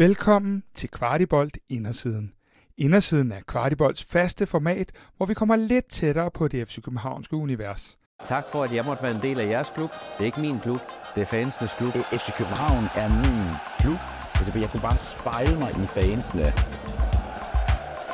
Velkommen 0.00 0.62
til 0.74 0.88
Kvartibolt 0.88 1.58
Indersiden. 1.68 2.32
Indersiden 2.78 3.32
er 3.32 3.40
Kvartibolts 3.46 4.04
faste 4.04 4.46
format, 4.46 4.92
hvor 5.16 5.26
vi 5.26 5.34
kommer 5.34 5.56
lidt 5.56 5.90
tættere 5.90 6.30
på 6.30 6.48
det 6.48 6.68
FC 6.68 6.82
Københavnske 6.82 7.36
univers. 7.36 7.98
Tak 8.24 8.44
for, 8.52 8.64
at 8.64 8.74
jeg 8.74 8.84
måtte 8.84 9.02
være 9.02 9.14
en 9.14 9.22
del 9.22 9.40
af 9.40 9.46
jeres 9.46 9.70
klub. 9.70 9.90
Det 9.90 10.20
er 10.20 10.24
ikke 10.24 10.40
min 10.40 10.60
klub, 10.60 10.80
det 11.14 11.20
er 11.20 11.24
fansenes 11.26 11.74
klub. 11.74 11.92
FC 11.92 12.36
København 12.38 12.84
er 12.96 13.08
min 13.24 13.56
klub. 13.80 13.98
Altså, 14.34 14.58
jeg 14.58 14.70
kunne 14.70 14.80
bare 14.80 14.98
spejle 14.98 15.58
mig 15.58 15.70
i 15.70 15.86
fansene. 15.86 16.52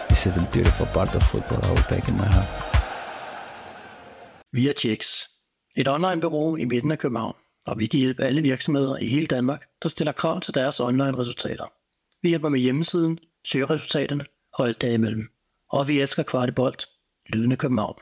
This 0.09 0.27
is 0.27 0.32
the 0.32 0.46
beautiful 0.53 0.87
part 0.95 1.14
of 1.16 1.23
football 1.23 1.61
I 1.68 1.71
will 1.75 1.89
take 1.93 2.07
in 2.11 2.16
my 2.23 2.29
heart. 2.37 2.50
Vi 4.53 4.68
er 4.68 4.73
Checks, 4.82 5.30
et 5.77 5.89
online-bureau 5.89 6.57
i 6.57 6.64
midten 6.64 6.91
af 6.91 6.98
København, 6.98 7.37
og 7.66 7.79
vi 7.79 7.87
kan 7.87 8.00
hjælpe 8.00 8.23
alle 8.23 8.43
virksomheder 8.43 8.96
i 8.96 9.07
hele 9.07 9.27
Danmark, 9.27 9.62
der 9.82 9.89
stiller 9.89 10.12
krav 10.12 10.41
til 10.41 10.55
deres 10.55 10.80
online-resultater. 10.80 11.75
Vi 12.27 12.29
hjælper 12.29 12.48
med 12.48 12.58
hjemmesiden, 12.58 13.18
søgeresultaterne 13.45 14.24
og 14.55 14.66
alt 14.66 14.82
derimellem. 14.82 15.23
Og 15.73 15.88
vi 15.88 16.01
elsker 16.01 16.23
Kvartibolt, 16.23 16.87
lydende 17.28 17.56
København. 17.56 17.95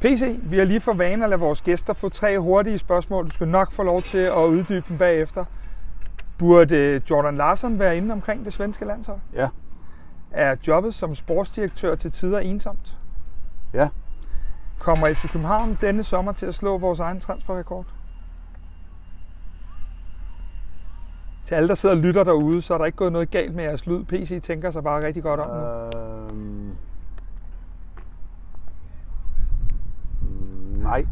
PC, 0.00 0.38
vi 0.42 0.58
har 0.58 0.64
lige 0.64 0.80
for 0.80 0.92
vane 0.92 1.24
at 1.24 1.30
lade 1.30 1.40
vores 1.40 1.62
gæster 1.62 1.92
få 1.92 2.08
tre 2.08 2.38
hurtige 2.38 2.78
spørgsmål. 2.78 3.26
Du 3.26 3.30
skal 3.30 3.48
nok 3.48 3.72
få 3.72 3.82
lov 3.82 4.02
til 4.02 4.18
at 4.18 4.46
uddybe 4.46 4.84
dem 4.88 4.98
bagefter. 4.98 5.44
Burde 6.38 7.02
Jordan 7.10 7.36
Larsson 7.36 7.78
være 7.78 7.96
inde 7.96 8.12
omkring 8.12 8.44
det 8.44 8.52
svenske 8.52 8.84
landshold? 8.84 9.20
Ja. 9.34 9.48
Er 10.30 10.56
jobbet 10.68 10.94
som 10.94 11.14
sportsdirektør 11.14 11.94
til 11.94 12.12
tider 12.12 12.38
ensomt? 12.38 12.96
Ja. 13.74 13.88
Kommer 14.78 15.14
FC 15.14 15.32
København 15.32 15.78
denne 15.80 16.02
sommer 16.02 16.32
til 16.32 16.46
at 16.46 16.54
slå 16.54 16.78
vores 16.78 17.00
egen 17.00 17.20
transferrekord? 17.20 17.86
Til 21.48 21.54
alle, 21.54 21.68
der 21.68 21.74
sidder 21.74 21.94
og 21.94 22.00
lytter 22.00 22.24
derude, 22.24 22.62
så 22.62 22.74
er 22.74 22.78
der 22.78 22.84
ikke 22.84 22.96
gået 22.96 23.12
noget 23.12 23.30
galt 23.30 23.54
med 23.54 23.64
jeres 23.64 23.86
lyd. 23.86 24.04
PC 24.04 24.42
tænker 24.42 24.70
sig 24.70 24.82
bare 24.82 25.06
rigtig 25.06 25.22
godt 25.22 25.40
om 25.40 25.50
nu. 25.50 26.00
Øhm... 26.00 26.72
Nej. 30.82 31.06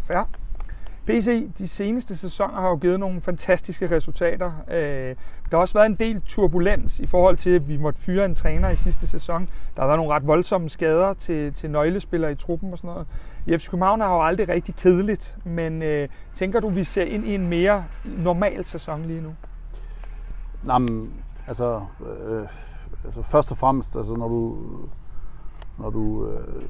Fair. 0.00 0.28
PC, 1.06 1.48
de 1.58 1.68
seneste 1.68 2.16
sæsoner 2.16 2.60
har 2.60 2.68
jo 2.68 2.76
givet 2.76 3.00
nogle 3.00 3.20
fantastiske 3.20 3.90
resultater. 3.90 4.52
Øh, 4.70 5.16
der 5.50 5.56
har 5.56 5.58
også 5.58 5.74
været 5.74 5.86
en 5.86 5.94
del 5.94 6.20
turbulens 6.26 7.00
i 7.00 7.06
forhold 7.06 7.36
til, 7.36 7.50
at 7.50 7.68
vi 7.68 7.76
måtte 7.76 8.00
fyre 8.00 8.24
en 8.24 8.34
træner 8.34 8.70
i 8.70 8.76
sidste 8.76 9.06
sæson. 9.06 9.48
Der 9.76 9.82
har 9.82 9.86
været 9.86 9.98
nogle 9.98 10.12
ret 10.12 10.26
voldsomme 10.26 10.68
skader 10.68 11.14
til, 11.14 11.54
til 11.54 11.70
nøglespillere 11.70 12.32
i 12.32 12.34
truppen 12.34 12.72
og 12.72 12.78
sådan 12.78 12.88
noget. 12.88 13.06
I 13.46 13.58
FC 13.58 13.70
København 13.70 14.00
har 14.00 14.14
jo 14.14 14.22
aldrig 14.22 14.48
rigtig 14.48 14.74
kedeligt, 14.76 15.36
men 15.44 15.82
øh, 15.82 16.08
tænker 16.34 16.60
du, 16.60 16.68
vi 16.68 16.84
ser 16.84 17.04
ind 17.04 17.24
i 17.24 17.34
en 17.34 17.48
mere 17.48 17.84
normal 18.04 18.64
sæson 18.64 19.02
lige 19.02 19.20
nu? 19.20 19.34
Nej, 20.62 20.78
men, 20.78 21.12
altså, 21.46 21.80
øh, 22.28 22.48
altså 23.04 23.22
først 23.22 23.50
og 23.50 23.56
fremmest, 23.56 23.96
altså 23.96 24.14
når 24.14 24.28
du, 24.28 24.56
når 25.78 25.90
du 25.90 26.26
øh, 26.26 26.62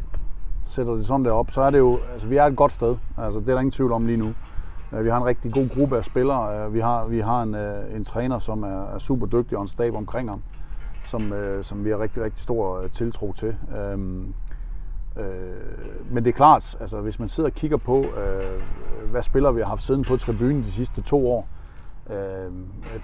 sætter 0.64 0.94
det 0.94 1.06
sådan 1.06 1.25
der 1.25 1.33
op, 1.33 1.50
så 1.50 1.62
er 1.62 1.70
det 1.70 1.78
jo, 1.78 1.98
altså 2.12 2.27
vi 2.27 2.36
er 2.36 2.44
et 2.44 2.56
godt 2.56 2.72
sted. 2.72 2.97
Altså 3.19 3.41
det 3.41 3.48
er 3.48 3.53
der 3.53 3.61
ingen 3.61 3.72
tvivl 3.72 3.92
om 3.92 4.06
lige 4.06 4.16
nu. 4.16 4.34
Øh, 4.92 5.05
vi 5.05 5.11
har 5.11 5.16
en 5.16 5.25
rigtig 5.25 5.53
god 5.53 5.69
gruppe 5.69 5.97
af 5.97 6.05
spillere. 6.05 6.64
Øh, 6.66 6.75
vi 6.75 6.81
har, 6.81 7.05
vi 7.05 7.20
har 7.20 7.42
en, 7.42 7.55
øh, 7.55 7.97
en 7.97 8.05
træner, 8.05 8.38
som 8.38 8.62
er, 8.62 8.94
er 8.94 8.98
super 8.98 9.27
dygtig 9.27 9.59
og 9.59 9.62
en 9.62 9.69
stab 9.69 9.94
omkring 9.94 10.31
ham, 10.31 10.42
som, 11.06 11.33
som 11.62 11.84
vi 11.84 11.91
har 11.91 12.00
rigtig, 12.00 12.22
rigtig 12.22 12.42
stor 12.42 12.88
tiltro 12.88 13.33
til. 13.33 13.56
Øhm, 13.78 14.34
Øh, 15.19 15.25
men 16.11 16.25
det 16.25 16.31
er 16.31 16.37
klart, 16.37 16.77
altså 16.81 17.01
hvis 17.01 17.19
man 17.19 17.29
sidder 17.29 17.51
og 17.51 17.55
kigger 17.55 17.77
på, 17.77 17.98
øh, 17.98 18.62
hvad 19.11 19.23
spillere 19.23 19.55
vi 19.55 19.61
har 19.61 19.69
haft 19.69 19.83
siden 19.83 20.05
på 20.05 20.17
tribunen 20.17 20.62
de 20.62 20.73
sidste 20.73 21.03
to 21.03 21.31
år, 21.31 21.48
øh, 22.11 22.53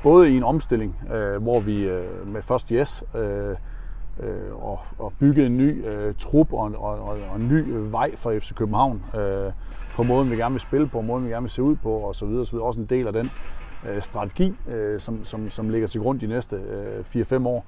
både 0.02 0.30
i 0.30 0.36
en 0.36 0.44
omstilling, 0.44 0.96
øh, 1.12 1.42
hvor 1.42 1.60
vi 1.60 1.82
øh, 1.82 2.26
med 2.26 2.42
først 2.42 2.68
Yes, 2.68 3.04
øh, 3.14 3.56
øh, 4.20 4.64
og, 4.64 4.80
og 4.98 5.12
bygge 5.18 5.46
en 5.46 5.56
ny 5.56 5.86
øh, 5.86 6.14
trup 6.18 6.52
og, 6.52 6.72
og, 6.78 6.98
og, 7.00 7.18
og 7.30 7.36
en 7.36 7.48
ny 7.48 7.64
vej 7.68 8.16
for 8.16 8.38
FC 8.38 8.54
København 8.54 9.04
øh, 9.14 9.52
på 9.96 10.02
måden, 10.02 10.30
vi 10.30 10.36
gerne 10.36 10.52
vil 10.52 10.60
spille 10.60 10.88
på, 10.88 11.00
måden, 11.00 11.24
vi 11.24 11.30
gerne 11.30 11.42
vil 11.42 11.50
se 11.50 11.62
ud 11.62 11.76
på 11.76 11.92
og 11.92 12.14
så 12.14 12.26
videre, 12.26 12.46
så 12.46 12.52
videre. 12.52 12.66
Også 12.66 12.80
en 12.80 12.86
del 12.86 13.06
af 13.06 13.12
den 13.12 13.30
øh, 13.88 14.02
strategi, 14.02 14.54
øh, 14.68 15.00
som, 15.00 15.24
som, 15.24 15.50
som 15.50 15.68
ligger 15.68 15.88
til 15.88 16.00
grund 16.00 16.20
de 16.20 16.26
næste 16.26 16.56
øh, 16.56 17.22
4-5 17.22 17.46
år 17.46 17.64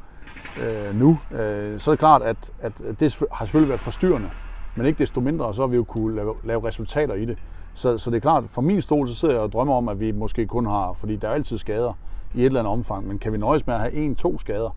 øh, 0.62 0.94
nu. 0.94 1.19
Øh, 1.31 1.81
så 1.81 1.91
er 1.91 1.93
det 1.93 1.98
klart, 1.98 2.22
at, 2.22 2.53
at 2.60 2.78
det 2.78 3.26
har 3.32 3.44
selvfølgelig 3.44 3.69
været 3.69 3.81
forstyrrende, 3.81 4.31
men 4.76 4.87
ikke 4.87 4.98
desto 4.98 5.20
mindre, 5.20 5.54
så 5.54 5.62
har 5.62 5.66
vi 5.66 5.76
jo 5.76 5.84
kunne 5.84 6.16
lave, 6.16 6.34
lave 6.44 6.66
resultater 6.66 7.15
i 7.15 7.25
det. 7.25 7.38
Så, 7.75 7.98
så 7.98 8.10
det 8.10 8.16
er 8.16 8.20
klart, 8.20 8.44
for 8.48 8.62
min 8.62 8.81
stol, 8.81 9.09
så 9.09 9.15
sidder 9.15 9.34
jeg 9.34 9.42
og 9.42 9.53
drømmer 9.53 9.75
om, 9.75 9.88
at 9.88 10.00
vi 10.00 10.12
måske 10.12 10.47
kun 10.47 10.66
har, 10.66 10.92
fordi 10.92 11.16
der 11.16 11.28
er 11.28 11.32
altid 11.32 11.59
skader 11.59 11.92
i 12.34 12.41
et 12.41 12.47
eller 12.47 12.60
andet 12.60 12.72
omfang, 12.72 13.06
men 13.06 13.19
kan 13.19 13.32
vi 13.32 13.38
nøjes 13.38 13.66
med 13.66 13.75
at 13.75 13.81
have 13.81 13.92
en, 13.92 14.15
to 14.15 14.38
skader, 14.38 14.76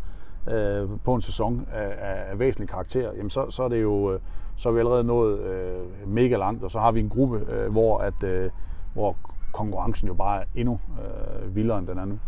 øh, 0.51 0.89
på 1.03 1.15
en 1.15 1.21
sæson 1.21 1.67
af, 1.73 1.95
af 2.31 2.39
væsentlig 2.39 2.69
karakter, 2.69 3.11
jamen 3.17 3.29
så, 3.29 3.45
så 3.49 3.63
er 3.63 3.67
det 3.67 3.81
jo 3.81 4.13
øh, 4.13 4.19
så 4.55 4.69
er 4.69 4.73
vi 4.73 4.79
allerede 4.79 5.03
nået 5.03 5.39
øh, 5.39 6.07
mega 6.07 6.35
langt, 6.37 6.63
og 6.63 6.71
så 6.71 6.79
har 6.79 6.91
vi 6.91 6.99
en 6.99 7.09
gruppe, 7.09 7.45
øh, 7.49 7.71
hvor, 7.71 7.97
at, 7.97 8.23
øh, 8.23 8.49
hvor 8.93 9.15
konkurrencen 9.53 10.07
jo 10.07 10.13
bare 10.13 10.41
er 10.41 10.45
endnu 10.55 10.79
øh, 11.03 11.55
vildere 11.55 11.79
end 11.79 11.87
den 11.87 11.97
er 11.97 12.05
nu. 12.05 12.19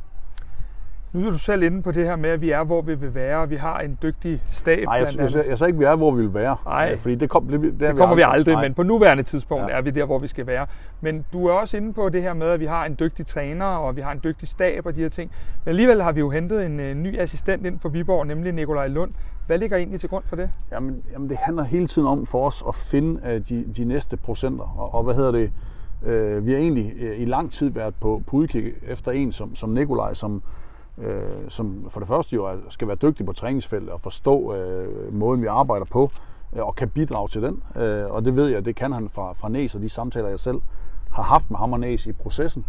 Nu 1.18 1.28
er 1.28 1.32
du 1.32 1.38
selv 1.38 1.64
inde 1.64 1.82
på 1.82 1.92
det 1.92 2.06
her 2.06 2.16
med, 2.16 2.30
at 2.30 2.42
vi 2.42 2.52
er, 2.52 2.64
hvor 2.64 2.82
vi 2.82 2.96
vil 2.96 3.16
være, 3.16 3.38
og 3.38 3.50
vi 3.50 3.56
har 3.56 3.80
en 3.80 3.98
dygtig 4.04 4.42
stab. 4.50 4.84
Nej, 4.86 4.96
jeg, 4.96 5.08
jeg, 5.18 5.36
jeg, 5.36 5.46
jeg 5.48 5.58
sagde 5.58 5.70
ikke, 5.70 5.80
vi 5.80 5.86
er, 5.86 5.96
hvor 5.96 6.12
vi 6.12 6.22
vil 6.22 6.34
være. 6.34 6.56
Nej, 6.66 6.98
fordi 6.98 7.16
det, 7.16 7.30
kom, 7.30 7.48
det, 7.48 7.62
det, 7.62 7.80
det 7.80 7.96
kommer 7.96 8.16
vi 8.16 8.22
aldrig, 8.26 8.46
vi 8.46 8.52
aldrig 8.52 8.58
men 8.58 8.74
på 8.74 8.84
nuværende 8.84 9.24
tidspunkt 9.24 9.70
ja. 9.70 9.78
er 9.78 9.82
vi 9.82 9.92
der, 9.92 10.06
hvor 10.06 10.20
vi 10.20 10.28
skal 10.28 10.48
være. 10.48 10.68
Men 11.02 11.26
du 11.34 11.48
er 11.48 11.54
også 11.54 11.78
inde 11.78 11.94
på 11.94 12.10
det 12.10 12.22
her 12.22 12.34
med, 12.34 12.48
at 12.48 12.60
vi 12.60 12.66
har 12.66 12.86
en 12.86 12.96
dygtig 13.00 13.26
træner, 13.26 13.66
og 13.66 13.96
vi 13.96 14.02
har 14.02 14.12
en 14.12 14.20
dygtig 14.24 14.48
stab 14.48 14.86
og 14.86 14.96
de 14.96 15.02
her 15.02 15.10
ting. 15.10 15.32
Men 15.66 15.70
alligevel 15.70 16.02
har 16.02 16.12
vi 16.12 16.20
jo 16.20 16.30
hentet 16.30 16.66
en, 16.66 16.80
en 16.80 17.04
ny 17.04 17.20
assistent 17.20 17.66
ind 17.66 17.80
for 17.80 17.90
Viborg, 17.90 18.28
nemlig 18.28 18.54
Nikolaj 18.54 18.88
Lund. 18.88 19.12
Hvad 19.48 19.60
ligger 19.60 19.78
egentlig 19.78 20.00
til 20.00 20.10
grund 20.10 20.24
for 20.26 20.36
det? 20.36 20.50
Jamen, 20.72 21.04
jamen 21.14 21.30
det 21.30 21.38
handler 21.38 21.64
hele 21.64 21.88
tiden 21.88 22.08
om 22.08 22.26
for 22.26 22.46
os 22.46 22.64
at 22.68 22.76
finde 22.76 23.22
uh, 23.24 23.30
de, 23.30 23.66
de 23.78 23.86
næste 23.86 24.18
procenter. 24.18 24.76
Og, 24.78 24.94
og 24.94 25.04
hvad 25.04 25.16
hedder 25.16 25.32
det? 25.32 25.52
Uh, 26.02 26.46
vi 26.46 26.52
har 26.52 26.60
egentlig 26.60 26.94
uh, 26.96 27.22
i 27.22 27.26
lang 27.26 27.52
tid 27.52 27.70
været 27.70 27.96
på, 27.96 28.22
på 28.28 28.36
udkig 28.36 28.74
efter 28.88 29.12
en 29.12 29.32
som, 29.32 29.56
som 29.56 29.70
Nikolaj, 29.70 30.14
som 30.14 30.44
øh, 30.98 31.22
som 31.48 31.86
for 31.90 32.00
det 32.00 32.08
første 32.08 32.36
jo 32.36 32.50
skal 32.70 32.88
være 32.88 32.98
dygtig 33.02 33.26
på 33.26 33.34
træningsfeltet 33.34 33.90
og 33.90 34.02
forstå 34.02 34.56
øh, 34.56 35.14
måden, 35.14 35.42
vi 35.42 35.48
arbejder 35.48 35.86
på, 35.86 36.12
øh, 36.56 36.68
og 36.68 36.76
kan 36.76 36.90
bidrage 36.90 37.28
til 37.28 37.42
den. 37.42 37.64
Øh, 37.76 38.06
og 38.12 38.26
det 38.26 38.36
ved 38.36 38.48
jeg, 38.48 38.66
det 38.66 38.76
kan 38.76 38.92
han 38.94 39.10
fra, 39.10 39.34
fra 39.34 39.50
Næs 39.50 39.76
og 39.76 39.82
de 39.82 39.90
samtaler, 39.90 40.30
jeg 40.30 40.40
selv 40.40 40.62
har 41.12 41.24
haft 41.24 41.52
med 41.52 41.58
ham 41.58 41.74
og 41.74 41.80
Næs 41.80 42.06
i 42.06 42.12
processen. 42.12 42.66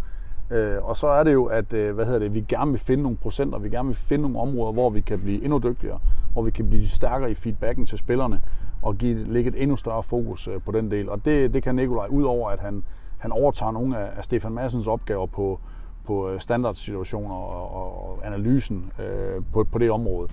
Øh, 0.50 0.84
og 0.88 0.96
så 0.96 1.06
er 1.06 1.24
det 1.24 1.32
jo, 1.32 1.44
at 1.44 1.72
øh, 1.72 1.94
hvad 1.94 2.04
hedder 2.04 2.18
det, 2.18 2.34
vi 2.34 2.40
gerne 2.40 2.70
vil 2.70 2.80
finde 2.80 3.02
nogle 3.02 3.18
procenter, 3.18 3.58
vi 3.58 3.68
gerne 3.68 3.86
vil 3.86 3.96
finde 3.96 4.22
nogle 4.22 4.40
områder, 4.40 4.72
hvor 4.72 4.90
vi 4.90 5.00
kan 5.00 5.20
blive 5.20 5.44
endnu 5.44 5.58
dygtigere, 5.58 5.98
hvor 6.32 6.42
vi 6.42 6.50
kan 6.50 6.68
blive 6.68 6.88
stærkere 6.88 7.30
i 7.30 7.34
feedbacken 7.34 7.86
til 7.86 7.98
spillerne, 7.98 8.40
og 8.82 8.96
give, 8.96 9.24
lægge 9.24 9.48
et 9.48 9.62
endnu 9.62 9.76
større 9.76 10.02
fokus 10.02 10.48
øh, 10.48 10.60
på 10.62 10.72
den 10.72 10.90
del. 10.90 11.08
Og 11.08 11.24
det, 11.24 11.54
det 11.54 11.62
kan 11.62 11.74
Nikolaj, 11.74 12.06
ud 12.10 12.22
over 12.22 12.50
at 12.50 12.60
han, 12.60 12.84
han 13.18 13.32
overtager 13.32 13.72
nogle 13.72 13.98
af, 13.98 14.10
af 14.16 14.24
Stefan 14.24 14.52
Massens 14.52 14.86
opgaver 14.86 15.26
på, 15.26 15.60
på 16.08 16.30
øh, 16.30 16.40
standardsituationer 16.40 17.34
og, 17.34 17.74
og, 17.74 18.10
og 18.10 18.26
analysen 18.26 18.92
øh, 18.98 19.42
på, 19.52 19.64
på 19.64 19.78
det 19.78 19.90
område. 19.90 20.28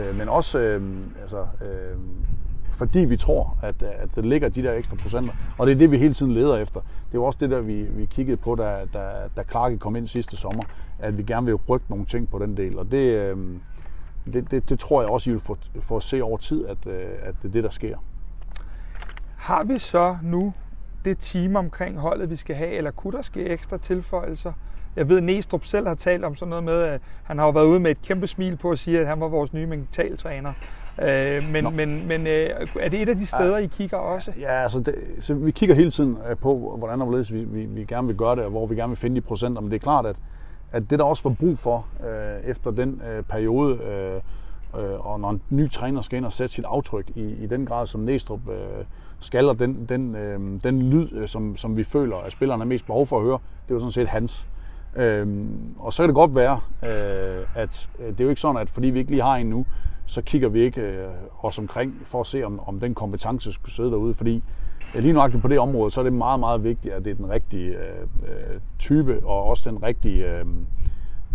Øh, 0.00 0.18
men 0.18 0.28
også 0.28 0.58
øh, 0.58 0.82
altså, 1.22 1.40
øh, 1.40 1.98
fordi 2.70 2.98
vi 2.98 3.16
tror, 3.16 3.58
at, 3.62 3.82
at 3.82 4.08
der 4.14 4.22
ligger 4.22 4.48
de 4.48 4.62
der 4.62 4.72
ekstra 4.72 4.96
procenter. 4.96 5.32
Og 5.58 5.66
det 5.66 5.72
er 5.72 5.78
det, 5.78 5.90
vi 5.90 5.98
hele 5.98 6.14
tiden 6.14 6.32
leder 6.32 6.56
efter. 6.56 6.80
Det 7.12 7.20
var 7.20 7.26
også 7.26 7.38
det, 7.40 7.50
der 7.50 7.60
vi, 7.60 7.82
vi 7.82 8.04
kiggede 8.04 8.36
på, 8.36 8.54
da, 8.54 8.86
da, 8.94 9.00
da 9.36 9.42
Clarke 9.50 9.78
kom 9.78 9.96
ind 9.96 10.06
sidste 10.06 10.36
sommer, 10.36 10.62
at 10.98 11.18
vi 11.18 11.22
gerne 11.22 11.46
vil 11.46 11.54
rykke 11.54 11.86
nogle 11.88 12.06
ting 12.06 12.30
på 12.30 12.38
den 12.38 12.56
del. 12.56 12.78
Og 12.78 12.90
det, 12.90 12.98
øh, 12.98 13.36
det, 14.32 14.50
det, 14.50 14.68
det 14.68 14.78
tror 14.78 15.02
jeg 15.02 15.10
også, 15.10 15.30
I 15.30 15.32
vil 15.32 15.40
få, 15.40 15.56
få 15.80 15.96
at 15.96 16.02
se 16.02 16.22
over 16.22 16.36
tid, 16.36 16.66
at, 16.66 16.86
øh, 16.86 17.10
at 17.22 17.34
det 17.42 17.48
er 17.48 17.52
det, 17.52 17.64
der 17.64 17.70
sker. 17.70 17.96
Har 19.36 19.64
vi 19.64 19.78
så 19.78 20.16
nu 20.22 20.52
det 21.04 21.18
team 21.18 21.56
omkring 21.56 21.98
holdet, 21.98 22.30
vi 22.30 22.36
skal 22.36 22.56
have, 22.56 22.70
eller 22.70 22.90
kunne 22.90 23.16
der 23.16 23.22
ske 23.22 23.44
ekstra 23.44 23.78
tilføjelser? 23.78 24.52
Jeg 24.96 25.08
ved, 25.08 25.16
at 25.16 25.22
Næstrup 25.22 25.64
selv 25.64 25.86
har 25.86 25.94
talt 25.94 26.24
om 26.24 26.34
sådan 26.34 26.50
noget 26.50 26.64
med, 26.64 26.82
at 26.82 27.00
han 27.24 27.38
har 27.38 27.46
jo 27.46 27.50
været 27.50 27.66
ude 27.66 27.80
med 27.80 27.90
et 27.90 28.02
kæmpe 28.02 28.26
smil 28.26 28.56
på 28.56 28.70
at 28.70 28.78
sige, 28.78 29.00
at 29.00 29.06
han 29.06 29.20
var 29.20 29.28
vores 29.28 29.52
nye 29.52 29.66
mentaltræner. 29.66 30.52
Øh, 31.02 31.48
men 31.50 31.76
men, 31.76 32.08
men 32.08 32.26
øh, 32.26 32.50
er 32.80 32.88
det 32.88 33.02
et 33.02 33.08
af 33.08 33.16
de 33.16 33.26
steder, 33.26 33.58
ja, 33.58 33.64
I 33.64 33.66
kigger 33.66 33.96
også? 33.96 34.32
Ja, 34.40 34.62
altså 34.62 34.80
det, 34.80 34.94
så 35.20 35.34
vi 35.34 35.50
kigger 35.50 35.74
hele 35.74 35.90
tiden 35.90 36.18
øh, 36.30 36.36
på, 36.36 36.74
hvordan 36.78 37.00
og 37.00 37.06
hvorledes 37.06 37.32
vi, 37.32 37.44
vi, 37.44 37.64
vi 37.64 37.84
gerne 37.84 38.06
vil 38.06 38.16
gøre 38.16 38.36
det, 38.36 38.44
og 38.44 38.50
hvor 38.50 38.66
vi 38.66 38.74
gerne 38.74 38.90
vil 38.90 38.96
finde 38.96 39.16
de 39.16 39.20
procenter. 39.20 39.60
Men 39.60 39.70
det 39.70 39.76
er 39.76 39.80
klart, 39.80 40.06
at, 40.06 40.16
at 40.72 40.90
det 40.90 40.98
der 40.98 41.04
også 41.04 41.22
var 41.22 41.34
brug 41.34 41.58
for 41.58 41.86
øh, 42.08 42.50
efter 42.50 42.70
den 42.70 43.02
øh, 43.10 43.22
periode, 43.22 43.74
øh, 43.74 44.20
øh, 44.82 45.06
og 45.06 45.20
når 45.20 45.30
en 45.30 45.42
ny 45.50 45.70
træner 45.70 46.00
skal 46.00 46.16
ind 46.16 46.26
og 46.26 46.32
sætte 46.32 46.54
sit 46.54 46.64
aftryk 46.64 47.10
i, 47.14 47.22
i 47.22 47.46
den 47.46 47.66
grad, 47.66 47.86
som 47.86 48.00
Næstrup 48.00 48.48
øh, 48.48 48.84
skal, 49.20 49.48
og 49.48 49.58
den, 49.58 49.86
den, 49.88 50.14
øh, 50.14 50.40
den 50.64 50.82
lyd, 50.82 51.12
øh, 51.12 51.28
som, 51.28 51.56
som 51.56 51.76
vi 51.76 51.84
føler, 51.84 52.16
at 52.16 52.32
spillerne 52.32 52.60
har 52.60 52.66
mest 52.66 52.86
behov 52.86 53.06
for 53.06 53.18
at 53.18 53.24
høre, 53.24 53.38
det 53.68 53.74
jo 53.74 53.78
sådan 53.78 53.92
set 53.92 54.08
hans. 54.08 54.46
Øhm, 54.96 55.74
og 55.78 55.92
så 55.92 56.02
kan 56.02 56.08
det 56.08 56.14
godt 56.14 56.34
være, 56.34 56.60
øh, 56.82 57.46
at 57.54 57.90
øh, 57.98 58.08
det 58.08 58.20
er 58.20 58.24
jo 58.24 58.30
ikke 58.30 58.40
sådan, 58.40 58.56
at 58.56 58.70
fordi 58.70 58.86
vi 58.86 58.98
ikke 58.98 59.10
lige 59.10 59.22
har 59.22 59.36
en 59.36 59.46
nu, 59.46 59.66
så 60.06 60.22
kigger 60.22 60.48
vi 60.48 60.60
ikke 60.60 60.80
øh, 60.80 61.08
os 61.42 61.58
omkring 61.58 61.94
for 62.04 62.20
at 62.20 62.26
se, 62.26 62.44
om, 62.44 62.60
om 62.66 62.80
den 62.80 62.94
kompetence 62.94 63.52
skulle 63.52 63.74
sidde 63.74 63.90
derude. 63.90 64.14
Fordi 64.14 64.42
øh, 64.94 65.02
lige 65.02 65.12
nøjagtigt 65.12 65.42
på 65.42 65.48
det 65.48 65.58
område, 65.58 65.90
så 65.90 66.00
er 66.00 66.04
det 66.04 66.12
meget, 66.12 66.40
meget 66.40 66.64
vigtigt, 66.64 66.94
at 66.94 67.04
det 67.04 67.10
er 67.10 67.14
den 67.14 67.30
rigtige 67.30 67.68
øh, 67.68 68.02
øh 68.22 68.60
type, 68.78 69.20
og 69.24 69.44
også 69.44 69.70
den 69.70 69.82
rigtige, 69.82 70.30
øh, 70.30 70.46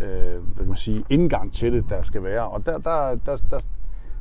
øh, 0.02 0.68
man 0.68 0.78
sige, 0.78 1.06
indgang 1.10 1.54
til 1.54 1.74
det, 1.74 1.86
der 1.90 2.02
skal 2.02 2.24
være. 2.24 2.48
Og 2.48 2.66
der, 2.66 2.78
der, 2.78 3.16
der, 3.26 3.38
der, 3.50 3.60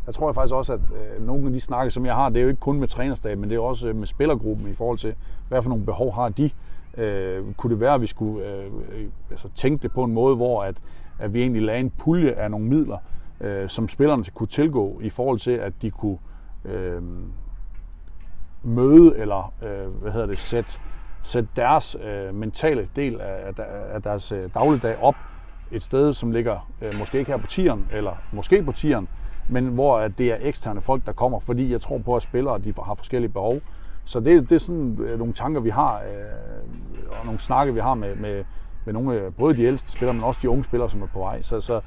der 0.07 0.13
tror 0.13 0.29
jeg 0.29 0.35
faktisk 0.35 0.55
også, 0.55 0.73
at 0.73 0.81
øh, 0.81 1.27
nogle 1.27 1.47
af 1.47 1.53
de 1.53 1.61
snakke, 1.61 1.91
som 1.91 2.07
jeg 2.07 2.15
har, 2.15 2.29
det 2.29 2.37
er 2.37 2.43
jo 2.43 2.49
ikke 2.49 2.61
kun 2.61 2.81
med 2.81 2.89
trænerstaben, 2.89 3.41
men 3.41 3.51
det 3.51 3.57
er 3.57 3.61
også 3.61 3.89
øh, 3.89 3.97
med 3.97 4.07
spillergruppen 4.07 4.69
i 4.69 4.75
forhold 4.75 4.99
til, 4.99 5.15
hvad 5.49 5.63
for 5.63 5.69
nogle 5.71 5.85
behov 5.85 6.15
har 6.15 6.29
de. 6.29 6.51
Øh, 7.01 7.55
kunne 7.55 7.71
det 7.71 7.81
være, 7.81 7.95
at 7.95 8.01
vi 8.01 8.07
skulle 8.07 8.47
øh, 8.47 8.71
altså, 9.31 9.49
tænke 9.55 9.83
det 9.83 9.93
på 9.93 10.05
en 10.05 10.13
måde, 10.13 10.37
hvor 10.37 10.63
at, 10.63 10.77
at 11.19 11.35
vi 11.35 11.41
egentlig 11.41 11.63
lagde 11.63 11.81
en 11.81 11.91
pulje 11.91 12.33
af 12.33 12.51
nogle 12.51 12.67
midler, 12.67 12.99
øh, 13.41 13.69
som 13.69 13.89
spillerne 13.89 14.25
kunne 14.35 14.47
tilgå 14.47 15.01
i 15.03 15.11
forhold 15.11 15.39
til, 15.39 15.51
at 15.51 15.73
de 15.83 15.91
kunne 15.91 16.19
øh, 16.65 17.03
møde 18.63 19.19
eller 19.19 19.53
øh, 19.63 20.03
hvad 20.03 20.13
hedder 20.13 20.27
det, 20.27 20.39
sætte, 20.39 20.81
sætte 21.23 21.49
deres 21.57 21.97
øh, 22.05 22.35
mentale 22.35 22.89
del 22.97 23.21
af, 23.21 23.53
af 23.93 24.03
deres 24.03 24.33
øh, 24.33 24.51
dagligdag 24.55 25.03
op 25.03 25.15
et 25.73 25.83
sted, 25.83 26.13
som 26.13 26.31
ligger 26.31 26.71
øh, 26.83 26.99
måske 26.99 27.19
ikke 27.19 27.31
her 27.31 27.39
på 27.39 27.47
tieren, 27.47 27.87
eller 27.93 28.17
måske 28.33 28.63
på 28.63 28.73
tieren, 28.73 29.09
men 29.49 29.67
hvor 29.67 29.99
at 29.99 30.19
det 30.19 30.33
er 30.33 30.37
eksterne 30.41 30.81
folk, 30.81 31.07
der 31.07 31.13
kommer, 31.13 31.41
fordi 31.41 31.73
jeg 31.73 31.81
tror 31.81 31.99
på, 31.99 32.17
at 32.17 32.23
spillere 32.23 32.59
de 32.59 32.75
har 32.85 32.95
forskellige 32.95 33.33
behov. 33.33 33.61
Så 34.05 34.21
det, 34.21 34.51
det 34.51 34.55
er 34.55 34.59
sådan 34.59 34.99
øh, 35.01 35.19
nogle 35.19 35.35
tanker, 35.35 35.61
vi 35.61 35.71
har, 35.71 35.97
øh, 35.97 36.03
og 37.11 37.25
nogle 37.25 37.41
snakke, 37.41 37.75
vi 37.75 37.81
har 37.81 37.95
med, 37.95 38.17
med, 38.17 38.45
med 38.85 38.93
nogle, 38.95 39.15
øh, 39.15 39.33
både 39.33 39.57
de 39.57 39.65
ældste 39.65 39.93
spillere, 39.93 40.15
men 40.15 40.25
også 40.25 40.41
de 40.43 40.51
unge 40.51 40.65
spillere, 40.65 40.91
som 40.91 41.03
er 41.03 41.07
på 41.07 41.19
vej. 41.19 41.43
Så, 41.43 41.61
så 41.61 41.81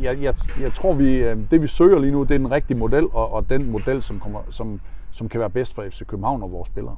jeg, 0.00 0.22
jeg, 0.22 0.34
jeg 0.60 0.72
tror, 0.72 0.94
vi, 0.94 1.14
øh, 1.14 1.36
det 1.50 1.62
vi 1.62 1.66
søger 1.66 1.98
lige 1.98 2.12
nu, 2.12 2.22
det 2.22 2.30
er 2.30 2.38
den 2.38 2.50
rigtige 2.50 2.76
model, 2.76 3.04
og, 3.12 3.32
og 3.32 3.50
den 3.50 3.70
model, 3.70 4.02
som, 4.02 4.20
kommer, 4.20 4.40
som, 4.50 4.80
som 5.10 5.28
kan 5.28 5.40
være 5.40 5.50
bedst 5.50 5.74
for 5.74 5.84
FC 5.90 6.06
København 6.06 6.42
og 6.42 6.52
vores 6.52 6.68
spillere. 6.68 6.96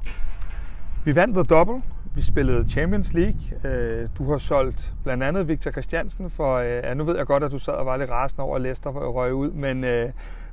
Vi 1.05 1.15
vandt 1.15 1.35
The 1.35 1.43
Double. 1.43 1.81
Vi 2.15 2.21
spillede 2.21 2.69
Champions 2.69 3.13
League. 3.13 3.71
Øh, 3.71 4.09
du 4.17 4.31
har 4.31 4.37
solgt 4.37 4.93
blandt 5.03 5.23
andet 5.23 5.47
Victor 5.47 5.71
Christiansen 5.71 6.29
for, 6.29 6.59
ja, 6.59 6.93
nu 6.93 7.03
ved 7.03 7.17
jeg 7.17 7.25
godt, 7.25 7.43
at 7.43 7.51
du 7.51 7.57
sad 7.57 7.73
og 7.73 7.85
var 7.85 7.97
lidt 7.97 8.11
rasende 8.11 8.43
over, 8.43 8.55
at 8.55 8.61
Leicester 8.61 8.89
røg 8.89 9.33
ud, 9.33 9.51
men, 9.51 9.83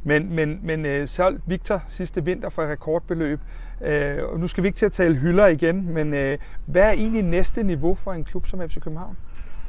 men, 0.07 0.35
men, 0.35 0.61
men 0.63 0.87
øh, 0.87 1.09
solgt 1.09 1.43
Victor 1.47 1.83
sidste 1.89 2.25
vinter 2.25 2.49
for 2.49 2.63
et 2.63 2.69
rekordbeløb. 2.69 3.41
Øh, 3.81 4.19
og 4.33 4.41
nu 4.41 4.47
skal 4.47 4.63
vi 4.63 4.69
ikke 4.69 4.77
til 4.77 4.87
at 4.87 4.93
tale 4.93 5.15
hylder 5.15 5.47
igen, 5.47 5.93
men 5.93 6.15
øh, 6.15 6.39
hvad 6.67 6.83
er 6.83 6.91
egentlig 6.91 7.23
næste 7.23 7.63
niveau 7.63 7.95
for 7.95 8.13
en 8.13 8.25
klub 8.25 8.47
som 8.47 8.69
FC 8.69 8.81
København? 8.81 9.17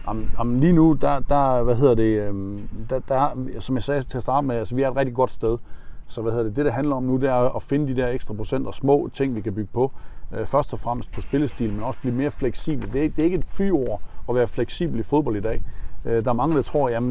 Om, 0.06 0.30
om 0.38 0.60
lige 0.60 0.74
nu, 0.74 0.94
der, 1.02 1.20
der, 1.20 1.64
hvad 1.64 1.76
hedder 1.76 1.96
det, 1.96 2.22
øhm, 2.22 2.70
der, 2.90 3.00
der, 3.00 3.30
som 3.60 3.76
jeg 3.76 3.84
sagde 3.84 4.02
til 4.02 4.18
at 4.18 4.24
starte 4.24 4.48
med, 4.48 4.56
altså 4.56 4.76
vi 4.76 4.82
er 4.82 4.92
et 4.92 4.98
rigtig 4.98 5.16
godt 5.16 5.32
sted. 5.32 5.58
Så 6.08 6.22
hvad 6.22 6.32
hedder 6.32 6.46
det, 6.46 6.56
det, 6.56 6.66
det 6.66 6.74
handler 6.74 6.96
om 6.96 7.04
nu, 7.04 7.18
det 7.18 7.30
er 7.30 7.56
at 7.56 7.64
finde 7.64 7.88
de 7.88 8.02
der 8.02 8.08
ekstra 8.08 8.34
procent 8.34 8.68
og 8.68 8.74
små 8.74 9.10
ting, 9.14 9.36
vi 9.36 9.42
kan 9.42 9.54
bygge 9.54 9.70
på. 9.74 9.92
Øh, 10.38 10.46
først 10.46 10.74
og 10.74 10.80
fremmest 10.80 11.12
på 11.12 11.22
spillestil, 11.22 11.74
men 11.74 11.84
også 11.84 12.00
blive 12.00 12.16
mere 12.16 12.32
fleksibel. 12.32 12.94
Det 12.94 13.06
er, 13.06 13.10
det 13.10 13.20
er 13.20 13.24
ikke 13.24 13.38
et 13.38 13.46
fyord 13.48 14.02
at 14.30 14.36
være 14.36 14.48
fleksibel 14.48 15.00
i 15.00 15.04
fodbold 15.04 15.36
i 15.38 15.42
dag. 15.42 15.64
Øh, 16.06 16.26
der 16.26 16.30
er 16.30 16.36
mange, 16.36 16.56
der 16.56 16.62
tror, 16.62 16.90
at 16.90 17.02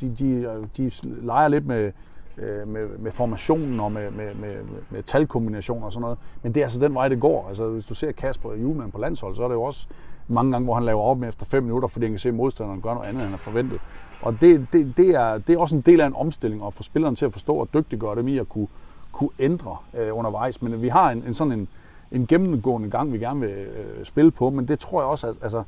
de, 0.00 0.14
de, 0.18 0.18
de, 0.18 0.68
de 0.76 0.90
leger 1.02 1.48
lidt 1.48 1.66
med, 1.66 1.92
øh, 2.38 2.68
med, 2.68 2.88
med 2.98 3.12
formationen 3.12 3.80
og 3.80 3.92
med, 3.92 4.10
med, 4.10 4.34
med, 4.34 4.56
med 4.90 5.02
talkombinationer 5.02 5.86
og 5.86 5.92
sådan 5.92 6.02
noget. 6.02 6.18
Men 6.42 6.54
det 6.54 6.60
er 6.60 6.64
altså 6.64 6.80
den 6.80 6.94
vej, 6.94 7.08
det 7.08 7.20
går. 7.20 7.48
Altså, 7.48 7.68
hvis 7.68 7.84
du 7.84 7.94
ser 7.94 8.12
Kasper 8.12 8.54
Julemand 8.54 8.92
på 8.92 8.98
landshold, 8.98 9.34
så 9.34 9.44
er 9.44 9.48
det 9.48 9.54
jo 9.54 9.62
også 9.62 9.88
mange 10.28 10.52
gange, 10.52 10.64
hvor 10.64 10.74
han 10.74 10.84
laver 10.84 11.02
op 11.02 11.18
med 11.18 11.28
efter 11.28 11.46
5 11.46 11.62
minutter, 11.62 11.88
fordi 11.88 12.04
han 12.04 12.12
kan 12.12 12.18
se, 12.18 12.28
at 12.28 12.34
modstanderen 12.34 12.80
gør 12.80 12.94
noget 12.94 13.06
andet, 13.06 13.20
end 13.20 13.22
han 13.22 13.30
har 13.30 13.38
forventet. 13.38 13.80
Og 14.22 14.40
det, 14.40 14.66
det, 14.72 14.96
det, 14.96 15.08
er, 15.08 15.38
det 15.38 15.54
er 15.54 15.58
også 15.58 15.76
en 15.76 15.82
del 15.82 16.00
af 16.00 16.06
en 16.06 16.16
omstilling, 16.16 16.66
at 16.66 16.74
få 16.74 16.82
spilleren 16.82 17.16
til 17.16 17.26
at 17.26 17.32
forstå 17.32 17.54
og 17.54 17.68
dygtiggøre 17.74 18.16
dem 18.16 18.28
i 18.28 18.38
at 18.38 18.48
kunne, 18.48 18.68
kunne 19.12 19.30
ændre 19.38 19.76
øh, 19.94 20.16
undervejs. 20.18 20.62
Men 20.62 20.82
vi 20.82 20.88
har 20.88 21.10
en, 21.10 21.22
en 21.26 21.34
sådan 21.34 21.52
en, 21.52 21.68
en 22.12 22.26
gennemgående 22.26 22.90
gang, 22.90 23.12
vi 23.12 23.18
gerne 23.18 23.40
vil 23.40 23.50
øh, 23.50 24.04
spille 24.04 24.30
på, 24.30 24.50
men 24.50 24.68
det 24.68 24.78
tror 24.78 25.00
jeg 25.00 25.08
også, 25.08 25.26
at 25.26 25.38
altså, 25.42 25.62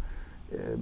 øh, 0.52 0.78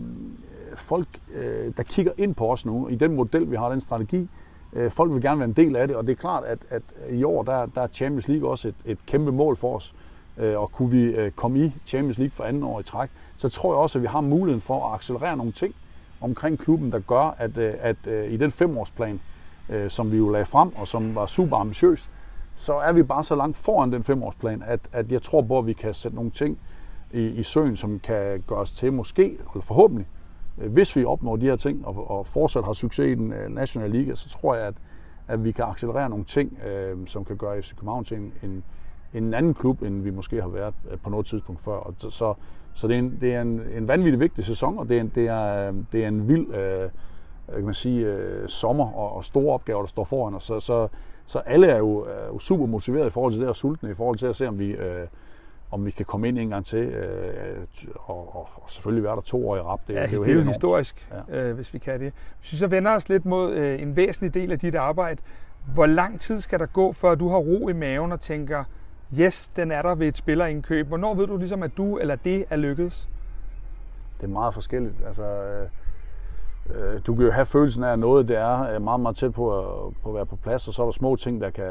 folk, 0.75 1.09
øh, 1.35 1.73
der 1.77 1.83
kigger 1.83 2.13
ind 2.19 2.35
på 2.35 2.53
os 2.53 2.67
nu, 2.67 2.89
i 2.89 2.95
den 2.95 3.17
model, 3.17 3.51
vi 3.51 3.57
har, 3.57 3.69
den 3.69 3.81
strategi, 3.81 4.29
øh, 4.73 4.91
folk 4.91 5.13
vil 5.13 5.23
gerne 5.23 5.39
være 5.39 5.49
en 5.49 5.55
del 5.55 5.77
af 5.77 5.89
det, 5.89 5.97
og 5.97 6.07
det 6.07 6.13
er 6.13 6.17
klart, 6.17 6.45
at, 6.45 6.59
at 6.71 6.83
i 7.11 7.25
år, 7.25 7.43
der, 7.43 7.67
der 7.67 7.83
er 7.83 7.87
Champions 7.87 8.29
League 8.29 8.51
også 8.51 8.69
et, 8.69 8.75
et 8.85 8.99
kæmpe 9.07 9.33
mål 9.33 9.57
for 9.57 9.77
os, 9.77 9.95
øh, 10.39 10.61
og 10.61 10.73
kunne 10.73 10.91
vi 10.91 11.03
øh, 11.03 11.31
komme 11.31 11.65
i 11.65 11.73
Champions 11.87 12.19
League 12.19 12.33
for 12.33 12.45
anden 12.45 12.63
år 12.63 12.81
i 12.81 12.83
træk, 12.83 13.09
så 13.37 13.49
tror 13.49 13.73
jeg 13.73 13.79
også, 13.79 13.99
at 13.99 14.03
vi 14.03 14.09
har 14.09 14.21
muligheden 14.21 14.61
for 14.61 14.89
at 14.89 14.95
accelerere 14.95 15.37
nogle 15.37 15.53
ting 15.53 15.75
omkring 16.21 16.59
klubben, 16.59 16.93
der 16.93 16.99
gør, 16.99 17.35
at, 17.39 17.57
øh, 17.57 17.75
at 17.81 18.07
øh, 18.07 18.33
i 18.33 18.37
den 18.37 18.51
femårsplan, 18.51 19.21
øh, 19.69 19.91
som 19.91 20.13
vi 20.13 20.17
jo 20.17 20.29
lagde 20.31 20.47
frem, 20.47 20.77
og 20.77 20.89
som 20.89 21.15
var 21.15 21.27
super 21.27 21.57
ambitiøs, 21.57 22.11
så 22.57 22.75
er 22.75 22.93
vi 22.93 23.03
bare 23.03 23.25
så 23.25 23.35
langt 23.35 23.57
foran 23.57 23.93
den 23.93 24.05
femårsplan, 24.05 24.63
at, 24.67 24.81
at 24.93 25.13
jeg 25.13 25.23
tror 25.23 25.43
på, 25.43 25.59
at 25.59 25.67
vi 25.67 25.73
kan 25.73 25.95
sætte 25.95 26.15
nogle 26.15 26.31
ting 26.31 26.59
i, 27.13 27.27
i 27.27 27.43
søen, 27.43 27.77
som 27.77 27.99
kan 27.99 28.45
gøre 28.47 28.59
os 28.59 28.73
til 28.73 28.93
måske, 28.93 29.25
eller 29.25 29.61
forhåbentlig, 29.61 30.07
Øh, 30.61 30.73
hvis 30.73 30.97
vi 30.97 31.05
opnår 31.05 31.37
de 31.37 31.47
her 31.47 31.57
ting 31.57 31.87
og, 31.87 32.11
og 32.11 32.27
fortsat 32.27 32.65
har 32.65 32.73
succes 32.73 33.07
i 33.07 33.15
den 33.15 33.33
øh, 33.33 33.51
nationale 33.51 33.93
liga, 33.93 34.15
så 34.15 34.29
tror 34.29 34.55
jeg, 34.55 34.67
at, 34.67 34.75
at 35.29 35.45
vi 35.45 35.53
kan 35.53 35.65
accelerere 35.65 36.11
nogle 36.11 36.25
ting, 36.25 36.59
øh, 36.67 36.97
som 37.07 37.25
kan 37.25 37.37
gøre 37.37 37.63
FC 37.63 37.75
København 37.75 38.05
til 38.05 38.17
en, 38.17 38.33
en, 38.43 38.65
en 39.15 39.35
anden 39.35 39.55
klub, 39.55 39.83
end 39.83 40.03
vi 40.03 40.11
måske 40.11 40.43
har 40.43 40.49
været 40.49 40.75
øh, 40.91 40.99
på 40.99 41.11
noget 41.11 41.27
tidspunkt 41.27 41.61
før. 41.65 41.73
Og 41.73 41.95
så, 41.99 42.35
så 42.75 42.89
det 42.89 42.95
er, 42.95 42.99
en, 42.99 43.19
det 43.21 43.35
er 43.35 43.43
en, 43.43 43.61
en 43.77 43.89
vanvittig 43.89 44.21
vigtig 44.21 44.45
sæson, 44.45 44.79
og 44.79 44.89
det 44.89 44.97
er 44.97 45.01
en, 45.01 45.13
det 45.15 45.29
er, 45.29 45.73
det 45.93 46.05
er 46.05 46.09
en 46.09 46.29
vild 46.29 46.55
øh, 46.55 46.91
kan 47.55 47.65
man 47.65 47.75
sige, 47.75 48.07
øh, 48.07 48.49
sommer 48.49 48.93
og, 48.93 49.17
og 49.17 49.25
store 49.25 49.55
opgaver, 49.55 49.81
der 49.81 49.89
står 49.89 50.05
foran 50.05 50.35
os. 50.35 50.45
Så, 50.45 50.61
så, 50.61 50.89
så 51.27 51.39
alle 51.39 51.67
er 51.67 51.79
jo, 51.79 51.99
er 51.99 52.27
jo 52.27 52.39
super 52.39 52.67
motiveret 52.67 53.07
i 53.07 53.11
forhold 53.11 53.33
til 53.33 53.41
det, 53.41 53.49
og 53.49 53.57
sultne 53.57 53.91
i 53.91 53.95
forhold 53.95 54.19
til 54.19 54.27
at 54.27 54.37
se, 54.37 54.49
om 54.49 54.59
vi, 54.59 54.67
øh, 54.67 55.07
om 55.71 55.87
vi 55.87 55.91
kan 55.91 56.07
komme 56.07 56.29
ind 56.29 56.39
en 56.39 56.49
gang 56.49 56.67
til, 56.67 56.79
øh, 56.79 57.57
og, 57.95 58.37
og, 58.37 58.49
og 58.55 58.71
selvfølgelig 58.71 59.05
være 59.05 59.17
der 59.17 59.21
to 59.21 59.49
år 59.49 59.57
i 59.57 59.61
rap. 59.61 59.81
Det, 59.89 59.95
ja, 59.95 60.03
det 60.03 60.13
er 60.13 60.17
jo, 60.17 60.25
det 60.25 60.31
er 60.31 60.35
jo 60.35 60.43
historisk, 60.43 61.09
ja. 61.29 61.39
øh, 61.39 61.55
hvis 61.55 61.75
vi 61.75 61.79
kan 61.79 62.01
det. 62.01 62.13
Hvis 62.41 62.53
vi 62.53 62.57
så 62.57 62.67
vender 62.67 62.95
os 62.95 63.09
lidt 63.09 63.25
mod 63.25 63.53
øh, 63.53 63.83
en 63.83 63.97
væsentlig 63.97 64.35
del 64.35 64.53
af 64.53 64.59
dit 64.59 64.75
arbejde, 64.75 65.21
hvor 65.75 65.87
lang 65.87 66.21
tid 66.21 66.41
skal 66.41 66.59
der 66.59 66.67
gå, 66.67 66.93
før 66.93 67.15
du 67.15 67.29
har 67.29 67.39
ro 67.39 67.69
i 67.69 67.73
maven 67.73 68.13
og 68.13 68.21
tænker, 68.21 68.65
yes, 69.19 69.49
den 69.49 69.71
er 69.71 69.83
der 69.83 69.95
ved 69.95 70.09
et 70.09 70.17
spillerindkøb. 70.17 70.87
Hvornår 70.87 71.15
ved 71.15 71.27
du 71.27 71.37
ligesom, 71.37 71.63
at 71.63 71.77
du 71.77 71.99
eller 71.99 72.17
det 72.17 72.45
er 72.51 72.57
lykkedes? 72.57 73.09
Det 74.21 74.25
er 74.25 74.31
meget 74.31 74.55
forskelligt. 74.55 74.95
Altså, 75.07 75.25
øh, 75.25 75.69
øh 76.71 77.01
du 77.07 77.15
kan 77.15 77.25
jo 77.25 77.31
have 77.31 77.47
følelsen 77.47 77.85
af, 77.85 77.93
at 77.93 77.99
noget 77.99 78.29
det 78.29 78.37
er 78.37 78.79
meget, 78.79 79.01
meget 79.01 79.17
tæt 79.17 79.33
på 79.33 79.59
at, 79.59 79.95
på 80.03 80.09
at 80.09 80.15
være 80.15 80.27
på 80.27 80.37
plads, 80.37 80.69
og 80.69 80.75
så 80.75 80.83
er 80.83 80.87
der 80.87 80.93
små 80.93 81.17
ting, 81.17 81.41
der 81.41 81.51
kan, 81.51 81.71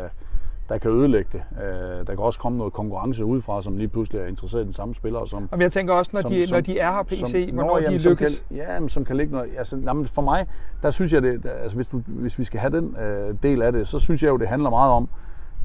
der 0.70 0.78
kan 0.78 0.92
ødelægge 0.92 1.30
det. 1.34 1.64
Øh, 1.64 2.08
der 2.08 2.16
kan 2.16 2.20
også 2.20 2.40
komme 2.40 2.58
noget 2.58 2.74
konkurrence 2.74 3.26
udefra, 3.26 3.62
som 3.62 3.78
lige 3.78 3.88
pludselig 3.88 4.22
er 4.22 4.26
interesseret 4.26 4.62
i 4.62 4.66
den 4.66 4.74
samme 4.74 4.96
spiller. 4.96 5.26
Som, 5.26 5.50
og 5.52 5.62
jeg 5.62 5.72
tænker 5.72 5.94
også, 5.94 6.12
når, 6.14 6.22
som, 6.22 6.32
de, 6.32 6.48
som, 6.48 6.56
når 6.56 6.62
de 6.62 6.80
er 6.80 6.92
her 6.92 7.04
PC, 7.04 7.20
som, 7.20 7.54
hvornår 7.54 7.70
når, 7.70 7.80
jamen, 7.80 8.00
de 8.00 8.10
lykkes? 8.10 8.46
Kan, 8.50 8.58
ja, 8.58 8.80
men 8.80 8.90
som 8.90 9.06
kan 9.06 9.18
ligge 9.18 9.34
noget. 9.34 9.50
Altså, 9.58 9.78
jamen, 9.86 10.06
for 10.06 10.22
mig, 10.22 10.48
der 10.84 10.92
synes 10.92 11.14
jeg, 11.14 11.22
det, 11.22 11.46
altså, 11.46 11.76
hvis, 11.76 11.88
du, 11.88 12.02
hvis 12.08 12.40
vi 12.40 12.44
skal 12.44 12.60
have 12.60 12.78
den 12.78 12.96
øh, 12.98 13.36
del 13.44 13.62
af 13.62 13.72
det, 13.72 13.88
så 13.88 14.00
synes 14.00 14.24
jeg 14.24 14.30
jo, 14.30 14.38
det 14.38 14.48
handler 14.48 14.70
meget 14.70 14.92
om, 14.92 15.10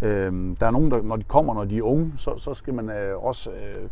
øh, 0.02 0.56
der 0.60 0.66
er 0.66 0.70
nogen, 0.70 0.90
der, 0.90 1.02
når 1.02 1.16
de 1.16 1.24
kommer, 1.24 1.54
når 1.54 1.64
de 1.64 1.78
er 1.78 1.82
unge, 1.82 2.12
så, 2.16 2.38
så 2.38 2.54
skal 2.54 2.74
man 2.74 2.90
øh, 2.90 3.24
også 3.24 3.50
øh, 3.50 3.82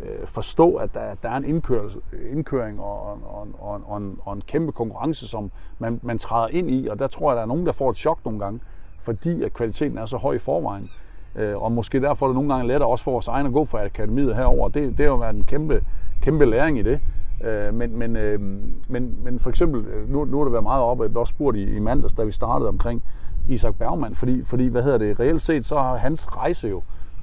øh 0.00 0.26
forstå, 0.26 0.74
at 0.74 0.94
der, 0.94 1.14
der 1.22 1.28
er 1.28 1.36
en 1.36 1.44
indkør, 1.44 1.88
indkøring 2.30 2.80
og, 2.80 3.02
og, 3.02 3.48
og, 3.58 3.80
og, 3.86 3.98
en, 3.98 4.18
og 4.24 4.34
en 4.34 4.42
kæmpe 4.46 4.72
konkurrence, 4.72 5.28
som 5.28 5.50
man, 5.78 6.00
man 6.02 6.18
træder 6.18 6.48
ind 6.48 6.70
i, 6.70 6.86
og 6.86 6.98
der 6.98 7.06
tror 7.06 7.30
jeg, 7.30 7.36
der 7.36 7.42
er 7.42 7.46
nogen, 7.46 7.66
der 7.66 7.72
får 7.72 7.90
et 7.90 7.96
chok 7.96 8.18
nogle 8.24 8.40
gange 8.40 8.60
fordi 9.02 9.42
at 9.42 9.52
kvaliteten 9.52 9.98
er 9.98 10.06
så 10.06 10.16
høj 10.16 10.34
i 10.34 10.38
forvejen. 10.38 10.90
Øh, 11.36 11.62
og 11.62 11.72
måske 11.72 12.00
derfor 12.00 12.26
er 12.26 12.28
det 12.28 12.34
nogle 12.34 12.54
gange 12.54 12.68
lettere 12.68 12.88
også 12.90 13.04
for 13.04 13.10
vores 13.10 13.28
egne 13.28 13.48
at 13.48 13.52
gå 13.52 13.64
fra 13.64 13.84
akademiet 13.84 14.36
herover. 14.36 14.68
Det, 14.68 14.98
det 14.98 15.06
har 15.06 15.12
jo 15.12 15.16
været 15.16 15.36
en 15.36 15.44
kæmpe, 15.44 15.84
kæmpe 16.20 16.44
læring 16.44 16.78
i 16.78 16.82
det. 16.82 17.00
Øh, 17.44 17.74
men, 17.74 17.98
men, 17.98 18.16
øh, 18.16 18.40
men, 18.88 19.16
men 19.24 19.38
for 19.38 19.50
eksempel, 19.50 19.84
nu, 20.08 20.24
nu 20.24 20.36
har 20.36 20.44
det 20.44 20.52
været 20.52 20.62
meget 20.62 20.82
op, 20.82 20.98
og 21.00 21.04
jeg 21.04 21.10
blev 21.10 21.20
også 21.20 21.30
spurgt 21.30 21.56
i, 21.56 21.76
i 21.76 21.78
mandags, 21.78 22.14
da 22.14 22.24
vi 22.24 22.32
startede 22.32 22.68
omkring 22.68 23.02
Isak 23.48 23.74
Bergman, 23.74 24.14
fordi, 24.14 24.44
fordi 24.44 24.66
hvad 24.66 24.82
hedder 24.82 24.98
det, 24.98 25.20
reelt 25.20 25.40
set, 25.40 25.64
så 25.64 25.78
har 25.78 25.96
hans 25.96 26.36
rejse 26.36 26.68
jo 26.68 26.82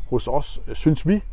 hos 0.09 0.27
os, 0.27 0.61
synes 0.73 1.07
vi, 1.07 1.23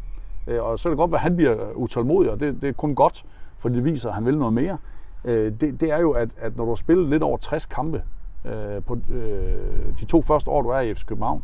og 0.60 0.78
så 0.78 0.88
er 0.88 0.90
det 0.90 0.98
godt, 0.98 1.14
at 1.14 1.20
han 1.20 1.36
bliver 1.36 1.56
utålmodig, 1.74 2.30
og 2.30 2.40
det, 2.40 2.62
det 2.62 2.68
er 2.68 2.72
kun 2.72 2.94
godt, 2.94 3.24
for 3.58 3.68
det 3.68 3.84
viser, 3.84 4.08
at 4.08 4.14
han 4.14 4.26
vil 4.26 4.38
noget 4.38 4.54
mere. 4.54 4.78
Det, 5.24 5.60
det 5.80 5.82
er 5.82 5.98
jo, 5.98 6.10
at, 6.10 6.28
at 6.38 6.56
når 6.56 6.64
du 6.64 6.70
har 6.70 6.76
spillet 6.76 7.08
lidt 7.08 7.22
over 7.22 7.36
60 7.36 7.66
kampe, 7.66 8.02
øh, 8.46 8.82
på 8.82 8.98
øh, 9.10 9.98
de 10.00 10.04
to 10.04 10.22
første 10.22 10.50
år, 10.50 10.62
du 10.62 10.68
er 10.68 10.80
i 10.80 10.94
FC 10.94 11.06
København, 11.06 11.42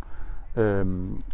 øh, 0.56 0.86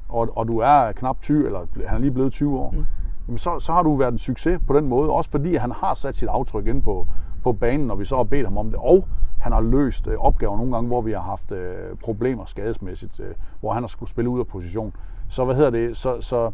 og, 0.09 0.29
og 0.37 0.49
du 0.49 0.59
er 0.59 0.93
knap 0.93 1.21
20, 1.21 1.47
eller 1.47 1.67
han 1.87 1.97
er 1.97 1.99
lige 1.99 2.11
blevet 2.11 2.33
20 2.33 2.59
år, 2.59 2.71
mm. 2.71 2.87
jamen 3.29 3.39
så, 3.39 3.59
så 3.59 3.73
har 3.73 3.83
du 3.83 3.95
været 3.95 4.13
en 4.13 4.19
succes 4.19 4.61
på 4.67 4.77
den 4.77 4.89
måde, 4.89 5.11
også 5.11 5.31
fordi 5.31 5.55
han 5.55 5.73
har 5.73 5.95
sat 5.95 6.17
sit 6.17 6.29
aftryk 6.29 6.67
ind 6.67 6.83
på, 6.83 7.07
på 7.43 7.53
banen, 7.53 7.87
når 7.87 7.95
vi 7.95 8.05
så 8.05 8.17
har 8.17 8.25
bedt 8.25 8.47
ham 8.47 8.59
om 8.59 8.71
det, 8.71 8.81
og 8.83 9.09
han 9.41 9.53
har 9.53 9.61
løst 9.61 10.09
øh, 10.09 10.19
opgaver 10.19 10.57
nogle 10.57 10.73
gange, 10.73 10.89
hvor 10.89 11.01
vi 11.01 11.13
har 11.13 11.21
haft 11.21 11.53
øh, 11.53 11.97
problemer 12.05 12.45
skadesmæssigt, 12.45 13.21
øh, 13.21 13.35
hvor 13.61 13.73
han 13.73 13.83
har 13.83 13.89
skulle 13.89 14.11
spille 14.11 14.31
ud 14.31 14.41
af 14.41 14.47
position. 14.47 14.93
Så 15.29 15.45
hvad 15.45 15.55
hedder 15.55 15.71
det, 15.71 15.97
så, 15.97 16.21
så 16.21 16.51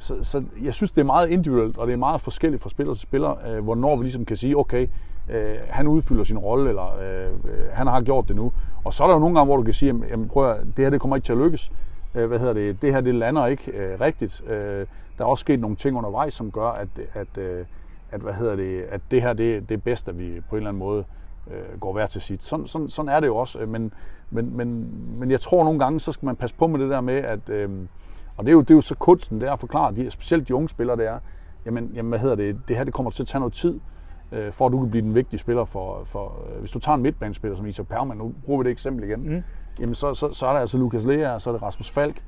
så, 0.00 0.14
så 0.22 0.44
jeg 0.62 0.74
synes, 0.74 0.90
det 0.90 1.00
er 1.00 1.04
meget 1.04 1.28
individuelt, 1.28 1.78
og 1.78 1.86
det 1.86 1.92
er 1.92 1.96
meget 1.96 2.20
forskelligt 2.20 2.62
fra 2.62 2.70
spiller 2.70 2.94
til 2.94 3.02
spiller, 3.02 3.48
øh, 3.48 3.64
hvornår 3.64 3.96
vi 3.96 4.02
ligesom 4.02 4.24
kan 4.24 4.36
sige, 4.36 4.58
okay, 4.58 4.86
øh, 5.30 5.56
han 5.68 5.86
udfylder 5.86 6.24
sin 6.24 6.38
rolle, 6.38 6.68
eller 6.68 6.98
øh, 6.98 7.32
han 7.72 7.86
har 7.86 8.00
gjort 8.00 8.28
det 8.28 8.36
nu. 8.36 8.52
Og 8.84 8.94
så 8.94 9.04
er 9.04 9.08
der 9.08 9.14
jo 9.14 9.20
nogle 9.20 9.34
gange, 9.34 9.46
hvor 9.46 9.56
du 9.56 9.62
kan 9.62 9.72
sige, 9.72 9.94
jamen, 10.10 10.28
prøv 10.28 10.50
at, 10.50 10.56
det 10.76 10.84
her 10.84 10.90
det 10.90 11.00
kommer 11.00 11.16
ikke 11.16 11.26
til 11.26 11.32
at 11.32 11.38
lykkes. 11.38 11.72
Øh, 12.14 12.26
hvad 12.26 12.38
hedder 12.38 12.52
det? 12.52 12.82
Det 12.82 12.92
her 12.92 13.00
det 13.00 13.14
lander 13.14 13.46
ikke 13.46 13.72
øh, 13.72 14.00
rigtigt. 14.00 14.42
Øh, 14.46 14.86
der 15.18 15.24
er 15.24 15.28
også 15.28 15.40
sket 15.40 15.60
nogle 15.60 15.76
ting 15.76 15.96
undervejs, 15.96 16.34
som 16.34 16.50
gør, 16.50 16.68
at, 16.68 16.88
at, 17.14 17.38
øh, 17.38 17.64
at, 18.10 18.20
hvad 18.20 18.32
hedder 18.32 18.56
det, 18.56 18.82
at 18.82 19.00
det 19.10 19.22
her 19.22 19.32
det, 19.32 19.68
det 19.68 19.74
er 19.74 19.78
bedst, 19.78 20.08
at 20.08 20.18
vi 20.18 20.40
på 20.50 20.56
en 20.56 20.56
eller 20.56 20.68
anden 20.68 20.78
måde 20.78 21.04
øh, 21.50 21.80
går 21.80 21.92
hver 21.92 22.06
til 22.06 22.20
sit. 22.20 22.42
Sådan, 22.42 22.66
sådan, 22.66 22.88
sådan 22.88 23.08
er 23.08 23.20
det 23.20 23.26
jo 23.26 23.36
også, 23.36 23.58
øh, 23.58 23.68
men, 23.68 23.92
men, 24.30 24.56
men, 24.56 24.90
men 25.18 25.30
jeg 25.30 25.40
tror 25.40 25.64
nogle 25.64 25.78
gange, 25.78 26.00
så 26.00 26.12
skal 26.12 26.26
man 26.26 26.36
passe 26.36 26.56
på 26.56 26.66
med 26.66 26.80
det 26.80 26.90
der 26.90 27.00
med, 27.00 27.14
at, 27.14 27.50
øh, 27.50 27.70
og 28.36 28.44
det 28.44 28.48
er, 28.48 28.52
jo, 28.52 28.60
det 28.60 28.70
er 28.70 28.74
jo 28.74 28.80
så 28.80 28.94
kunsten, 28.94 29.40
det 29.40 29.48
er 29.48 29.52
at 29.52 29.60
forklare, 29.60 29.94
de, 29.94 30.10
specielt 30.10 30.48
de 30.48 30.54
unge 30.54 30.68
spillere, 30.68 30.96
det 30.96 31.06
er, 31.06 31.18
jamen, 31.66 31.90
jamen 31.94 32.08
hvad 32.08 32.18
hedder 32.18 32.36
det, 32.36 32.60
det 32.68 32.76
her 32.76 32.84
det 32.84 32.94
kommer 32.94 33.10
til 33.10 33.22
at 33.22 33.26
tage 33.26 33.40
noget 33.40 33.52
tid, 33.52 33.80
øh, 34.32 34.52
for 34.52 34.66
at 34.66 34.72
du 34.72 34.80
kan 34.80 34.90
blive 34.90 35.02
den 35.02 35.14
vigtige 35.14 35.40
spiller 35.40 35.64
for, 35.64 36.02
for 36.04 36.44
øh, 36.52 36.60
hvis 36.60 36.70
du 36.70 36.78
tager 36.78 36.96
en 36.96 37.02
midtbanespiller 37.02 37.56
som 37.56 37.66
Isa 37.66 37.82
Perman, 37.82 38.16
nu 38.16 38.32
bruger 38.44 38.62
vi 38.62 38.64
det 38.64 38.72
eksempel 38.72 39.04
igen, 39.04 39.34
mm. 39.34 39.42
jamen 39.80 39.94
så, 39.94 40.14
så, 40.14 40.32
så 40.32 40.46
er 40.46 40.52
der 40.52 40.60
altså 40.60 40.78
Lukas 40.78 41.04
Lea, 41.04 41.38
så 41.38 41.50
er 41.50 41.54
det 41.54 41.62
Rasmus 41.62 41.90
Falk, 41.90 42.22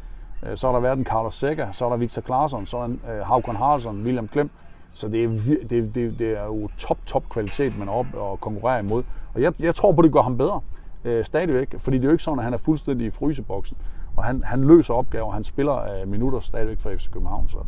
øh, 0.47 0.57
så 0.57 0.67
har 0.67 0.73
der 0.73 0.81
været 0.81 0.99
en 0.99 1.05
Carlos 1.05 1.35
Sækker, 1.35 1.71
så 1.71 1.85
er 1.85 1.89
der 1.89 1.97
Victor 1.97 2.23
Claesson, 2.23 2.67
så 2.67 2.79
er 2.79 2.87
der 2.87 3.17
øh, 3.17 3.27
Havkon 3.27 3.57
Haraldsson, 3.57 4.03
William 4.03 4.29
Klem, 4.29 4.51
så 4.95 5.09
det 5.09 5.25
er, 5.25 5.29
det, 5.71 5.95
det, 5.95 6.19
det 6.19 6.39
er 6.39 6.45
jo 6.45 6.69
top, 6.77 6.99
top 7.07 7.29
kvalitet, 7.29 7.79
man 7.79 7.89
er 7.89 7.93
op 7.93 8.07
og 8.15 8.41
konkurrerer 8.41 8.79
imod. 8.79 9.03
Og 9.35 9.43
jeg, 9.43 9.53
jeg 9.59 9.75
tror 9.75 9.93
på, 9.93 10.03
det 10.03 10.13
gør 10.13 10.23
ham 10.23 10.39
bedre 10.39 10.61
øh, 11.05 11.25
stadigvæk, 11.25 11.75
fordi 11.79 11.97
det 11.97 12.05
er 12.05 12.09
jo 12.09 12.13
ikke 12.13 12.23
sådan, 12.23 12.39
at 12.39 12.45
han 12.45 12.55
er 12.55 12.59
fuldstændig 12.59 13.07
i 13.07 13.11
fryseboksen. 13.11 13.77
Og 14.17 14.25
han, 14.25 14.43
han 14.45 14.65
løser 14.65 14.95
opgaver, 14.95 15.33
han 15.33 15.45
spiller 15.45 16.01
øh, 16.01 16.09
minutter 16.09 16.41
stadigvæk 16.41 16.81
for 16.81 16.91
FC 16.97 17.11
København. 17.11 17.49
Så, 17.49 17.59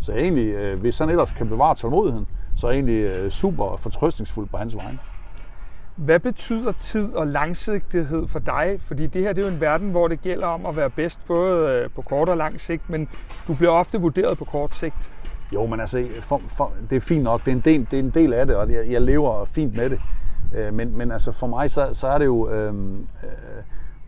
så 0.00 0.12
egentlig, 0.12 0.46
øh, 0.46 0.80
hvis 0.80 0.98
han 0.98 1.10
ellers 1.10 1.30
kan 1.30 1.48
bevare 1.48 1.74
tålmodigheden, 1.74 2.26
så 2.56 2.70
egentlig 2.70 3.02
øh, 3.02 3.30
super 3.30 3.76
fortrøstningsfuld 3.76 4.48
på 4.48 4.56
hans 4.56 4.76
vegne. 4.76 4.98
Hvad 5.96 6.20
betyder 6.20 6.72
tid 6.72 7.12
og 7.12 7.26
langsigtighed 7.26 8.28
for 8.28 8.38
dig? 8.38 8.76
Fordi 8.78 9.06
det 9.06 9.22
her 9.22 9.32
det 9.32 9.42
er 9.42 9.46
jo 9.46 9.54
en 9.54 9.60
verden, 9.60 9.90
hvor 9.90 10.08
det 10.08 10.20
gælder 10.20 10.46
om 10.46 10.66
at 10.66 10.76
være 10.76 10.90
bedst 10.90 11.20
både 11.26 11.70
øh, 11.70 11.90
på 11.90 12.02
kort 12.02 12.28
og 12.28 12.36
lang 12.36 12.60
sigt, 12.60 12.90
men 12.90 13.08
du 13.48 13.54
bliver 13.54 13.72
ofte 13.72 14.00
vurderet 14.00 14.38
på 14.38 14.44
kort 14.44 14.74
sigt. 14.74 15.10
Jo, 15.52 15.66
men 15.66 15.80
altså, 15.80 16.06
for, 16.20 16.40
for, 16.48 16.72
det 16.90 16.96
er 16.96 17.00
fint 17.00 17.22
nok. 17.22 17.44
Det 17.44 17.50
er 17.50 17.56
en 17.56 17.62
del, 17.64 17.86
det 17.90 17.98
er 17.98 18.02
en 18.02 18.10
del 18.10 18.32
af 18.32 18.46
det, 18.46 18.56
og 18.56 18.72
jeg, 18.72 18.90
jeg 18.90 19.02
lever 19.02 19.44
fint 19.44 19.76
med 19.76 19.90
det. 19.90 20.00
Øh, 20.54 20.74
men, 20.74 20.98
men 20.98 21.12
altså 21.12 21.32
for 21.32 21.46
mig, 21.46 21.70
så, 21.70 21.88
så 21.92 22.08
er 22.08 22.18
det 22.18 22.24
jo 22.24 22.50
øh, 22.50 22.74
øh, 22.74 23.32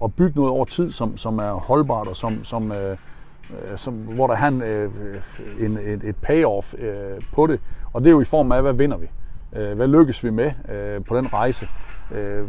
at 0.05 0.15
bygge 0.15 0.37
noget 0.37 0.51
over 0.51 0.65
tid, 0.65 0.91
som, 0.91 1.17
som 1.17 1.39
er 1.39 1.53
holdbart, 1.53 2.07
og 2.07 2.17
som, 2.17 2.45
som, 2.45 2.73
øh, 2.73 2.97
øh 3.51 3.79
som, 3.79 3.95
hvor 3.95 4.27
der 4.27 4.35
er 4.35 4.49
en, 4.49 4.63
øh, 4.63 4.85
øh, 4.85 5.65
en, 5.65 5.79
et, 5.79 6.05
et 6.05 6.17
payoff 6.17 6.75
øh, 6.79 7.21
på 7.35 7.47
det. 7.47 7.61
Og 7.93 8.01
det 8.01 8.09
er 8.09 8.13
jo 8.13 8.21
i 8.21 8.25
form 8.25 8.53
af, 8.53 8.63
hvad 8.63 8.73
vinder 8.73 8.97
vi? 8.97 9.07
Øh, 9.57 9.77
hvad 9.77 9.89
lykkes 9.89 10.25
vi 10.25 10.31
med 10.31 10.51
øh, 10.69 11.05
på 11.05 11.17
den 11.17 11.33
rejse? 11.33 11.69
Øh, 12.11 12.45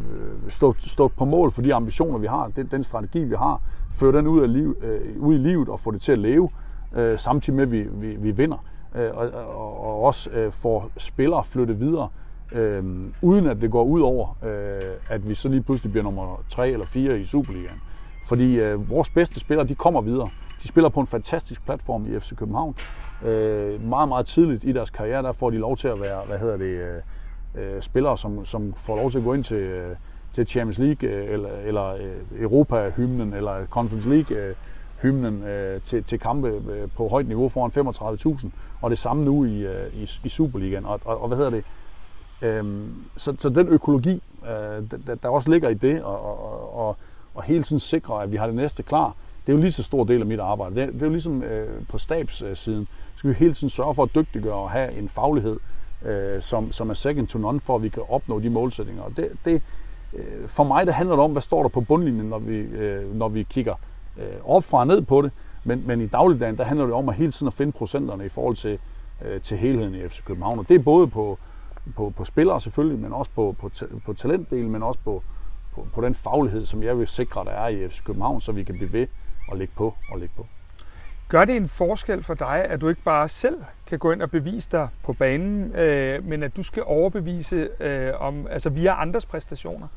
stå, 0.50 0.76
stå 0.80 1.08
på 1.08 1.26
mål 1.26 1.52
for 1.52 1.62
de 1.62 1.74
ambitioner, 1.74 2.18
vi 2.18 2.28
har, 2.28 2.52
den, 2.56 2.68
den 2.72 2.84
strategi, 2.84 3.24
vi 3.24 3.36
har, 3.36 3.62
føre 3.92 4.12
den 4.12 4.28
ud, 4.28 4.42
af 4.42 4.54
liv, 4.54 4.78
øh, 4.82 5.00
ud 5.20 5.36
i 5.36 5.38
livet 5.38 5.70
og 5.70 5.80
få 5.80 5.92
det 5.92 6.02
til 6.02 6.12
at 6.12 6.18
leve, 6.18 6.50
øh, 6.96 7.20
samtidig 7.20 7.56
med, 7.56 7.64
at 7.64 7.72
vi, 7.72 7.88
vi, 7.92 8.16
vi 8.16 8.32
vinder. 8.32 8.66
Øh, 8.96 9.10
og, 9.14 9.30
og, 9.30 9.86
og 9.86 10.04
også 10.04 10.30
øh, 10.30 10.52
får 10.52 10.92
spillere 10.98 11.44
flyttet 11.44 11.80
videre, 11.80 12.10
øh, 12.52 12.84
uden 13.22 13.48
at 13.48 13.62
det 13.62 13.72
går 13.72 13.84
ud 13.84 14.02
over, 14.02 14.38
øh, 14.44 14.82
at 15.10 15.30
vi 15.30 15.34
så 15.34 15.50
lige 15.50 15.64
pludselig 15.64 15.92
bliver 15.92 16.04
nummer 16.04 16.44
3 16.50 16.70
eller 16.70 16.86
4 16.86 17.20
i 17.20 17.26
Superligaen. 17.26 17.82
Fordi 18.28 18.60
øh, 18.60 18.90
vores 18.90 19.10
bedste 19.10 19.40
spillere, 19.40 19.68
de 19.68 19.76
kommer 19.76 20.02
videre. 20.02 20.30
De 20.64 20.68
spiller 20.68 20.90
på 20.90 21.00
en 21.00 21.08
fantastisk 21.08 21.66
platform 21.66 22.16
i 22.16 22.20
FC 22.20 22.36
København. 22.36 22.76
Øh, 23.26 23.84
meget, 23.84 24.08
meget 24.08 24.26
tidligt 24.26 24.64
i 24.64 24.72
deres 24.72 24.90
karriere, 24.90 25.24
der 25.24 25.32
får 25.32 25.50
de 25.50 25.58
lov 25.58 25.78
til 25.78 25.88
at 25.88 26.00
være, 26.00 26.22
hvad 26.28 26.40
hedder 26.40 26.58
det, 26.58 26.66
øh, 26.66 27.02
øh, 27.56 27.82
spillere, 27.82 28.18
som, 28.18 28.46
som 28.46 28.74
får 28.78 28.96
lov 28.96 29.12
til 29.12 29.18
at 29.18 29.24
gå 29.24 29.34
ind 29.34 29.44
til, 29.44 29.58
øh, 29.58 29.96
til 30.34 30.48
Champions 30.48 30.80
League, 30.80 31.10
øh, 31.10 31.34
eller, 31.34 31.50
eller 31.66 31.94
øh, 31.94 32.42
Europa-hymnen, 32.42 33.34
eller 33.34 33.66
Conference 33.66 34.10
League, 34.10 34.38
øh, 34.38 34.56
hymnen 35.02 35.44
øh, 35.44 35.82
til, 35.82 36.04
til 36.04 36.20
kampe 36.20 36.48
øh, 36.48 36.90
på 36.96 37.08
højt 37.08 37.28
niveau 37.28 37.50
foran 37.50 37.72
35.000, 38.42 38.50
og 38.82 38.90
det 38.90 38.98
samme 38.98 39.26
nu 39.26 39.46
i, 39.46 39.66
øh, 39.66 39.94
i, 39.94 40.10
i 40.24 40.30
Superligaen. 40.30 40.86
Og, 40.86 41.00
og, 41.06 41.22
og 41.22 41.28
hvad 41.28 41.38
hedder 41.38 41.52
det? 41.52 41.64
Øhm, 42.42 43.04
så, 43.18 43.36
så 43.40 43.50
den 43.50 43.68
økologi, 43.68 44.24
øh, 44.44 44.84
der, 45.08 45.16
der 45.16 45.30
også 45.30 45.52
ligger 45.52 45.70
i 45.70 45.74
det, 45.74 46.04
og, 46.04 46.26
og, 46.26 46.78
og, 46.78 46.98
og 47.36 47.44
hele 47.44 47.64
tiden 47.64 47.80
sikre, 47.80 48.24
at 48.24 48.32
vi 48.32 48.38
har 48.38 48.46
det 48.46 48.56
næste 48.56 48.84
klar, 48.84 49.16
det 49.48 49.54
er 49.54 49.58
jo 49.58 49.62
lige 49.62 49.72
så 49.72 49.84
stor 49.84 50.04
del 50.04 50.22
af 50.22 50.26
mit 50.26 50.40
arbejde. 50.40 50.76
Det, 50.76 50.94
det 50.94 51.02
er 51.02 51.06
jo 51.06 51.12
ligesom 51.12 51.44
øh, 51.44 51.86
på 51.90 51.98
stabssiden, 51.98 52.88
så 53.14 53.20
skal 53.20 53.30
vi 53.30 53.36
hele 53.36 53.54
tiden 53.54 53.70
sørge 53.70 53.96
for 53.96 54.04
at 54.04 54.10
dygtiggøre 54.16 54.56
og 54.56 54.72
have 54.72 54.92
en 54.94 55.10
faglighed, 55.10 55.58
øh, 56.06 56.42
som, 56.42 56.72
som 56.72 56.90
er 56.90 56.94
second 56.94 57.28
to 57.28 57.40
none, 57.40 57.60
for 57.60 57.76
at 57.76 57.84
vi 57.84 57.90
kan 57.90 58.04
opnå 58.10 58.40
de 58.40 58.50
målsætninger. 58.50 59.04
Og 59.04 59.18
det, 59.18 59.32
det, 59.46 59.62
øh, 60.14 60.48
for 60.48 60.64
mig, 60.64 60.86
det 60.86 60.94
handler 60.94 61.16
det 61.16 61.24
om, 61.24 61.32
hvad 61.32 61.42
står 61.42 61.62
der 61.62 61.70
på 61.70 61.82
bundlinjen, 61.82 62.26
når 62.26 62.40
vi, 62.40 62.56
øh, 62.56 63.16
når 63.16 63.28
vi 63.28 63.44
kigger 63.44 63.74
øh, 64.18 64.26
op 64.44 64.64
fra 64.64 64.80
og 64.80 64.88
ned 64.88 65.02
på 65.02 65.22
det. 65.22 65.32
Men, 65.64 65.84
men 65.88 66.02
i 66.02 66.08
dagligdagen, 66.08 66.58
der 66.58 66.64
handler 66.64 66.86
det 66.86 66.94
om 66.96 67.10
at 67.10 67.16
hele 67.16 67.32
tiden 67.32 67.48
at 67.48 67.54
finde 67.54 67.72
procenterne 67.72 68.26
i 68.26 68.30
forhold 68.30 68.56
til, 68.56 68.80
øh, 69.26 69.42
til 69.42 69.58
helheden 69.58 69.96
i 69.96 70.08
FC 70.08 70.24
København. 70.24 70.60
Og 70.60 70.70
det 70.70 70.76
er 70.76 70.84
både 70.84 71.08
på, 71.08 71.38
på, 71.96 72.14
på 72.16 72.24
spillere 72.24 72.62
selvfølgelig, 72.62 73.00
men 73.00 73.14
også 73.14 73.32
på, 73.36 73.56
på, 73.60 73.70
på 74.06 74.14
talentdelen, 74.14 74.72
men 74.72 74.84
også 74.84 75.00
på, 75.04 75.24
på, 75.76 75.88
på 75.94 76.02
den 76.02 76.16
faglighed, 76.16 76.66
som 76.66 76.84
jeg 76.84 77.00
vil 77.00 77.08
sikre, 77.08 77.46
der 77.46 77.52
er 77.52 77.68
i 77.68 77.88
FC 77.90 78.04
København, 78.04 78.42
så 78.42 78.52
vi 78.52 78.64
kan 78.64 78.76
blive 78.76 78.94
ved 78.94 79.08
og 79.48 79.58
lægge 79.58 79.74
på 79.76 79.94
og 80.12 80.20
lægge 80.20 80.34
på. 80.38 80.46
Gør 81.30 81.46
det 81.46 81.56
en 81.56 81.68
forskel 81.68 82.24
for 82.24 82.34
dig, 82.34 82.66
at 82.70 82.82
du 82.82 82.90
ikke 82.90 83.02
bare 83.02 83.30
selv 83.30 83.56
kan 83.88 84.00
gå 84.00 84.12
ind 84.12 84.22
og 84.22 84.32
bevise 84.32 84.70
dig 84.72 84.88
på 85.04 85.14
banen, 85.14 85.76
øh, 85.76 86.26
men 86.26 86.44
at 86.44 86.58
du 86.58 86.64
skal 86.64 86.84
overbevise 86.86 87.70
øh, 87.80 88.12
om, 88.20 88.48
altså 88.50 88.70
via 88.70 89.02
andres 89.02 89.26
præstationer? 89.26 89.88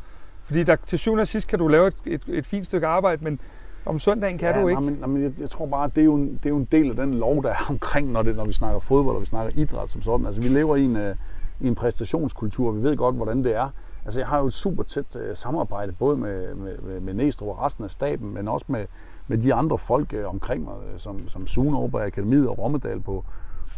Fordi 0.43 0.63
der, 0.63 0.77
til 0.87 0.99
syvende 0.99 1.21
og 1.21 1.29
sidst 1.29 1.49
kan 1.49 1.59
du 1.59 1.69
lave 1.69 1.87
et, 1.87 1.95
et, 2.07 2.23
et 2.29 2.47
fint 2.47 2.65
stykke 2.65 2.87
arbejde, 2.87 3.25
men 3.25 3.41
om 3.87 3.99
søndagen 3.99 4.39
kan 4.39 4.55
ja, 4.55 4.63
du 4.63 4.69
ikke. 4.69 4.81
Nej, 4.81 4.91
men, 4.91 4.99
nej, 4.99 5.09
men 5.09 5.23
jeg, 5.23 5.33
jeg 5.41 5.51
tror 5.51 5.67
bare, 5.67 5.85
at 5.85 5.95
det 5.95 6.01
er, 6.01 6.05
jo 6.05 6.15
en, 6.15 6.29
det 6.29 6.47
er 6.47 6.51
jo 6.51 6.57
en 6.57 6.69
del 6.73 6.91
af 6.91 6.97
den 6.97 7.15
lov, 7.15 7.43
der 7.43 7.51
er 7.51 7.67
omkring, 7.71 8.13
når, 8.13 8.23
det, 8.23 8.37
når 8.37 8.45
vi 8.45 8.53
snakker 8.53 8.81
fodbold 8.81 9.17
og 9.17 9.21
vi 9.21 9.27
snakker 9.27 9.63
idræt 9.63 9.91
som 9.91 10.03
sådan. 10.03 10.27
Altså 10.27 10.41
vi 10.41 10.49
lever 10.49 10.77
i 10.77 10.83
en, 10.83 10.97
uh, 10.97 11.17
i 11.61 11.67
en 11.67 11.75
præstationskultur, 11.75 12.71
vi 12.71 12.83
ved 12.83 12.97
godt, 12.97 13.17
hvordan 13.17 13.45
det 13.45 13.55
er. 13.57 13.69
Altså 14.05 14.21
jeg 14.21 14.29
har 14.29 14.39
jo 14.39 14.47
et 14.47 14.53
super 14.53 14.83
tæt 14.83 15.17
øh, 15.17 15.37
samarbejde, 15.37 15.93
både 15.93 16.17
med, 16.17 16.55
med, 16.55 17.01
med, 17.01 17.15
Næstrup 17.15 17.49
og 17.49 17.63
resten 17.63 17.85
af 17.85 17.91
staben, 17.91 18.35
men 18.35 18.49
også 18.49 18.67
med, 18.69 18.87
med 19.29 19.39
de 19.39 19.55
andre 19.55 19.79
folk 19.79 20.13
øh, 20.13 20.29
omkring 20.29 20.65
mig, 20.65 20.75
øh, 20.93 21.01
som, 21.01 21.29
som 21.29 21.47
Sune 21.47 21.77
over 21.77 21.89
på 21.89 21.99
Akademiet 21.99 22.49
og 22.49 22.59
Rommedal 22.59 23.01
på, 23.01 23.25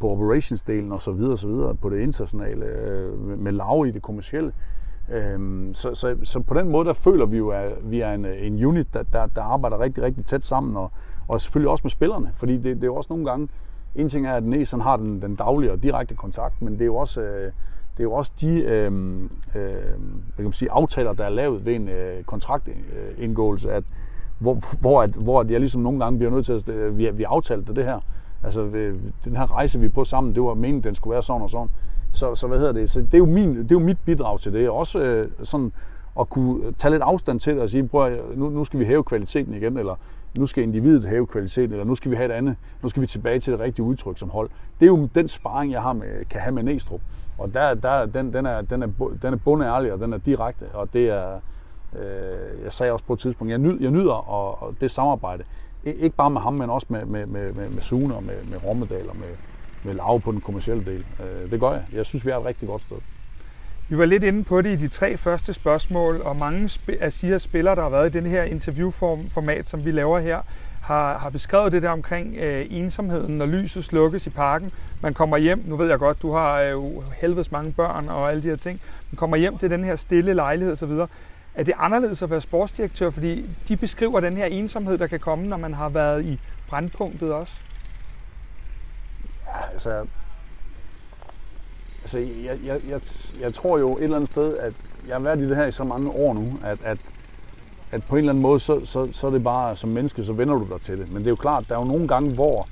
på 0.01 0.11
operationsdelen 0.11 0.93
og 0.93 1.03
så 1.03 1.13
videre, 1.13 1.33
og 1.33 1.39
så 1.39 1.49
videre 1.49 1.75
på 1.75 1.89
det 1.89 2.01
internationale, 2.01 2.65
med, 3.19 3.37
med 3.37 3.53
lav 3.53 3.85
i 3.87 3.91
det 3.91 4.03
kommercielle. 4.03 4.53
Øhm, 5.11 5.75
så, 5.75 5.95
så, 5.95 6.17
så 6.25 6.41
på 6.41 6.55
den 6.55 6.69
måde, 6.69 6.85
der 6.85 6.93
føler 6.93 7.27
vi 7.27 7.37
jo, 7.37 7.49
at 7.49 7.91
vi 7.91 8.01
er 8.01 8.13
en, 8.13 8.25
en 8.25 8.65
unit, 8.65 8.95
der, 8.95 9.03
der, 9.03 9.27
der 9.27 9.43
arbejder 9.43 9.81
rigtig, 9.81 10.03
rigtig 10.03 10.25
tæt 10.25 10.43
sammen, 10.43 10.77
og, 10.77 10.91
og 11.29 11.41
selvfølgelig 11.41 11.71
også 11.71 11.83
med 11.85 11.91
spillerne, 11.91 12.33
fordi 12.35 12.57
det, 12.57 12.65
det 12.65 12.83
er 12.83 12.87
jo 12.87 12.95
også 12.95 13.13
nogle 13.13 13.25
gange, 13.25 13.49
en 13.95 14.09
ting 14.09 14.27
er, 14.27 14.35
at 14.35 14.45
Næsen 14.45 14.81
har 14.81 14.97
den, 14.97 15.23
den 15.23 15.35
daglige 15.37 15.73
og 15.73 15.83
direkte 15.83 16.15
kontakt, 16.15 16.63
men 16.63 16.73
det 16.73 16.81
er 16.81 16.87
jo 16.87 16.97
også, 16.97 17.21
øh, 17.21 17.53
det 17.93 18.01
er 18.01 18.05
jo 18.05 18.13
også 18.13 18.33
de 18.41 18.61
øh, 18.61 18.93
øh, 19.55 19.73
kan 20.37 20.45
man 20.45 20.53
sige, 20.53 20.71
aftaler, 20.71 21.13
der 21.13 21.25
er 21.25 21.29
lavet 21.29 21.67
ved 21.67 21.75
en 21.75 21.89
øh, 21.89 22.25
kontraktindgåelse, 22.25 23.73
at, 23.73 23.85
hvor, 24.39 24.59
hvor, 24.81 25.03
at, 25.03 25.11
hvor 25.11 25.41
at 25.41 25.51
jeg 25.51 25.61
ligesom 25.61 25.83
nogle 25.83 26.05
gange 26.05 26.19
bliver 26.19 26.31
nødt 26.31 26.47
til 26.47 26.53
at, 26.53 26.69
øh, 26.69 26.99
vi, 26.99 27.11
vi 27.11 27.23
aftalte 27.23 27.75
det 27.75 27.85
her, 27.85 28.01
altså 28.43 28.63
øh, 28.63 28.99
den 29.25 29.37
her 29.37 29.53
rejse, 29.53 29.81
vi 29.81 29.87
er 29.87 29.91
på 29.91 30.05
sammen, 30.05 30.35
det 30.35 30.43
var 30.43 30.55
meningen, 30.55 30.83
den 30.83 30.95
skulle 30.95 31.13
være 31.13 31.23
sådan 31.23 31.43
og 31.43 31.51
sådan. 31.51 31.69
Så, 32.13 32.35
så 32.35 32.47
hvad 32.47 32.59
hedder 32.59 32.73
det? 32.73 32.91
Så 32.91 33.01
det 33.01 33.15
er 33.15 33.19
jo, 33.19 33.27
min, 33.27 33.57
det 33.57 33.65
er 33.65 33.67
jo 33.71 33.79
mit 33.79 33.99
bidrag 34.05 34.41
til 34.41 34.53
det. 34.53 34.71
Også 34.71 34.99
øh, 35.05 35.31
sådan 35.43 35.73
at 36.21 36.29
kunne 36.29 36.73
tage 36.73 36.93
lidt 36.93 37.03
afstand 37.03 37.41
til 37.41 37.55
det 37.55 37.63
og 37.63 37.71
sige, 37.71 37.89
prøv 37.89 38.13
at, 38.13 38.21
nu, 38.35 38.49
nu 38.49 38.65
skal 38.65 38.81
vi 38.81 38.85
hæve 38.85 39.05
kvaliteten 39.05 39.55
igen, 39.55 39.77
eller 39.77 39.95
nu 40.39 40.47
skal 40.47 40.63
individet 40.65 41.09
hæve 41.09 41.27
kvaliteten, 41.27 41.73
eller 41.73 41.85
nu 41.85 41.95
skal 41.95 42.11
vi 42.11 42.17
have 42.17 42.27
et 42.27 42.33
andet, 42.33 42.57
nu 42.83 42.89
skal 42.89 43.03
vi 43.03 43.07
tilbage 43.07 43.41
til 43.41 43.53
det 43.53 43.61
rigtige 43.61 43.85
udtryk 43.85 44.19
som 44.19 44.31
hold. 44.31 44.51
Det 44.81 44.87
er 44.87 44.91
jo 44.91 45.09
den 45.15 45.29
sparring, 45.29 45.73
jeg 45.73 45.83
har 45.83 45.93
med, 45.93 46.25
kan 46.31 46.41
have 46.41 46.55
med 46.55 46.63
Næstrup. 46.63 47.01
Og 47.43 47.55
der, 47.55 47.75
der, 47.75 48.07
den, 48.07 48.33
den, 48.33 48.47
er, 48.47 48.61
den, 48.61 48.83
er, 48.83 48.89
den 49.23 49.33
er 49.35 49.37
bundærlig, 49.37 49.93
og 49.93 50.01
den 50.01 50.13
er 50.13 50.19
direkte, 50.19 50.65
og 50.73 50.93
det 50.93 51.09
er, 51.09 51.41
øh, 51.99 52.65
jeg 52.65 52.73
sagde 52.73 52.93
også 52.93 53.05
på 53.05 53.13
et 53.13 53.19
tidspunkt, 53.19 53.51
jeg, 53.51 53.59
nyd, 53.59 53.81
jeg 53.81 53.91
nyder 53.91 54.31
og, 54.31 54.63
og 54.63 54.75
det 54.81 54.91
samarbejde. 54.91 55.45
Ikke 55.85 56.17
bare 56.17 56.31
med 56.31 56.41
ham, 56.41 56.55
men 56.55 56.71
også 56.71 56.87
med, 56.91 57.05
med, 57.05 57.27
med, 57.27 57.53
med, 57.53 57.69
med 57.69 57.81
Sune 57.81 58.15
og 58.15 58.23
med, 58.23 58.35
med 58.51 58.65
Rommedal 58.65 59.09
og 59.09 59.17
med, 59.17 59.37
med 59.85 59.95
lav 59.95 60.21
på 60.21 60.33
den 60.33 60.41
kommercielle 60.41 60.85
del. 60.85 61.05
Øh, 61.21 61.51
det 61.51 61.61
gør 61.61 61.71
jeg. 61.71 61.83
Jeg 61.93 62.07
synes, 62.07 62.27
vi 62.27 62.31
er 62.31 62.39
et 62.39 62.45
rigtig 62.45 62.69
godt 62.69 62.83
sted. 62.83 62.97
Vi 63.89 63.99
var 63.99 64.05
lidt 64.05 64.23
inde 64.23 64.45
på 64.45 64.63
det 64.63 64.71
i 64.71 64.77
de 64.77 64.89
tre 64.89 65.17
første 65.17 65.53
spørgsmål, 65.53 66.21
og 66.25 66.37
mange 66.37 66.71
af 67.01 67.13
siger 67.13 67.39
spillere, 67.39 67.75
der 67.75 67.83
har 67.83 67.89
været 67.89 68.15
i 68.15 68.19
den 68.19 68.27
her 68.27 68.43
interviewformat, 68.43 69.69
som 69.69 69.85
vi 69.85 69.91
laver 69.91 70.19
her, 70.19 70.41
har, 70.83 71.19
har 71.19 71.31
beskrevet 71.31 71.73
det 71.73 71.83
der 71.83 71.91
omkring 71.91 72.37
øh, 72.37 72.67
ensomheden, 72.71 73.39
når 73.39 73.47
lyset 73.47 73.85
slukkes 73.85 74.27
i 74.27 74.31
parken. 74.31 74.73
Man 75.01 75.15
kommer 75.15 75.37
hjem, 75.37 75.63
nu 75.67 75.77
ved 75.77 75.89
jeg 75.89 75.99
godt, 75.99 76.23
du 76.23 76.33
har 76.33 76.61
øh, 76.61 76.75
helvedes 77.21 77.53
mange 77.53 77.73
børn 77.73 78.09
og 78.09 78.31
alle 78.31 78.43
de 78.43 78.49
her 78.49 78.57
ting. 78.57 78.81
Man 79.11 79.17
kommer 79.17 79.37
hjem 79.37 79.59
til 79.59 79.71
den 79.71 79.85
her 79.85 79.97
stille 79.97 80.35
lejlighed 80.35 80.73
osv. 80.73 80.91
Er 81.55 81.63
det 81.63 81.75
anderledes 81.79 82.23
at 82.23 82.31
være 82.31 82.41
sportsdirektør, 82.41 83.11
fordi 83.11 83.47
de 83.69 83.77
beskriver 83.77 84.21
den 84.21 84.37
her 84.37 84.47
ensomhed, 84.47 84.99
der 84.99 85.07
kan 85.07 85.21
komme, 85.21 85.47
når 85.47 85.57
man 85.57 85.75
har 85.75 85.89
været 85.89 86.25
i 86.25 86.41
brandpunktet 86.69 87.33
også? 87.33 87.53
Ja, 89.47 89.73
altså... 89.73 90.07
Altså, 92.03 92.19
jeg, 92.19 92.59
jeg, 92.65 92.81
jeg, 92.89 93.01
jeg 93.41 93.55
tror 93.55 93.79
jo 93.79 93.97
et 93.97 94.03
eller 94.03 94.17
andet 94.17 94.31
sted, 94.31 94.57
at 94.57 94.73
jeg 95.07 95.15
har 95.15 95.21
været 95.21 95.41
i 95.41 95.49
det 95.49 95.57
her 95.57 95.67
i 95.67 95.73
så 95.73 95.85
mange 95.85 96.11
år 96.11 96.35
nu, 96.35 96.59
at, 96.65 96.79
at, 96.85 96.99
at 97.93 98.03
på 98.09 98.15
en 98.15 98.19
eller 98.19 98.33
anden 98.33 98.43
måde, 98.43 98.61
så, 98.61 98.85
så, 98.85 99.09
så 99.13 99.27
er 99.27 99.31
det 99.31 99.45
bare, 99.45 99.77
som 99.77 99.91
menneske, 99.91 100.25
så 100.25 100.33
vender 100.33 100.55
du 100.55 100.67
dig 100.73 100.81
til 100.81 100.99
det. 100.99 101.13
Men 101.13 101.19
det 101.19 101.27
er 101.27 101.31
jo 101.31 101.37
klart, 101.37 101.65
der 101.69 101.75
er 101.75 101.79
jo 101.79 101.85
nogle 101.85 102.09
gange, 102.09 102.35
hvor 102.35 102.69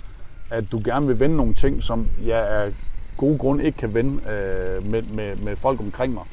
at 0.51 0.65
du 0.73 0.81
gerne 0.85 1.07
vil 1.07 1.21
vende 1.21 1.37
nogle 1.37 1.55
ting, 1.55 1.83
som 1.83 2.09
jeg 2.25 2.49
af 2.49 2.73
gode 3.17 3.39
grunde 3.39 3.65
ikke 3.65 3.79
kan 3.79 3.95
vende 3.95 4.13
øh, 4.15 4.87
med, 4.91 5.03
med, 5.03 5.37
med 5.37 5.57
folk 5.57 5.81
omkring 5.81 6.15
mig. 6.15 6.25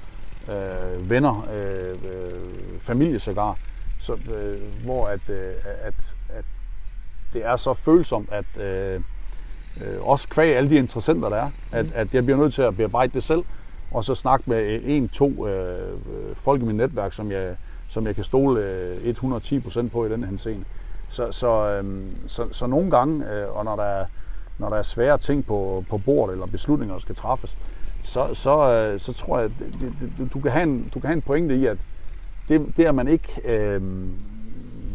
øh, 0.49 1.09
venner, 1.09 1.47
øh, 1.53 1.89
øh, 1.89 2.79
familie 2.79 3.19
sågar, 3.19 3.57
så, 3.99 4.13
øh, 4.13 4.85
hvor 4.85 5.07
at, 5.07 5.29
øh, 5.29 5.51
at, 5.83 5.93
at 6.29 6.45
det 7.33 7.45
er 7.45 7.55
så 7.55 7.73
følsomt, 7.73 8.29
at 8.31 8.61
øh, 8.61 9.01
øh, 9.81 10.07
også 10.07 10.27
kvæg 10.27 10.55
alle 10.55 10.69
de 10.69 10.75
interessenter, 10.75 11.29
der 11.29 11.37
er, 11.37 11.49
at, 11.71 11.85
at 11.93 12.13
jeg 12.13 12.25
bliver 12.25 12.37
nødt 12.37 12.53
til 12.53 12.61
at 12.61 12.77
bearbejde 12.77 13.13
det 13.13 13.23
selv, 13.23 13.43
og 13.91 14.03
så 14.03 14.15
snakke 14.15 14.49
med 14.49 14.79
en, 14.83 15.09
to 15.09 15.47
øh, 15.47 15.97
folk 16.35 16.61
i 16.61 16.65
mit 16.65 16.75
netværk, 16.75 17.13
som 17.13 17.31
jeg, 17.31 17.55
som 17.89 18.07
jeg 18.07 18.15
kan 18.15 18.23
stole 18.23 18.61
øh, 18.61 19.15
110% 19.15 19.89
på 19.89 20.05
i 20.05 20.09
den 20.09 20.23
her 20.23 20.37
scene. 20.37 20.63
Så, 21.09 21.31
så, 21.31 21.69
øh, 21.69 22.03
så, 22.27 22.47
så 22.51 22.67
nogle 22.67 22.91
gange, 22.91 23.31
øh, 23.31 23.57
og 23.57 23.65
når 23.65 23.75
der 23.75 23.83
er, 23.83 24.05
når 24.57 24.69
der 24.69 24.77
er 24.77 24.83
svære 24.83 25.17
ting 25.17 25.45
på, 25.45 25.83
på 25.89 25.97
bordet, 25.97 26.33
eller 26.33 26.45
beslutninger, 26.45 26.95
der 26.95 27.01
skal 27.01 27.15
træffes, 27.15 27.57
så, 28.03 28.33
så, 28.33 28.71
øh, 28.73 28.99
så 28.99 29.13
tror 29.13 29.39
jeg, 29.39 29.45
at 29.45 29.51
det, 29.59 30.11
det, 30.17 30.33
du, 30.33 30.39
kan 30.39 30.51
have 30.51 30.63
en, 30.63 30.91
du 30.93 30.99
kan 30.99 31.07
have 31.07 31.15
en 31.15 31.21
pointe 31.21 31.55
i, 31.55 31.65
at 31.65 31.77
det, 32.49 32.77
det 32.77 32.85
at 32.85 32.95
man 32.95 33.07
ikke 33.07 33.41
øh, 33.45 33.81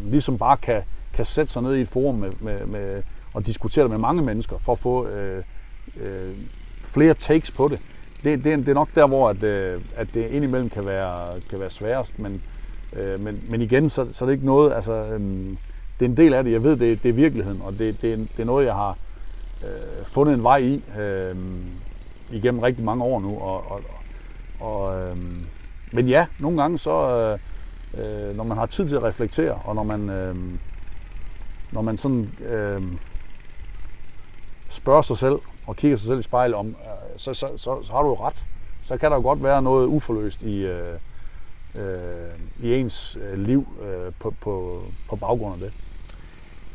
ligesom 0.05 0.37
bare 0.37 0.57
kan, 0.57 0.81
kan 1.13 1.25
sætte 1.25 1.51
sig 1.51 1.61
ned 1.61 1.75
i 1.75 1.81
et 1.81 1.89
forum 1.89 2.15
med, 2.15 2.31
med, 2.39 2.65
med, 2.65 3.03
og 3.33 3.45
diskutere 3.45 3.83
det 3.83 3.91
med 3.91 3.99
mange 3.99 4.21
mennesker, 4.21 4.57
for 4.57 4.71
at 4.71 4.79
få 4.79 5.07
øh, 5.07 5.43
øh, 6.01 6.35
flere 6.81 7.13
takes 7.13 7.51
på 7.51 7.67
det, 7.67 7.79
det, 8.23 8.43
det, 8.43 8.59
det 8.59 8.67
er 8.69 8.73
nok 8.73 8.89
der, 8.95 9.07
hvor 9.07 9.29
at, 9.29 9.43
øh, 9.43 9.81
at 9.95 10.07
det 10.13 10.31
indimellem 10.31 10.69
kan 10.69 10.85
være, 10.85 11.41
kan 11.49 11.59
være 11.59 11.69
sværest, 11.69 12.19
men, 12.19 12.41
øh, 12.95 13.19
men, 13.19 13.43
men 13.49 13.61
igen, 13.61 13.89
så, 13.89 14.07
så 14.11 14.25
er 14.25 14.27
det 14.27 14.33
ikke 14.33 14.45
noget, 14.45 14.73
altså, 14.73 14.91
øh, 14.91 15.19
det 15.99 16.05
er 16.05 16.09
en 16.09 16.17
del 16.17 16.33
af 16.33 16.43
det, 16.43 16.51
jeg 16.51 16.63
ved, 16.63 16.77
det, 16.77 17.03
det 17.03 17.09
er 17.09 17.13
virkeligheden, 17.13 17.61
og 17.61 17.71
det, 17.71 18.01
det, 18.01 18.27
det 18.37 18.39
er 18.39 18.45
noget, 18.45 18.65
jeg 18.65 18.75
har 18.75 18.97
øh, 19.63 20.05
fundet 20.05 20.33
en 20.33 20.43
vej 20.43 20.57
i 20.57 20.83
øh, 20.99 21.35
igennem 22.31 22.59
rigtig 22.59 22.85
mange 22.85 23.03
år 23.03 23.19
nu, 23.19 23.37
og, 23.37 23.71
og, 23.71 23.81
og 24.59 25.01
øh, 25.01 25.17
men 25.91 26.07
ja, 26.07 26.25
nogle 26.39 26.61
gange 26.61 26.77
så, 26.79 27.17
øh, 27.17 27.39
øh, 27.97 28.37
når 28.37 28.43
man 28.43 28.57
har 28.57 28.65
tid 28.65 28.87
til 28.87 28.95
at 28.95 29.03
reflektere, 29.03 29.59
og 29.65 29.75
når 29.75 29.83
man, 29.83 30.09
øh, 30.09 30.35
når 31.71 31.81
man 31.81 31.97
sådan 31.97 32.29
øh, 32.49 32.81
spørger 34.69 35.01
sig 35.01 35.17
selv, 35.17 35.39
og 35.67 35.75
kigger 35.75 35.97
sig 35.97 36.07
selv 36.07 36.19
i 36.19 36.23
spejlet 36.23 36.55
om, 36.55 36.67
øh, 36.67 36.73
så, 37.15 37.33
så, 37.33 37.47
så, 37.57 37.83
så 37.83 37.93
har 37.93 38.01
du 38.01 38.07
jo 38.07 38.15
ret. 38.15 38.45
Så 38.83 38.97
kan 38.97 39.11
der 39.11 39.17
jo 39.17 39.23
godt 39.23 39.43
være 39.43 39.61
noget 39.61 39.87
uforløst 39.87 40.41
i, 40.41 40.65
øh, 40.65 40.99
øh, 41.75 42.65
i 42.67 42.73
ens 42.73 43.17
øh, 43.21 43.39
liv 43.39 43.67
øh, 43.81 44.11
på, 44.19 44.33
på, 44.41 44.81
på 45.09 45.15
baggrund 45.15 45.53
af 45.53 45.59
det. 45.59 45.73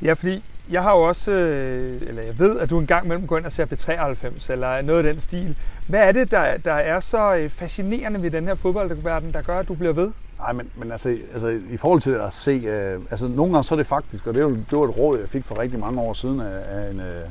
Ja, 0.03 0.13
fordi 0.13 0.43
jeg 0.71 0.83
har 0.83 0.97
jo 0.97 1.03
også, 1.03 1.31
øh, 1.31 2.03
eller 2.09 2.23
jeg 2.23 2.39
ved, 2.39 2.59
at 2.59 2.71
du 2.71 2.79
engang 2.79 3.05
imellem 3.05 3.27
går 3.27 3.39
ind 3.39 3.47
og 3.47 3.53
ser 3.53 3.67
B93, 3.67 4.53
eller 4.53 4.83
noget 4.83 5.07
af 5.07 5.13
den 5.13 5.23
stil. 5.23 5.57
Hvad 5.87 6.01
er 6.01 6.13
det, 6.13 6.31
der, 6.31 6.57
der 6.57 6.73
er 6.73 7.01
så 7.01 7.35
øh, 7.35 7.51
fascinerende 7.51 8.23
ved 8.23 8.31
den 8.31 8.45
her 8.45 8.55
fodboldverden, 8.55 9.33
der 9.33 9.43
gør, 9.43 9.59
at 9.59 9.69
du 9.69 9.75
bliver 9.75 9.93
ved? 9.93 10.11
Nej, 10.39 10.53
men, 10.53 10.71
men 10.77 10.93
altså, 10.93 11.17
altså, 11.33 11.61
i 11.71 11.77
forhold 11.77 12.01
til 12.01 12.11
at 12.11 12.33
se, 12.33 12.51
øh, 12.51 13.01
altså 13.11 13.29
nogle 13.29 13.53
gange 13.53 13.65
så 13.65 13.75
er 13.75 13.77
det 13.77 13.87
faktisk, 13.87 14.27
og 14.27 14.35
det, 14.35 14.41
jo, 14.41 14.51
det 14.51 14.73
var 14.79 14.85
et 14.85 14.99
råd, 14.99 15.19
jeg 15.19 15.29
fik 15.29 15.45
for 15.45 15.59
rigtig 15.59 15.79
mange 15.79 16.01
år 16.01 16.13
siden 16.13 16.41
af, 16.41 16.63
af 16.69 16.91
en, 16.91 17.01
øh, 17.01 17.25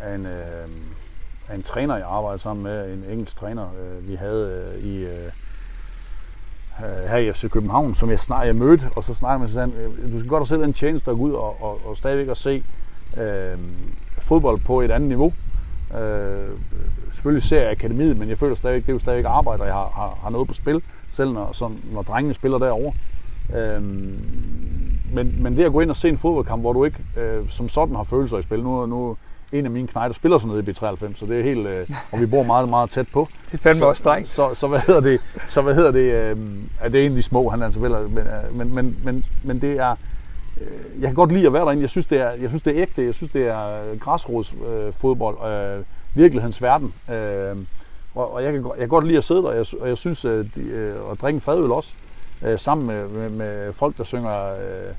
af 0.00 0.14
en, 0.14 0.26
øh, 0.26 0.68
af 1.48 1.54
en 1.54 1.62
træner, 1.62 1.96
jeg 1.96 2.06
arbejdede 2.06 2.42
sammen 2.42 2.62
med, 2.62 2.92
en 2.92 3.04
engelsk 3.10 3.36
træner, 3.36 3.64
øh, 3.64 4.08
vi 4.08 4.14
havde 4.14 4.72
øh, 4.76 4.84
i, 4.84 5.04
øh, 5.04 5.30
Øh, 6.82 7.10
her 7.10 7.16
i 7.16 7.32
FC 7.32 7.50
København, 7.50 7.94
som 7.94 8.10
jeg 8.10 8.20
snart 8.20 8.46
jeg 8.46 8.56
mødte, 8.56 8.90
og 8.96 9.04
så 9.04 9.14
snakkede 9.14 9.38
med 9.38 9.48
sådan, 9.48 9.72
øh, 9.72 10.12
du 10.12 10.18
skal 10.18 10.28
godt 10.28 10.48
selv 10.48 10.62
en 10.62 10.72
tjeneste 10.72 11.10
at 11.10 11.16
gå 11.16 11.22
ud 11.22 11.32
og, 11.32 11.62
og, 11.62 11.80
og 11.84 11.96
stadigvæk 11.96 12.28
at 12.28 12.36
se 12.36 12.62
øh, 13.20 13.58
fodbold 14.18 14.60
på 14.60 14.80
et 14.80 14.90
andet 14.90 15.08
niveau. 15.08 15.32
Øh, 16.00 16.58
selvfølgelig 17.12 17.42
ser 17.42 17.60
jeg 17.60 17.70
akademiet, 17.70 18.16
men 18.16 18.28
jeg 18.28 18.38
føler 18.38 18.54
stadigvæk, 18.54 18.82
det 18.82 18.88
er 18.88 18.92
jo 18.92 18.98
stadigvæk 18.98 19.24
arbejde, 19.28 19.60
og 19.60 19.66
jeg 19.66 19.74
har, 19.74 19.92
har, 19.94 20.18
har 20.22 20.30
noget 20.30 20.48
på 20.48 20.54
spil, 20.54 20.82
selv 21.10 21.32
når, 21.32 21.52
som, 21.52 21.76
når 21.92 22.02
drengene 22.02 22.34
spiller 22.34 22.58
derovre. 22.58 22.92
Øh, 23.56 23.82
men, 25.12 25.42
men 25.42 25.56
det 25.56 25.64
at 25.64 25.72
gå 25.72 25.80
ind 25.80 25.90
og 25.90 25.96
se 25.96 26.08
en 26.08 26.18
fodboldkamp, 26.18 26.62
hvor 26.62 26.72
du 26.72 26.84
ikke 26.84 26.98
øh, 27.16 27.48
som 27.48 27.68
sådan 27.68 27.96
har 27.96 28.02
følelser 28.02 28.38
i 28.38 28.42
spil, 28.42 28.62
nu, 28.62 28.86
nu 28.86 29.16
en 29.52 29.64
af 29.64 29.70
mine 29.70 29.88
knejder 29.88 30.14
spiller 30.14 30.38
sådan 30.38 30.48
noget 30.48 30.68
i 30.68 30.70
B93, 30.70 31.14
så 31.14 31.26
det 31.26 31.38
er 31.38 31.42
helt, 31.42 31.66
øh, 31.66 31.88
og 32.12 32.20
vi 32.20 32.26
bor 32.26 32.42
meget, 32.42 32.68
meget 32.68 32.90
tæt 32.90 33.06
på. 33.12 33.28
Det 33.46 33.54
er 33.54 33.58
fandme 33.58 33.78
så, 33.78 33.84
også 33.84 34.00
strengt. 34.00 34.28
Så, 34.28 34.54
så, 34.54 34.66
hvad 34.66 34.80
hedder 34.80 35.00
det, 35.00 35.20
så 35.48 35.62
hvad 35.62 35.74
hedder 35.74 35.90
det, 35.90 36.12
øh, 36.12 36.36
er 36.80 36.88
det 36.88 37.10
de 37.10 37.22
små, 37.22 37.48
han 37.48 37.62
altså 37.62 37.80
spiller, 37.80 38.08
men, 38.08 38.18
øh, 38.18 38.56
men, 38.56 38.74
men, 38.74 38.98
men, 39.04 39.24
men 39.42 39.60
det 39.60 39.78
er, 39.78 39.90
øh, 40.60 41.00
jeg 41.00 41.08
kan 41.08 41.14
godt 41.14 41.32
lide 41.32 41.46
at 41.46 41.52
være 41.52 41.64
derinde, 41.64 41.82
jeg 41.82 41.90
synes 41.90 42.06
det 42.06 42.20
er, 42.20 42.30
jeg 42.30 42.48
synes 42.48 42.62
det 42.62 42.76
er 42.76 42.82
ægte, 42.82 43.04
jeg 43.04 43.14
synes 43.14 43.32
det 43.32 43.46
er 43.46 43.98
græsrods 43.98 44.54
øh, 44.68 44.92
fodbold, 44.92 45.52
øh, 45.52 45.84
virkelighedens 46.14 46.62
verden, 46.62 46.94
øh, 47.10 47.56
og, 48.14 48.34
og 48.34 48.44
jeg, 48.44 48.52
kan, 48.52 48.64
jeg 48.64 48.78
kan 48.78 48.88
godt 48.88 49.06
lide 49.06 49.18
at 49.18 49.24
sidde 49.24 49.42
der, 49.42 49.48
og 49.48 49.56
jeg, 49.56 49.66
og 49.80 49.88
jeg 49.88 49.96
synes, 49.96 50.24
at, 50.24 50.58
øh, 50.58 50.94
at 51.12 51.20
drikke 51.20 51.36
en 51.36 51.40
fadøl 51.40 51.72
også, 51.72 51.94
øh, 52.42 52.58
sammen 52.58 52.86
med, 52.86 53.08
med, 53.08 53.30
med 53.30 53.72
folk, 53.72 53.98
der 53.98 54.04
synger 54.04 54.50
øh, 54.50 54.94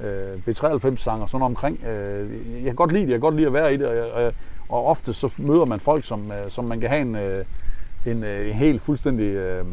øh, 0.00 0.38
B93-sanger, 0.48 1.26
sådan 1.26 1.44
omkring. 1.44 1.84
Øh, 1.84 2.30
jeg 2.56 2.64
kan 2.64 2.74
godt 2.74 2.92
lide 2.92 3.02
det, 3.02 3.10
jeg 3.10 3.14
kan 3.14 3.20
godt 3.20 3.36
lide 3.36 3.46
at 3.46 3.52
være 3.52 3.74
i 3.74 3.76
det, 3.76 3.86
og, 3.86 4.24
og, 4.24 4.32
og 4.68 4.86
ofte 4.86 5.14
så 5.14 5.32
møder 5.38 5.64
man 5.64 5.80
folk, 5.80 6.04
som, 6.04 6.32
øh, 6.32 6.50
som 6.50 6.64
man 6.64 6.80
kan 6.80 6.88
have 6.88 7.02
en, 7.02 7.16
øh, 7.16 7.44
en, 8.06 8.24
øh, 8.24 8.48
en 8.48 8.54
helt 8.54 8.82
fuldstændig 8.82 9.24
øh, 9.24 9.64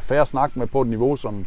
færre 0.00 0.26
snak 0.26 0.56
med 0.56 0.66
på 0.66 0.80
et 0.80 0.88
niveau, 0.88 1.16
som, 1.16 1.46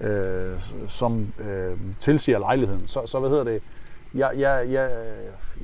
øh, 0.00 0.60
som 0.88 1.26
øh, 1.38 1.78
tilsiger 2.00 2.38
lejligheden. 2.38 2.82
Så, 2.86 3.00
så 3.06 3.20
hvad 3.20 3.30
hedder 3.30 3.44
det? 3.44 3.62
Jeg, 4.14 4.30
jeg, 4.36 4.66
jeg, 4.70 4.90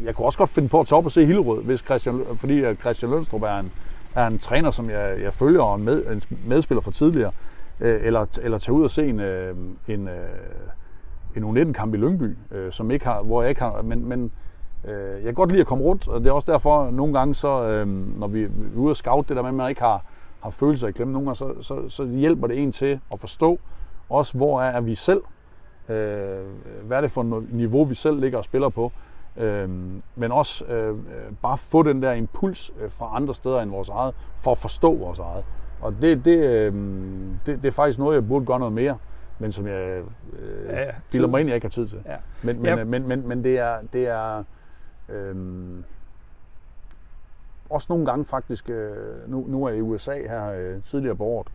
jeg 0.04 0.14
kunne 0.14 0.26
også 0.26 0.38
godt 0.38 0.50
finde 0.50 0.68
på 0.68 0.80
at 0.80 0.86
tage 0.86 0.96
op 0.96 1.04
og 1.04 1.12
se 1.12 1.26
Hillerød, 1.26 1.62
hvis 1.62 1.80
Christian, 1.80 2.22
fordi 2.36 2.74
Christian 2.74 3.10
Lønstrup 3.10 3.42
er 3.42 3.58
en, 3.58 3.72
er 4.14 4.26
en 4.26 4.38
træner, 4.38 4.70
som 4.70 4.90
jeg, 4.90 5.16
jeg 5.22 5.34
følger, 5.34 5.62
og 5.62 5.76
en, 5.76 5.84
med, 5.84 6.06
en 6.06 6.22
medspiller 6.46 6.82
for 6.82 6.90
tidligere, 6.90 7.32
øh, 7.80 8.06
eller, 8.06 8.26
eller 8.42 8.58
tage 8.58 8.72
ud 8.72 8.84
og 8.84 8.90
se 8.90 9.06
en, 9.06 9.20
øh, 9.20 9.56
en, 9.88 10.08
øh, 10.08 10.14
en 11.36 11.44
U19-kamp 11.44 11.94
i 11.94 11.96
Lyngby, 11.96 12.36
øh, 12.50 12.72
som 12.72 12.90
ikke 12.90 13.04
har, 13.04 13.22
hvor 13.22 13.42
jeg 13.42 13.48
ikke 13.48 13.60
har, 13.60 13.82
men, 13.82 14.08
men 14.08 14.32
øh, 14.84 15.14
jeg 15.14 15.24
kan 15.24 15.34
godt 15.34 15.50
lide 15.50 15.60
at 15.60 15.66
komme 15.66 15.84
rundt, 15.84 16.08
og 16.08 16.20
det 16.20 16.26
er 16.26 16.32
også 16.32 16.52
derfor, 16.52 16.82
at 16.82 16.94
nogle 16.94 17.18
gange, 17.18 17.34
så, 17.34 17.68
øh, 17.68 18.18
når 18.18 18.26
vi, 18.26 18.44
vi 18.44 18.46
er 18.74 18.78
ude 18.78 18.92
og 18.92 18.96
scout 18.96 19.28
det 19.28 19.36
der 19.36 19.42
med, 19.42 19.48
at 19.48 19.54
man 19.54 19.68
ikke 19.68 19.80
har, 19.80 20.04
har 20.42 20.50
følelser 20.50 20.88
i 20.88 20.92
klemme, 20.92 21.12
nogle 21.12 21.26
gange, 21.26 21.36
så, 21.36 21.52
så, 21.60 21.88
så 21.88 22.06
hjælper 22.06 22.46
det 22.46 22.62
en 22.62 22.72
til 22.72 23.00
at 23.12 23.20
forstå 23.20 23.60
også, 24.08 24.36
hvor 24.36 24.62
er, 24.62 24.70
er 24.70 24.80
vi 24.80 24.94
selv, 24.94 25.22
øh, 25.88 26.38
hvad 26.82 26.96
er 26.96 27.00
det 27.00 27.10
for 27.10 27.38
et 27.38 27.52
niveau, 27.52 27.84
vi 27.84 27.94
selv 27.94 28.20
ligger 28.20 28.38
og 28.38 28.44
spiller 28.44 28.68
på, 28.68 28.92
øh, 29.36 29.68
men 30.16 30.32
også 30.32 30.64
øh, 30.64 30.96
bare 31.42 31.58
få 31.58 31.82
den 31.82 32.02
der 32.02 32.12
impuls 32.12 32.72
øh, 32.80 32.90
fra 32.90 33.10
andre 33.12 33.34
steder 33.34 33.60
end 33.60 33.70
vores 33.70 33.88
eget, 33.88 34.14
for 34.38 34.52
at 34.52 34.58
forstå 34.58 34.94
vores 34.94 35.18
eget. 35.18 35.44
Og 35.80 35.94
det, 36.02 36.24
det, 36.24 36.44
øh, 36.44 36.74
det, 37.46 37.62
det 37.62 37.64
er 37.64 37.72
faktisk 37.72 37.98
noget, 37.98 38.14
jeg 38.14 38.28
burde 38.28 38.46
gøre 38.46 38.58
noget 38.58 38.74
mere 38.74 38.96
men 39.40 39.52
som 39.52 39.66
jeg 39.66 40.02
øh, 40.32 40.66
ja, 40.68 40.82
ja, 40.82 40.90
bilder 41.12 41.28
mig 41.28 41.40
ind, 41.40 41.48
jeg 41.48 41.54
ikke 41.54 41.64
har 41.64 41.70
tid 41.70 41.86
til. 41.86 42.02
Ja. 42.06 42.16
Men, 42.42 42.62
men, 42.62 42.78
ja. 42.78 42.84
men, 42.84 43.08
men, 43.08 43.28
men 43.28 43.44
det 43.44 43.58
er, 43.58 43.78
det 43.92 44.06
er 44.06 44.44
øhm, 45.08 45.84
også 47.70 47.86
nogle 47.90 48.06
gange 48.06 48.24
faktisk, 48.24 48.70
øh, 48.70 49.30
nu, 49.30 49.44
nu 49.48 49.64
er 49.64 49.68
jeg 49.68 49.78
i 49.78 49.80
USA 49.80 50.14
her 50.28 50.46
øh, 50.46 50.82
tidligere 50.82 51.16
på 51.16 51.24
året, 51.24 51.48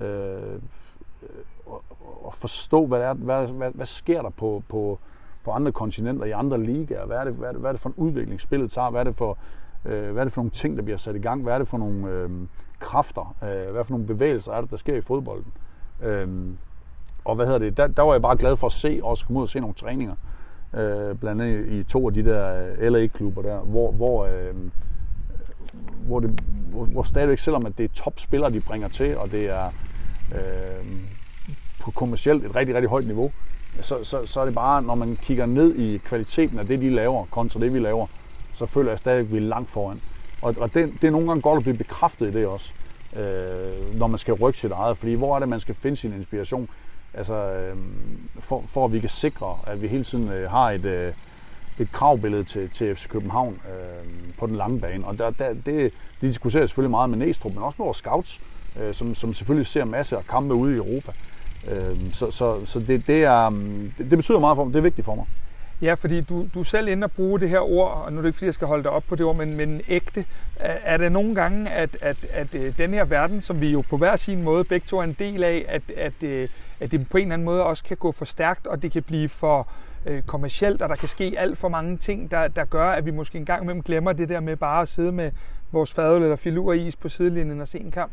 øh, 0.00 0.60
og, 1.66 1.84
og 2.24 2.34
forstå, 2.34 2.86
hvad, 2.86 3.00
er, 3.00 3.14
hvad, 3.14 3.46
hvad, 3.46 3.70
hvad 3.70 3.86
sker 3.86 4.22
der 4.22 4.30
på, 4.30 4.62
på, 4.68 4.98
på 5.44 5.50
andre 5.50 5.72
kontinenter, 5.72 6.24
i 6.24 6.30
andre 6.30 6.62
ligaer, 6.62 7.06
hvad 7.06 7.16
er 7.16 7.24
det, 7.24 7.32
hvad 7.32 7.48
er 7.48 7.52
det, 7.52 7.60
hvad 7.60 7.70
er 7.70 7.72
det 7.72 7.80
for 7.80 7.88
en 7.88 7.94
udvikling 7.96 8.40
spillet 8.40 8.70
tager, 8.70 8.90
hvad 8.90 9.00
er 9.00 9.04
det 9.04 9.16
for, 9.16 9.38
øh, 9.84 10.12
hvad 10.12 10.22
er 10.22 10.24
det 10.24 10.32
for 10.32 10.40
nogle 10.40 10.50
ting, 10.50 10.76
der 10.76 10.82
bliver 10.82 10.96
sat 10.96 11.16
i 11.16 11.18
gang, 11.18 11.42
hvad 11.42 11.54
er 11.54 11.58
det 11.58 11.68
for 11.68 11.78
nogle 11.78 12.08
øh, 12.08 12.30
kræfter, 12.78 13.36
øh, 13.42 13.48
hvad 13.48 13.66
er 13.66 13.76
det 13.76 13.86
for 13.86 13.92
nogle 13.92 14.06
bevægelser 14.06 14.52
er 14.52 14.60
det, 14.60 14.70
der 14.70 14.76
sker 14.76 14.96
i 14.96 15.00
fodbolden. 15.00 15.52
Øh, 16.02 16.28
og 17.24 17.34
hvad 17.34 17.46
hedder 17.46 17.58
det, 17.58 17.76
der, 17.76 17.86
der 17.86 18.02
var 18.02 18.12
jeg 18.12 18.22
bare 18.22 18.36
glad 18.36 18.56
for 18.56 18.66
at 18.66 18.72
se, 18.72 19.00
også 19.02 19.26
komme 19.26 19.38
ud 19.38 19.44
og 19.44 19.48
se 19.48 19.60
nogle 19.60 19.74
træninger. 19.74 20.14
Øh, 20.74 21.16
blandt 21.16 21.42
andet 21.42 21.66
i 21.66 21.82
to 21.82 22.06
af 22.06 22.14
de 22.14 22.24
der 22.24 22.66
øh, 22.78 22.92
LA-klubber 22.92 23.42
der, 23.42 23.58
hvor, 23.58 23.92
hvor, 23.92 24.26
øh, 24.26 24.54
hvor, 26.06 26.20
det, 26.20 26.40
hvor, 26.70 26.84
hvor 26.84 27.02
stadigvæk, 27.02 27.38
selvom 27.38 27.66
at 27.66 27.78
det 27.78 27.84
er 27.84 27.88
topspillere, 27.94 28.52
de 28.52 28.60
bringer 28.60 28.88
til, 28.88 29.18
og 29.18 29.30
det 29.30 29.50
er 29.50 29.66
øh, 30.34 30.86
på 31.80 31.90
kommercielt 31.90 32.44
et 32.44 32.56
rigtig, 32.56 32.74
rigtig 32.74 32.90
højt 32.90 33.06
niveau, 33.06 33.32
så, 33.82 34.04
så, 34.04 34.26
så 34.26 34.40
er 34.40 34.44
det 34.44 34.54
bare, 34.54 34.82
når 34.82 34.94
man 34.94 35.16
kigger 35.16 35.46
ned 35.46 35.74
i 35.74 35.98
kvaliteten 35.98 36.58
af 36.58 36.66
det, 36.66 36.80
de 36.80 36.90
laver, 36.90 37.24
kontra 37.24 37.60
det, 37.60 37.74
vi 37.74 37.78
laver, 37.78 38.06
så 38.54 38.66
føler 38.66 38.90
jeg 38.90 38.98
stadigvæk, 38.98 39.26
at 39.26 39.32
vi 39.32 39.36
er 39.36 39.48
langt 39.48 39.70
foran. 39.70 40.00
Og, 40.42 40.54
og 40.58 40.74
det, 40.74 40.92
det 40.92 41.04
er 41.04 41.10
nogle 41.10 41.26
gange 41.26 41.42
godt 41.42 41.56
at 41.56 41.62
blive 41.62 41.76
bekræftet 41.76 42.28
i 42.28 42.32
det 42.32 42.46
også, 42.46 42.72
øh, 43.16 43.98
når 43.98 44.06
man 44.06 44.18
skal 44.18 44.34
rykke 44.34 44.58
sit 44.58 44.70
eget. 44.70 44.96
Fordi 44.96 45.14
hvor 45.14 45.34
er 45.34 45.38
det, 45.38 45.48
man 45.48 45.60
skal 45.60 45.74
finde 45.74 45.96
sin 45.96 46.12
inspiration? 46.12 46.68
Altså, 47.16 47.34
øh, 47.34 47.76
for, 48.40 48.64
for 48.66 48.84
at 48.84 48.92
vi 48.92 49.00
kan 49.00 49.08
sikre, 49.08 49.56
at 49.66 49.82
vi 49.82 49.88
hele 49.88 50.04
tiden 50.04 50.28
øh, 50.28 50.50
har 50.50 50.70
et, 50.70 50.84
øh, 50.84 51.12
et 51.78 51.92
kravbillede 51.92 52.44
til, 52.44 52.70
til 52.70 52.96
FC 52.96 53.08
København 53.08 53.52
øh, 53.52 54.34
på 54.38 54.46
den 54.46 54.56
lange 54.56 54.80
bane. 54.80 55.06
Og 55.06 55.18
der, 55.18 55.30
der, 55.30 55.52
det, 55.52 55.64
det 55.66 55.92
diskuterer 56.20 56.66
selvfølgelig 56.66 56.90
meget 56.90 57.10
med 57.10 57.18
Næstrup, 57.18 57.54
men 57.54 57.62
også 57.62 57.76
med 57.78 57.84
vores 57.84 57.96
scouts, 57.96 58.40
øh, 58.80 58.94
som, 58.94 59.14
som 59.14 59.34
selvfølgelig 59.34 59.66
ser 59.66 59.84
masser 59.84 60.18
af 60.18 60.26
kampe 60.26 60.54
ude 60.54 60.74
i 60.74 60.76
Europa. 60.76 61.12
Øh, 61.70 62.12
så 62.12 62.30
så, 62.30 62.66
så 62.66 62.80
det, 62.80 63.06
det, 63.06 63.24
er, 63.24 63.46
øhm, 63.46 63.92
det, 63.98 64.10
det 64.10 64.18
betyder 64.18 64.38
meget 64.38 64.56
for 64.56 64.64
mig. 64.64 64.72
Det 64.72 64.78
er 64.78 64.82
vigtigt 64.82 65.04
for 65.04 65.14
mig. 65.14 65.26
Ja, 65.84 65.94
fordi 65.94 66.20
du, 66.20 66.46
du 66.54 66.60
er 66.60 66.64
selv 66.64 66.88
inde 66.88 67.04
og 67.04 67.12
bruge 67.12 67.40
det 67.40 67.48
her 67.48 67.60
ord, 67.60 68.02
og 68.06 68.12
nu 68.12 68.18
er 68.18 68.22
det 68.22 68.28
ikke 68.28 68.36
fordi, 68.36 68.46
jeg 68.46 68.54
skal 68.54 68.66
holde 68.66 68.82
dig 68.82 68.90
op 68.90 69.04
på 69.08 69.14
det 69.14 69.26
ord, 69.26 69.36
men, 69.36 69.56
men 69.56 69.80
ægte. 69.88 70.24
Er, 70.56 70.76
er 70.82 70.96
det 70.96 71.12
nogle 71.12 71.34
gange, 71.34 71.70
at, 71.70 71.96
at, 72.00 72.16
at, 72.30 72.54
at 72.54 72.78
den 72.78 72.90
her 72.90 73.04
verden, 73.04 73.40
som 73.40 73.60
vi 73.60 73.70
jo 73.72 73.82
på 73.90 73.96
hver 73.96 74.16
sin 74.16 74.42
måde 74.42 74.64
begge 74.64 74.86
to 74.86 74.98
er 74.98 75.02
en 75.02 75.16
del 75.18 75.44
af, 75.44 75.64
at, 75.68 75.82
at, 75.96 76.22
at, 76.22 76.50
at 76.80 76.90
det 76.92 77.08
på 77.08 77.16
en 77.16 77.22
eller 77.22 77.34
anden 77.34 77.44
måde 77.44 77.64
også 77.64 77.84
kan 77.84 77.96
gå 77.96 78.12
for 78.12 78.24
stærkt, 78.24 78.66
og 78.66 78.82
det 78.82 78.92
kan 78.92 79.02
blive 79.02 79.28
for 79.28 79.68
øh, 80.06 80.22
kommercielt, 80.22 80.82
og 80.82 80.88
der 80.88 80.94
kan 80.96 81.08
ske 81.08 81.34
alt 81.38 81.58
for 81.58 81.68
mange 81.68 81.96
ting, 81.96 82.30
der, 82.30 82.48
der 82.48 82.64
gør, 82.64 82.88
at 82.88 83.06
vi 83.06 83.10
måske 83.10 83.38
en 83.38 83.44
gang 83.44 83.62
imellem 83.62 83.82
glemmer 83.82 84.12
det 84.12 84.28
der 84.28 84.40
med 84.40 84.56
bare 84.56 84.82
at 84.82 84.88
sidde 84.88 85.12
med 85.12 85.30
vores 85.72 85.92
fadøl 85.94 86.22
eller 86.22 86.36
filur 86.36 86.72
is 86.72 86.96
på 86.96 87.08
sidelinjen 87.08 87.60
og 87.60 87.68
se 87.68 87.80
en 87.80 87.90
kamp? 87.90 88.12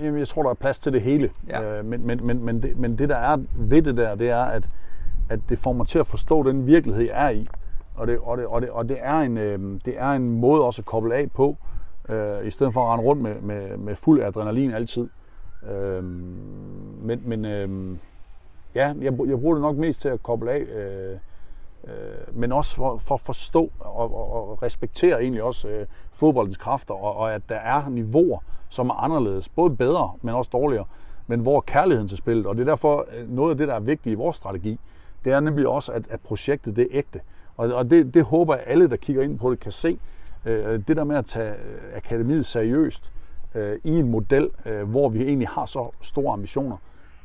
Jamen, 0.00 0.18
Jeg 0.18 0.28
tror, 0.28 0.42
der 0.42 0.50
er 0.50 0.54
plads 0.54 0.78
til 0.78 0.92
det 0.92 1.02
hele. 1.02 1.30
Ja. 1.48 1.62
Øh, 1.62 1.84
Men, 1.84 2.06
men, 2.06 2.26
men, 2.26 2.44
men, 2.44 2.62
det, 2.62 2.78
men 2.78 2.98
det, 2.98 3.08
der 3.08 3.16
er 3.16 3.38
ved 3.54 3.82
det 3.82 3.96
der, 3.96 4.14
det 4.14 4.30
er, 4.30 4.42
at, 4.44 4.68
at 5.30 5.40
det 5.48 5.58
får 5.58 5.72
mig 5.72 5.86
til 5.86 5.98
at 5.98 6.06
forstå 6.06 6.42
den 6.42 6.66
virkelighed, 6.66 7.04
jeg 7.04 7.26
er 7.26 7.30
i. 7.30 7.48
Og 7.94 8.06
det, 8.06 8.18
og 8.18 8.38
det, 8.38 8.46
og 8.46 8.62
det, 8.62 8.70
og 8.70 8.88
det, 8.88 8.98
er, 9.00 9.18
en, 9.18 9.38
øh, 9.38 9.80
det 9.84 9.94
er 9.98 10.10
en 10.10 10.40
måde 10.40 10.64
også 10.64 10.82
at 10.82 10.86
koble 10.86 11.14
af 11.14 11.30
på, 11.30 11.56
øh, 12.08 12.46
i 12.46 12.50
stedet 12.50 12.72
for 12.72 12.84
at 12.84 12.92
rende 12.92 13.04
rundt 13.04 13.22
med, 13.22 13.40
med, 13.40 13.76
med 13.76 13.96
fuld 13.96 14.22
adrenalin 14.22 14.74
altid. 14.74 15.08
Øh, 15.70 16.04
men 17.02 17.22
men 17.24 17.44
øh, 17.44 17.96
ja, 18.74 18.94
jeg, 19.00 19.18
jeg 19.26 19.40
bruger 19.40 19.54
det 19.54 19.62
nok 19.62 19.76
mest 19.76 20.00
til 20.00 20.08
at 20.08 20.22
koble 20.22 20.50
af, 20.50 20.60
øh, 20.60 21.18
øh, 21.84 22.36
men 22.36 22.52
også 22.52 22.74
for, 22.74 22.98
for 22.98 23.14
at 23.14 23.20
forstå 23.20 23.72
og, 23.80 24.14
og, 24.14 24.50
og 24.50 24.62
respektere 24.62 25.22
egentlig 25.22 25.42
også 25.42 25.68
øh, 25.68 25.86
fodboldens 26.12 26.56
kræfter, 26.56 26.94
og, 26.94 27.16
og 27.16 27.34
at 27.34 27.42
der 27.48 27.56
er 27.56 27.88
niveauer, 27.88 28.38
som 28.68 28.90
er 28.90 28.94
anderledes, 28.94 29.48
både 29.48 29.76
bedre, 29.76 30.12
men 30.22 30.34
også 30.34 30.50
dårligere, 30.52 30.84
men 31.26 31.40
hvor 31.40 31.60
kærligheden 31.60 32.08
til 32.08 32.16
spillet, 32.16 32.46
og 32.46 32.54
det 32.54 32.60
er 32.60 32.66
derfor 32.66 33.06
øh, 33.16 33.30
noget 33.30 33.50
af 33.50 33.56
det, 33.56 33.68
der 33.68 33.74
er 33.74 33.80
vigtigt 33.80 34.12
i 34.12 34.16
vores 34.16 34.36
strategi, 34.36 34.78
det 35.24 35.32
er 35.32 35.40
nemlig 35.40 35.68
også, 35.68 35.92
at, 35.92 36.08
at 36.10 36.20
projektet 36.20 36.76
det 36.76 36.82
er 36.82 36.88
ægte. 36.90 37.20
Og, 37.56 37.72
og 37.72 37.90
det, 37.90 38.14
det 38.14 38.24
håber 38.24 38.54
jeg, 38.54 38.64
alle, 38.66 38.90
der 38.90 38.96
kigger 38.96 39.22
ind 39.22 39.38
på 39.38 39.50
det, 39.50 39.60
kan 39.60 39.72
se. 39.72 39.98
Øh, 40.46 40.80
det 40.88 40.96
der 40.96 41.04
med 41.04 41.16
at 41.16 41.24
tage 41.24 41.50
øh, 41.50 41.96
akademiet 41.96 42.46
seriøst 42.46 43.12
øh, 43.54 43.78
i 43.84 43.90
en 43.90 44.10
model, 44.10 44.50
øh, 44.66 44.90
hvor 44.90 45.08
vi 45.08 45.22
egentlig 45.22 45.48
har 45.48 45.66
så 45.66 45.90
store 46.00 46.32
ambitioner, 46.32 46.76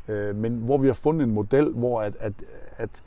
øh, 0.07 0.35
men 0.35 0.57
hvor 0.57 0.77
vi 0.77 0.87
har 0.87 0.93
fundet 0.93 1.27
en 1.27 1.33
model, 1.33 1.71
hvor 1.71 2.01
at, 2.01 2.17
at, 2.19 2.33
at, 2.77 3.03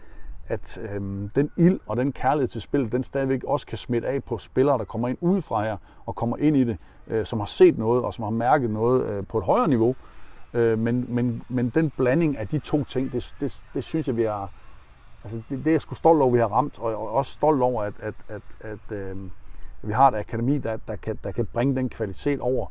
at 0.49 0.79
øh, 0.83 1.01
den 1.35 1.51
ild 1.57 1.81
og 1.87 1.97
den 1.97 2.13
kærlighed 2.13 2.49
til 2.49 2.61
spillet, 2.61 2.93
den 2.93 3.03
stadigvæk 3.03 3.45
også 3.45 3.67
kan 3.67 3.79
smitte 3.79 4.09
af 4.09 4.25
på 4.25 4.39
spillere, 4.39 4.79
der 4.79 4.85
kommer 4.85 5.09
ind 5.09 5.19
udefra 5.21 5.65
her 5.65 5.77
og 6.07 6.15
kommer 6.15 6.37
ind 6.37 6.57
i 6.57 6.65
det, 6.65 6.77
øh, 7.09 7.25
som 7.25 7.39
har 7.39 7.47
set 7.47 7.79
noget 7.79 8.05
og 8.05 8.15
som 8.15 8.23
har 8.23 8.31
mærket 8.31 8.71
noget 8.71 9.07
øh, 9.07 9.27
på 9.27 9.39
et 9.39 9.45
højere 9.45 9.69
niveau. 9.69 9.95
Øh, 10.55 10.79
men, 10.79 11.07
men, 11.09 11.43
men 11.49 11.71
den 11.71 11.91
blanding 11.97 12.39
af 12.39 12.49
de 12.49 12.59
to 12.59 12.85
ting, 12.85 13.13
det, 13.13 13.35
det, 13.41 13.65
det 13.75 13.85
synes 13.85 14.09
jeg, 14.09 14.17
vi 14.17 14.23
har, 14.23 14.53
altså 15.25 15.43
det, 15.49 15.59
det 15.59 15.67
er 15.67 15.73
jeg 15.73 15.81
sgu 15.81 15.95
stolt 15.95 16.23
over, 16.23 16.31
vi 16.31 16.39
har 16.39 16.47
ramt, 16.47 16.79
og 16.79 16.91
jeg 16.91 16.95
er 16.95 16.99
også 16.99 17.33
stolt 17.33 17.63
over, 17.63 17.83
at, 17.83 17.95
at, 18.01 18.15
at, 18.29 18.43
at 18.61 18.97
øh, 18.97 19.17
vi 19.83 19.93
har 19.93 20.09
et 20.09 20.15
akademi, 20.15 20.59
der, 20.59 20.77
der, 20.89 20.97
kan, 20.97 21.19
der 21.25 21.33
kan 21.33 21.47
bringe 21.47 21.77
den 21.77 21.89
kvalitet 21.89 22.41
over 22.41 22.67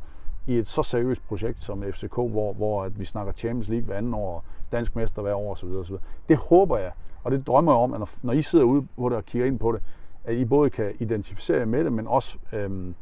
i 0.48 0.58
et 0.58 0.68
så 0.68 0.84
seriøst 0.84 1.28
projekt 1.28 1.64
som 1.64 1.84
FCK, 1.84 2.14
hvor, 2.14 2.54
hvor 2.54 2.84
at 2.84 3.00
vi 3.00 3.06
snakker 3.06 3.34
Champions 3.34 3.70
League 3.70 3.86
hver 3.86 3.96
anden 3.96 4.14
år, 4.14 4.44
dansk 4.72 4.96
mester 4.96 5.22
hver 5.22 5.34
år 5.34 5.52
osv. 5.52 5.68
osv. 5.68 5.96
Det 6.30 6.38
håber 6.38 6.78
jeg, 6.78 6.92
og 7.24 7.32
det 7.32 7.48
drømmer 7.48 7.72
jeg 7.72 7.80
om, 7.80 7.94
at 7.94 8.00
når, 8.00 8.10
når 8.22 8.34
I 8.34 8.42
sidder 8.42 8.66
ude 8.66 8.88
på 8.98 9.10
det 9.10 9.18
og 9.18 9.26
kigger 9.26 9.48
ind 9.48 9.60
på 9.60 9.72
det, 9.72 9.82
at 10.24 10.36
I 10.36 10.46
både 10.46 10.70
kan 10.70 10.94
identificere 11.00 11.58
jer 11.58 11.66
med 11.66 11.84
det, 11.84 11.94
men 11.94 12.08
også 12.08 12.38
øh, 12.54 12.94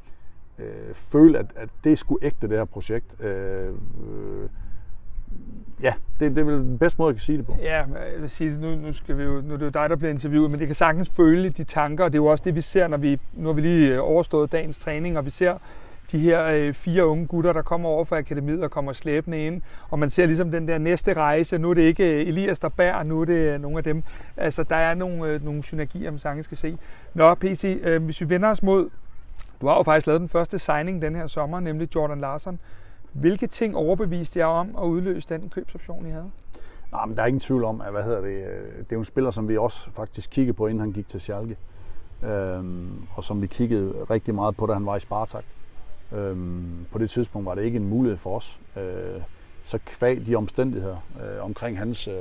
øh, 0.60 0.94
føle, 0.94 1.40
at, 1.40 1.54
at 1.56 1.70
det 1.84 1.92
er 1.92 1.96
sgu 1.96 2.20
ægte, 2.22 2.48
det 2.48 2.58
her 2.58 2.66
projekt. 2.66 3.22
Øh, 3.22 3.68
øh, 3.68 4.50
ja, 5.84 5.94
det, 6.20 6.36
det 6.36 6.38
er 6.38 6.46
vel 6.46 6.54
den 6.54 6.78
bedste 6.78 7.02
måde, 7.02 7.10
jeg 7.10 7.16
kan 7.16 7.22
sige 7.22 7.38
det 7.38 7.46
på. 7.46 7.58
Ja, 7.62 7.78
jeg 7.78 8.22
vil 8.22 8.30
sige, 8.30 8.58
nu, 8.62 8.76
nu, 8.76 8.94
skal 8.94 9.18
vi 9.18 9.24
jo, 9.24 9.42
nu 9.42 9.54
er 9.54 9.58
det 9.58 9.66
jo 9.66 9.70
dig, 9.70 9.90
der 9.90 9.96
bliver 9.96 10.12
interviewet, 10.12 10.52
men 10.52 10.60
det 10.60 10.68
kan 10.68 10.76
sagtens 10.76 11.10
føle 11.10 11.50
de 11.50 11.64
tanker, 11.64 12.04
og 12.04 12.12
det 12.12 12.18
er 12.18 12.24
jo 12.24 12.26
også 12.26 12.44
det, 12.46 12.56
vi 12.56 12.62
ser, 12.62 12.88
når 12.88 12.98
vi, 12.98 13.20
nu 13.34 13.48
har 13.48 13.54
vi 13.54 13.62
lige 13.62 13.94
øh, 13.94 14.00
overstået 14.02 14.52
dagens 14.52 14.78
træning, 14.78 15.18
og 15.18 15.26
vi 15.26 15.30
ser 15.30 15.58
de 16.12 16.20
her 16.20 16.46
øh, 16.46 16.74
fire 16.74 17.08
unge 17.08 17.28
gutter, 17.28 17.54
der 17.54 17.62
kommer 17.62 17.90
over 17.90 18.06
fra 18.06 18.18
akademiet 18.18 18.64
og 18.64 18.72
kommer 18.72 18.94
slæbende 18.94 19.46
ind, 19.46 19.62
og 19.90 20.00
man 20.00 20.10
ser 20.10 20.26
ligesom 20.26 20.52
den 20.52 20.68
der 20.68 20.78
næste 20.78 21.14
rejse, 21.14 21.58
nu 21.58 21.70
er 21.70 21.74
det 21.74 21.82
ikke 21.82 22.14
øh, 22.14 22.28
Elias, 22.28 22.60
der 22.60 22.70
bærer, 22.70 23.04
nu 23.04 23.22
er 23.22 23.26
det 23.26 23.34
øh, 23.34 23.62
nogle 23.62 23.78
af 23.78 23.84
dem. 23.84 24.04
Altså, 24.38 24.64
der 24.64 24.76
er 24.76 24.94
nogle, 24.96 25.34
øh, 25.34 25.46
nogle 25.46 25.64
synergier, 25.64 26.12
man 26.12 26.20
sagtens 26.20 26.46
skal 26.46 26.58
se. 26.58 26.78
Nå, 27.14 27.36
PC, 27.36 27.80
øh, 27.84 28.04
hvis 28.04 28.22
vi 28.22 28.30
vender 28.30 28.50
os 28.50 28.64
mod, 28.64 28.90
du 29.62 29.68
har 29.68 29.76
jo 29.76 29.84
faktisk 29.84 30.08
lavet 30.08 30.20
den 30.20 30.30
første 30.30 30.60
signing 30.60 31.02
den 31.02 31.16
her 31.16 31.28
sommer, 31.28 31.60
nemlig 31.60 31.96
Jordan 31.96 32.20
Larsen. 32.20 32.60
Hvilke 33.20 33.48
ting 33.48 33.76
overbeviste 33.76 34.40
jeg 34.40 34.48
om 34.48 34.76
at 34.78 34.84
udløse 34.84 35.30
den 35.30 35.50
købsoption, 35.50 36.06
I 36.06 36.10
havde? 36.10 36.32
Nej, 36.92 37.06
men 37.06 37.18
der 37.18 37.24
er 37.24 37.28
ingen 37.28 37.40
tvivl 37.40 37.64
om, 37.64 37.82
at 37.82 37.92
hvad 37.92 38.04
hedder 38.04 38.22
det, 38.22 38.46
øh, 38.48 38.78
det 38.78 38.80
er 38.80 38.86
jo 38.92 39.00
en 39.00 39.06
spiller, 39.06 39.32
som 39.32 39.50
vi 39.50 39.58
også 39.58 39.92
faktisk 39.92 40.30
kiggede 40.30 40.54
på, 40.54 40.68
inden 40.68 40.80
han 40.80 40.92
gik 40.92 41.08
til 41.08 41.22
Schalke. 41.22 41.58
Øhm, 42.24 43.08
og 43.16 43.24
som 43.24 43.42
vi 43.42 43.48
kiggede 43.48 43.94
rigtig 44.10 44.36
meget 44.36 44.58
på, 44.58 44.66
da 44.66 44.74
han 44.74 44.86
var 44.86 44.96
i 44.96 45.00
Spartak. 45.00 45.44
Øhm, 46.12 46.86
på 46.92 46.98
det 46.98 47.10
tidspunkt 47.10 47.46
var 47.46 47.56
det 47.56 47.64
ikke 47.64 47.76
en 47.76 47.88
mulighed 47.88 48.18
for 48.18 48.36
os. 48.36 48.60
Øh, 48.78 49.22
så 49.64 49.80
kvæg 49.86 50.28
de 50.28 50.36
omstændigheder 50.36 50.98
øh, 51.24 51.46
omkring 51.46 51.78
hans 51.78 52.08
øh, 52.08 52.16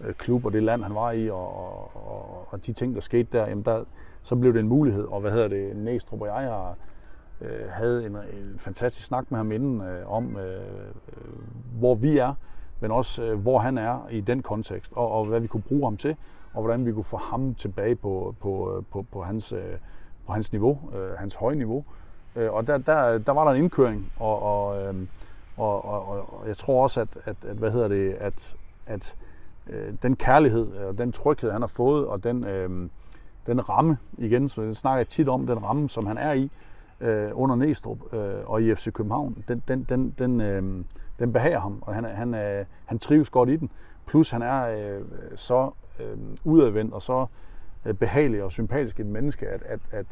øh, 0.00 0.14
klub 0.14 0.44
og 0.44 0.52
det 0.52 0.62
land, 0.62 0.82
han 0.82 0.94
var 0.94 1.12
i, 1.12 1.30
og, 1.30 1.56
og, 1.94 2.48
og 2.50 2.66
de 2.66 2.72
ting, 2.72 2.94
der 2.94 3.00
skete 3.00 3.28
der, 3.32 3.48
jamen 3.48 3.64
der, 3.64 3.84
så 4.22 4.36
blev 4.36 4.52
det 4.52 4.60
en 4.60 4.68
mulighed. 4.68 5.04
Og 5.04 5.20
hvad 5.20 5.30
hedder 5.32 5.48
det, 5.48 5.76
Næstrup 5.76 6.20
og 6.20 6.26
jeg 6.26 6.34
har 6.34 6.76
øh, 7.44 7.70
havde 7.70 8.06
en, 8.06 8.16
en 8.16 8.58
fantastisk 8.58 9.06
snak 9.06 9.30
med 9.30 9.38
ham 9.38 9.52
inden 9.52 9.80
øh, 9.80 10.12
om, 10.12 10.36
øh, 10.36 10.60
øh, 11.08 11.24
hvor 11.78 11.94
vi 11.94 12.18
er, 12.18 12.34
men 12.80 12.90
også 12.90 13.22
øh, 13.22 13.38
hvor 13.38 13.58
han 13.58 13.78
er 13.78 14.08
i 14.10 14.20
den 14.20 14.42
kontekst, 14.42 14.92
og, 14.96 15.10
og 15.10 15.24
hvad 15.24 15.40
vi 15.40 15.46
kunne 15.46 15.62
bruge 15.62 15.86
ham 15.86 15.96
til, 15.96 16.16
og 16.54 16.62
hvordan 16.62 16.86
vi 16.86 16.92
kunne 16.92 17.04
få 17.04 17.16
ham 17.16 17.54
tilbage 17.54 17.94
på, 17.94 18.34
på, 18.40 18.76
øh, 18.76 18.82
på, 18.92 19.06
på, 19.12 19.22
hans, 19.22 19.52
øh, 19.52 19.78
på 20.26 20.32
hans 20.32 20.52
niveau, 20.52 20.78
øh, 20.96 21.18
hans 21.18 21.34
høje 21.34 21.56
niveau. 21.56 21.84
Øh, 22.36 22.52
og 22.52 22.66
der, 22.66 22.78
der, 22.78 23.18
der 23.18 23.32
var 23.32 23.44
der 23.44 23.50
en 23.50 23.62
indkøring, 23.62 24.12
og, 24.16 24.42
og, 24.42 24.82
øh, 24.82 24.94
og, 25.56 25.84
og, 25.84 26.08
og 26.08 26.48
jeg 26.48 26.56
tror 26.56 26.82
også, 26.82 27.00
at, 27.00 27.18
at, 27.24 27.36
at 27.44 27.56
hvad 27.56 27.70
hedder 27.70 27.88
det, 27.88 28.12
at, 28.12 28.56
at 28.86 29.16
øh, 29.66 29.94
den 30.02 30.16
kærlighed 30.16 30.76
og 30.76 30.98
den 30.98 31.12
tryghed, 31.12 31.50
han 31.50 31.62
har 31.62 31.68
fået, 31.68 32.06
og 32.06 32.24
den, 32.24 32.44
øh, 32.44 32.88
den 33.46 33.68
ramme, 33.68 33.98
igen, 34.18 34.48
så 34.48 34.62
det 34.62 34.76
snakker 34.76 34.98
jeg 34.98 35.08
tit 35.08 35.28
om, 35.28 35.46
den 35.46 35.64
ramme, 35.64 35.88
som 35.88 36.06
han 36.06 36.18
er 36.18 36.32
i, 36.32 36.50
øh, 37.04 37.30
under 37.34 37.56
Næstrup 37.56 38.14
øh, 38.14 38.34
og 38.46 38.62
i 38.62 38.74
FC 38.74 38.92
København, 38.92 39.44
den, 39.48 39.62
den, 39.68 39.86
den, 39.88 40.14
den, 40.18 40.40
øh, 40.40 40.84
den 41.18 41.32
behager 41.32 41.60
ham, 41.60 41.78
og 41.80 41.94
han, 41.94 42.04
han, 42.04 42.34
øh, 42.34 42.64
han 42.86 42.98
trives 42.98 43.30
godt 43.30 43.48
i 43.48 43.56
den. 43.56 43.70
Plus 44.06 44.30
han 44.30 44.42
er 44.42 44.66
øh, 44.66 45.02
så 45.36 45.70
øh, 46.00 46.18
udadvendt 46.44 46.94
og 46.94 47.02
så 47.02 47.26
øh, 47.84 47.94
behagelig 47.94 48.42
og 48.42 48.52
sympatisk 48.52 49.00
et 49.00 49.06
menneske, 49.06 49.48
at, 49.48 49.62
at, 49.62 49.80
at, 49.92 50.06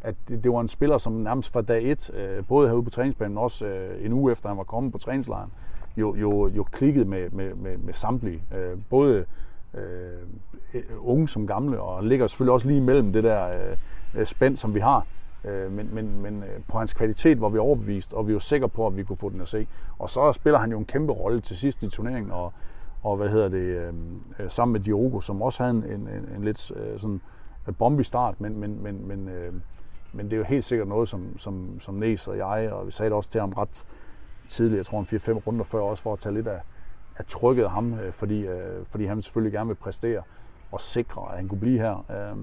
at 0.00 0.14
det, 0.28 0.44
det 0.44 0.52
var 0.52 0.60
en 0.60 0.68
spiller, 0.68 0.98
som 0.98 1.12
nærmest 1.12 1.52
fra 1.52 1.62
dag 1.62 1.90
et, 1.90 2.10
øh, 2.14 2.44
både 2.46 2.68
herude 2.68 2.84
på 2.84 2.90
træningsbanen, 2.90 3.34
men 3.34 3.42
også 3.42 3.66
øh, 3.66 4.04
en 4.04 4.12
uge 4.12 4.32
efter 4.32 4.48
han 4.48 4.58
var 4.58 4.64
kommet 4.64 4.92
på 4.92 4.98
træningslejren, 4.98 5.52
jo, 5.96 6.14
jo, 6.14 6.48
jo 6.48 6.62
klikket 6.62 7.06
med, 7.06 7.30
med, 7.30 7.54
med, 7.54 7.76
med 7.78 7.92
samtlige. 7.92 8.42
Øh, 8.56 8.78
både 8.90 9.24
øh, 9.74 10.82
unge 10.98 11.28
som 11.28 11.46
gamle, 11.46 11.80
og 11.80 12.04
ligger 12.04 12.26
selvfølgelig 12.26 12.52
også 12.52 12.68
lige 12.68 12.80
mellem 12.80 13.12
det 13.12 13.24
der 13.24 13.46
øh, 13.46 13.76
øh, 14.14 14.26
spænd, 14.26 14.56
som 14.56 14.74
vi 14.74 14.80
har. 14.80 15.06
Øh, 15.44 15.72
men, 15.72 15.94
men, 15.94 16.22
men 16.22 16.42
øh, 16.42 16.60
på 16.68 16.78
hans 16.78 16.94
kvalitet 16.94 17.40
var 17.40 17.48
vi 17.48 17.58
overbevist, 17.58 18.14
og 18.14 18.28
vi 18.28 18.32
var 18.32 18.38
sikre 18.38 18.68
på, 18.68 18.86
at 18.86 18.96
vi 18.96 19.02
kunne 19.02 19.16
få 19.16 19.30
den 19.30 19.40
at 19.40 19.48
se. 19.48 19.66
Og 19.98 20.10
så 20.10 20.32
spiller 20.32 20.58
han 20.58 20.70
jo 20.70 20.78
en 20.78 20.84
kæmpe 20.84 21.12
rolle 21.12 21.40
til 21.40 21.56
sidst 21.56 21.82
i 21.82 21.88
turneringen, 21.90 22.32
og, 22.32 22.52
og 23.02 23.16
hvad 23.16 23.28
hedder 23.28 23.48
det, 23.48 23.58
øh, 23.58 23.92
øh 24.38 24.50
sammen 24.50 24.72
med 24.72 24.80
Diogo, 24.80 25.20
som 25.20 25.42
også 25.42 25.62
havde 25.62 25.76
en, 25.76 25.84
en, 25.84 26.08
en, 26.08 26.28
en 26.36 26.44
lidt 26.44 26.72
øh, 26.76 27.00
sådan 27.00 27.20
øh, 27.68 27.74
bombe 27.74 28.04
start, 28.04 28.40
men, 28.40 28.60
men, 28.60 28.82
men, 28.82 29.08
men, 29.08 29.28
øh, 29.28 29.54
men 30.12 30.26
det 30.26 30.32
er 30.32 30.36
jo 30.36 30.44
helt 30.44 30.64
sikkert 30.64 30.88
noget, 30.88 31.08
som, 31.08 31.38
som, 31.38 31.80
som 31.80 31.94
Næs 31.94 32.28
og 32.28 32.38
jeg, 32.38 32.72
og 32.72 32.86
vi 32.86 32.90
sagde 32.90 33.10
det 33.10 33.16
også 33.16 33.30
til 33.30 33.40
ham 33.40 33.52
ret 33.52 33.86
tidligt, 34.46 34.76
jeg 34.76 34.86
tror 34.86 35.00
en 35.00 35.06
4-5 35.06 35.46
runder 35.46 35.64
før, 35.64 35.80
også 35.80 36.02
for 36.02 36.12
at 36.12 36.18
tage 36.18 36.34
lidt 36.34 36.46
af, 36.46 36.60
af 37.16 37.24
trykket 37.26 37.64
af 37.64 37.70
ham, 37.70 37.94
øh, 37.94 38.12
fordi, 38.12 38.46
øh, 38.46 38.86
fordi 38.86 39.04
han 39.04 39.22
selvfølgelig 39.22 39.52
gerne 39.52 39.68
vil 39.68 39.74
præstere 39.74 40.22
og 40.72 40.80
sikre, 40.80 41.30
at 41.30 41.36
han 41.36 41.48
kunne 41.48 41.60
blive 41.60 41.78
her. 41.78 42.04
Øh, 42.10 42.36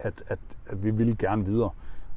at, 0.00 0.22
at, 0.28 0.38
at 0.66 0.84
vi 0.84 0.90
ville 0.90 1.16
gerne 1.16 1.44
videre. 1.44 1.70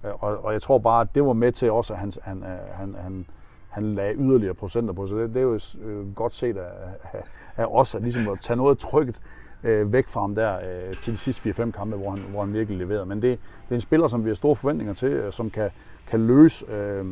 Øh, 0.06 0.12
og, 0.19 0.46
og 0.46 0.54
jeg 0.54 0.62
tror 0.62 0.78
bare, 0.78 1.02
at 1.02 1.08
det 1.15 1.26
var 1.26 1.34
med 1.34 1.52
til 1.52 1.72
også, 1.72 1.93
at 1.93 2.00
han, 2.00 2.12
han, 2.22 2.43
øh, 2.43 2.50
han, 2.74 2.96
han, 3.04 3.26
han 3.69 3.96
lagde 3.96 4.15
yderligere 4.15 4.54
procenter 4.54 4.93
på. 4.93 5.08
Så 5.08 5.15
det, 5.15 5.30
det 5.30 5.38
er 5.38 5.43
jo 5.43 5.60
øh, 5.82 6.15
godt 6.15 6.34
set 6.34 6.58
af, 6.58 6.69
af, 7.13 7.24
af 7.58 7.65
os, 7.65 7.96
at, 7.96 8.02
ligesom 8.02 8.30
at 8.30 8.39
tage 8.41 8.58
noget 8.58 8.72
af 8.72 8.78
trykket 8.78 9.22
øh, 9.63 9.93
væk 9.93 10.08
fra 10.08 10.22
ham 10.22 10.36
der 10.36 10.54
øh, 10.54 10.93
til 10.93 11.13
de 11.13 11.17
sidste 11.17 11.50
4-5 11.50 11.72
kampe, 11.72 11.98
hvor 11.98 12.10
han, 12.10 12.19
hvor 12.19 12.39
han 12.39 12.54
virkelig 12.54 12.80
leverede. 12.80 13.06
Men 13.06 13.22
det, 13.22 13.39
det 13.63 13.72
er 13.72 13.76
en 13.76 13.82
spiller, 13.82 14.08
som 14.08 14.24
vi 14.24 14.30
har 14.30 14.36
store 14.36 14.56
forventninger 14.56 14.93
til, 14.93 15.08
øh, 15.08 15.32
som 15.32 15.50
kan, 15.50 15.69
kan 16.08 16.28
løse 16.28 16.65
øh, 16.72 17.06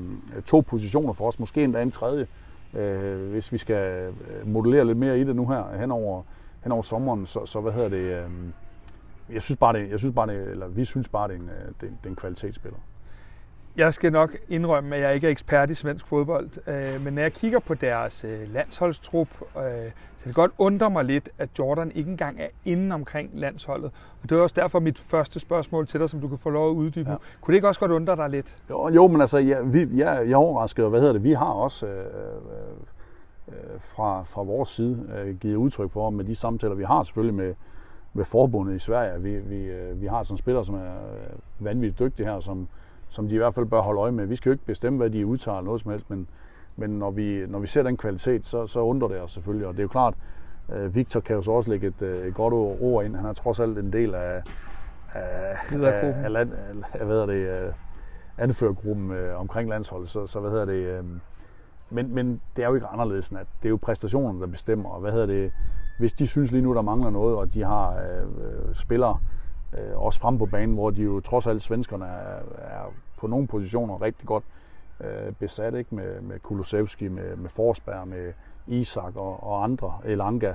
to 0.45 0.59
positioner 0.59 1.13
for 1.13 1.27
os, 1.27 1.39
måske 1.39 1.63
endda 1.63 1.81
en 1.81 1.91
tredje, 1.91 2.27
øh, 2.73 3.29
hvis 3.29 3.51
vi 3.51 3.57
skal 3.57 4.13
modellere 4.45 4.85
lidt 4.85 4.97
mere 4.97 5.19
i 5.19 5.23
det 5.23 5.35
nu 5.35 5.47
her 5.47 5.77
hen 5.79 5.91
over, 5.91 6.23
hen 6.63 6.71
over 6.71 6.81
sommeren. 6.81 7.25
Så, 7.25 7.45
så 7.45 7.59
hvad 7.59 7.71
hedder 7.71 7.89
det... 7.89 8.23
Øh, 8.23 8.29
jeg 9.33 9.41
synes 9.41 9.57
bare, 9.57 9.73
det, 9.73 9.89
jeg 9.89 9.99
synes 9.99 10.15
bare 10.15 10.27
det, 10.27 10.51
eller 10.51 10.67
vi 10.67 10.85
synes 10.85 11.09
bare, 11.09 11.27
det 11.27 11.35
er 11.35 11.39
en, 11.39 11.49
det, 11.81 11.81
det 11.81 12.05
er 12.05 12.09
en 12.09 12.15
kvalitetsspiller. 12.15 12.79
Jeg 13.77 13.93
skal 13.93 14.11
nok 14.11 14.37
indrømme, 14.49 14.95
at 14.95 15.01
jeg 15.01 15.15
ikke 15.15 15.27
er 15.27 15.31
ekspert 15.31 15.69
i 15.69 15.73
svensk 15.73 16.07
fodbold, 16.07 16.49
øh, 16.67 17.03
men 17.03 17.13
når 17.13 17.21
jeg 17.21 17.33
kigger 17.33 17.59
på 17.59 17.73
deres 17.73 18.23
øh, 18.23 18.53
landsholdstrup, 18.53 19.27
øh, 19.57 19.63
så 20.17 20.27
det 20.27 20.35
godt 20.35 20.51
undre 20.57 20.89
mig 20.89 21.05
lidt, 21.05 21.29
at 21.37 21.49
Jordan 21.59 21.91
ikke 21.95 22.11
engang 22.11 22.41
er 22.41 22.47
inde 22.65 22.93
omkring 22.95 23.29
landsholdet. 23.33 23.91
Og 24.23 24.29
det 24.29 24.37
er 24.37 24.41
også 24.41 24.55
derfor 24.59 24.79
mit 24.79 24.99
første 24.99 25.39
spørgsmål 25.39 25.87
til 25.87 25.99
dig, 25.99 26.09
som 26.09 26.21
du 26.21 26.27
kan 26.27 26.37
få 26.37 26.49
lov 26.49 26.69
at 26.69 26.73
uddybe. 26.73 27.09
Ja. 27.09 27.15
Kunne 27.41 27.51
det 27.51 27.57
ikke 27.57 27.67
også 27.67 27.79
godt 27.79 27.91
undre 27.91 28.15
dig 28.15 28.29
lidt? 28.29 28.57
Jo, 28.69 28.89
jo 28.89 29.07
men 29.07 29.21
altså, 29.21 29.37
ja, 29.37 29.61
vi, 29.61 29.83
ja, 29.83 30.11
jeg 30.11 30.31
er 30.31 30.35
overrasket, 30.35 30.89
hvad 30.89 30.99
hedder 30.99 31.13
det, 31.13 31.23
vi 31.23 31.33
har 31.33 31.51
også 31.51 31.85
øh, 31.85 32.05
øh, 33.47 33.53
fra, 33.79 34.23
fra 34.23 34.43
vores 34.43 34.69
side 34.69 35.09
øh, 35.17 35.37
givet 35.37 35.55
udtryk 35.55 35.91
for, 35.91 36.09
med 36.09 36.25
de 36.25 36.35
samtaler, 36.35 36.75
vi 36.75 36.83
har 36.83 37.03
selvfølgelig 37.03 37.35
med, 37.35 37.53
med 38.13 38.25
forbundet 38.25 38.75
i 38.75 38.79
Sverige. 38.79 39.21
Vi, 39.21 39.37
vi, 39.37 39.63
øh, 39.63 40.01
vi 40.01 40.05
har 40.05 40.23
sådan 40.23 40.37
spillere, 40.37 40.65
som 40.65 40.75
er 40.75 40.79
øh, 40.79 41.65
vanvittigt 41.65 41.99
dygtige 41.99 42.25
her, 42.25 42.39
som, 42.39 42.67
som 43.09 43.27
de 43.27 43.35
i 43.35 43.37
hvert 43.37 43.53
fald 43.53 43.65
bør 43.65 43.81
holde 43.81 44.01
øje 44.01 44.11
med. 44.11 44.25
Vi 44.25 44.35
skal 44.35 44.49
jo 44.49 44.53
ikke 44.53 44.65
bestemme, 44.65 44.97
hvad 44.97 45.09
de 45.09 45.25
udtager 45.25 45.57
eller 45.57 45.65
noget 45.65 45.81
som 45.81 45.91
helst, 45.91 46.09
men, 46.09 46.27
men 46.75 46.89
når, 46.89 47.11
vi, 47.11 47.45
når 47.47 47.59
vi 47.59 47.67
ser 47.67 47.83
den 47.83 47.97
kvalitet, 47.97 48.45
så, 48.45 48.67
så 48.67 48.79
undrer 48.79 49.07
det 49.07 49.21
os 49.21 49.31
selvfølgelig. 49.31 49.67
Og 49.67 49.73
det 49.73 49.79
er 49.79 49.83
jo 49.83 49.87
klart, 49.87 50.13
øh, 50.73 50.95
Victor 50.95 51.19
kan 51.19 51.35
jo 51.35 51.41
så 51.41 51.51
også 51.51 51.69
lægge 51.69 51.87
et, 51.87 52.01
et 52.01 52.33
godt 52.33 52.53
ord 52.81 53.05
ind. 53.05 53.15
Han 53.15 53.25
er 53.25 53.33
trods 53.33 53.59
alt 53.59 53.77
en 53.77 53.93
del 53.93 54.15
af, 54.15 54.41
af, 55.13 55.57
af, 55.71 56.23
af, 56.23 56.31
land, 56.31 56.51
af 56.93 57.05
hvad 57.05 57.27
det, 57.27 57.73
anførergruppen 58.37 59.11
øh, 59.11 59.39
omkring 59.39 59.69
landsholdet. 59.69 60.09
Så, 60.09 60.27
så 60.27 60.39
hvad 60.39 60.51
hedder 60.51 60.65
det... 60.65 60.73
Øh, 60.73 61.03
men, 61.89 62.15
men 62.15 62.41
det 62.55 62.63
er 62.63 62.67
jo 62.67 62.75
ikke 62.75 62.87
anderledes 62.87 63.29
end 63.29 63.39
at 63.39 63.47
det 63.63 63.65
er 63.65 63.69
jo 63.69 63.79
præstationerne, 63.81 64.41
der 64.41 64.47
bestemmer. 64.47 64.89
Og 64.89 65.01
hvad 65.01 65.11
hedder 65.11 65.25
det, 65.25 65.51
hvis 66.01 66.13
de 66.13 66.27
synes 66.27 66.51
lige 66.51 66.61
nu, 66.61 66.73
der 66.73 66.81
mangler 66.81 67.09
noget, 67.09 67.35
og 67.35 67.53
de 67.53 67.63
har 67.63 67.89
øh, 67.91 68.21
øh, 68.21 68.75
spillere 68.75 69.17
øh, 69.73 70.01
også 70.01 70.19
frem 70.19 70.37
på 70.37 70.45
banen, 70.45 70.75
hvor 70.75 70.89
de 70.89 71.01
jo 71.01 71.19
trods 71.19 71.47
alt 71.47 71.61
svenskerne 71.61 72.05
er, 72.05 72.39
er 72.57 72.93
på 73.17 73.27
nogle 73.27 73.47
positioner 73.47 74.01
rigtig 74.01 74.27
godt 74.27 74.43
øh, 74.99 75.33
besat, 75.39 75.75
ikke? 75.75 75.95
Med, 75.95 76.21
med 76.21 76.39
Kulusevski, 76.39 77.07
med, 77.07 77.35
med 77.35 77.49
Forsberg, 77.49 78.07
med 78.07 78.33
Isak 78.67 79.15
og, 79.15 79.43
og 79.43 79.63
andre, 79.63 79.93
Elanga, 80.05 80.53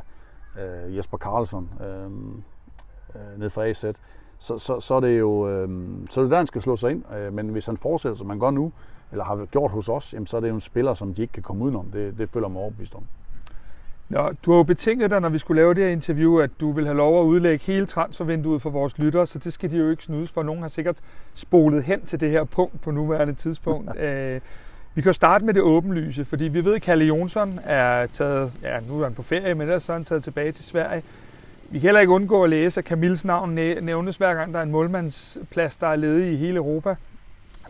øh, 0.58 0.96
Jesper 0.96 1.18
Karlsson 1.18 1.70
øh, 1.80 2.04
øh, 3.14 3.40
ned 3.40 3.50
fra 3.50 3.66
AZ, 3.66 3.84
så, 4.38 4.58
så, 4.58 4.80
så 4.80 4.94
er 4.94 5.00
det 5.00 5.18
jo 5.18 5.48
øh, 5.48 5.68
så 6.10 6.20
er 6.20 6.24
det 6.24 6.30
der, 6.30 6.36
han 6.36 6.46
skal 6.46 6.60
slå 6.60 6.76
sig 6.76 6.90
ind. 6.90 7.12
Øh, 7.14 7.32
men 7.32 7.48
hvis 7.48 7.66
han 7.66 7.76
fortsætter, 7.76 8.16
som 8.16 8.26
man 8.26 8.40
gør 8.40 8.50
nu, 8.50 8.72
eller 9.10 9.24
har 9.24 9.44
gjort 9.44 9.70
hos 9.70 9.88
os, 9.88 10.14
jamen, 10.14 10.26
så 10.26 10.36
er 10.36 10.40
det 10.40 10.48
jo 10.48 10.54
en 10.54 10.60
spiller, 10.60 10.94
som 10.94 11.14
de 11.14 11.22
ikke 11.22 11.32
kan 11.32 11.42
komme 11.42 11.64
udenom. 11.64 11.90
Det, 11.90 12.18
det 12.18 12.28
føler 12.28 12.48
mig 12.48 12.62
overbevist 12.62 12.94
om. 12.94 13.02
Nå, 14.08 14.32
du 14.44 14.50
har 14.50 14.56
jo 14.56 14.62
betinget 14.62 15.10
dig, 15.10 15.20
når 15.20 15.28
vi 15.28 15.38
skulle 15.38 15.62
lave 15.62 15.74
det 15.74 15.84
her 15.84 15.90
interview, 15.90 16.38
at 16.38 16.50
du 16.60 16.72
vil 16.72 16.84
have 16.84 16.96
lov 16.96 17.20
at 17.20 17.24
udlægge 17.24 17.64
hele 17.64 17.86
transfervinduet 17.86 18.62
for 18.62 18.70
vores 18.70 18.98
lyttere, 18.98 19.26
så 19.26 19.38
det 19.38 19.52
skal 19.52 19.70
de 19.70 19.76
jo 19.76 19.90
ikke 19.90 20.02
snydes 20.02 20.30
for. 20.32 20.42
Nogen 20.42 20.62
har 20.62 20.68
sikkert 20.68 20.96
spolet 21.34 21.84
hen 21.84 22.00
til 22.00 22.20
det 22.20 22.30
her 22.30 22.44
punkt 22.44 22.80
på 22.80 22.90
nuværende 22.90 23.34
tidspunkt. 23.34 23.98
øh, 24.00 24.40
vi 24.94 25.02
kan 25.02 25.14
starte 25.14 25.44
med 25.44 25.54
det 25.54 25.62
åbenlyse, 25.62 26.24
fordi 26.24 26.44
vi 26.44 26.64
ved, 26.64 26.74
at 26.74 26.82
Kalle 26.82 27.04
Jonsson 27.04 27.60
er 27.64 28.06
taget, 28.06 28.52
ja, 28.62 28.80
nu 28.88 29.00
er 29.00 29.04
han 29.04 29.14
på 29.14 29.22
ferie, 29.22 29.54
men 29.54 29.62
ellers 29.62 29.88
er 29.88 29.92
han 29.92 30.04
taget 30.04 30.24
tilbage 30.24 30.52
til 30.52 30.64
Sverige. 30.64 31.02
Vi 31.70 31.78
kan 31.78 31.86
heller 31.86 32.00
ikke 32.00 32.12
undgå 32.12 32.44
at 32.44 32.50
læse, 32.50 32.80
at 32.80 32.84
Camilles 32.84 33.24
navn 33.24 33.50
nævnes 33.54 34.16
hver 34.16 34.34
gang, 34.34 34.52
der 34.52 34.58
er 34.58 34.62
en 34.62 34.70
målmandsplads, 34.70 35.76
der 35.76 35.86
er 35.86 35.96
ledig 35.96 36.32
i 36.32 36.36
hele 36.36 36.56
Europa. 36.56 36.94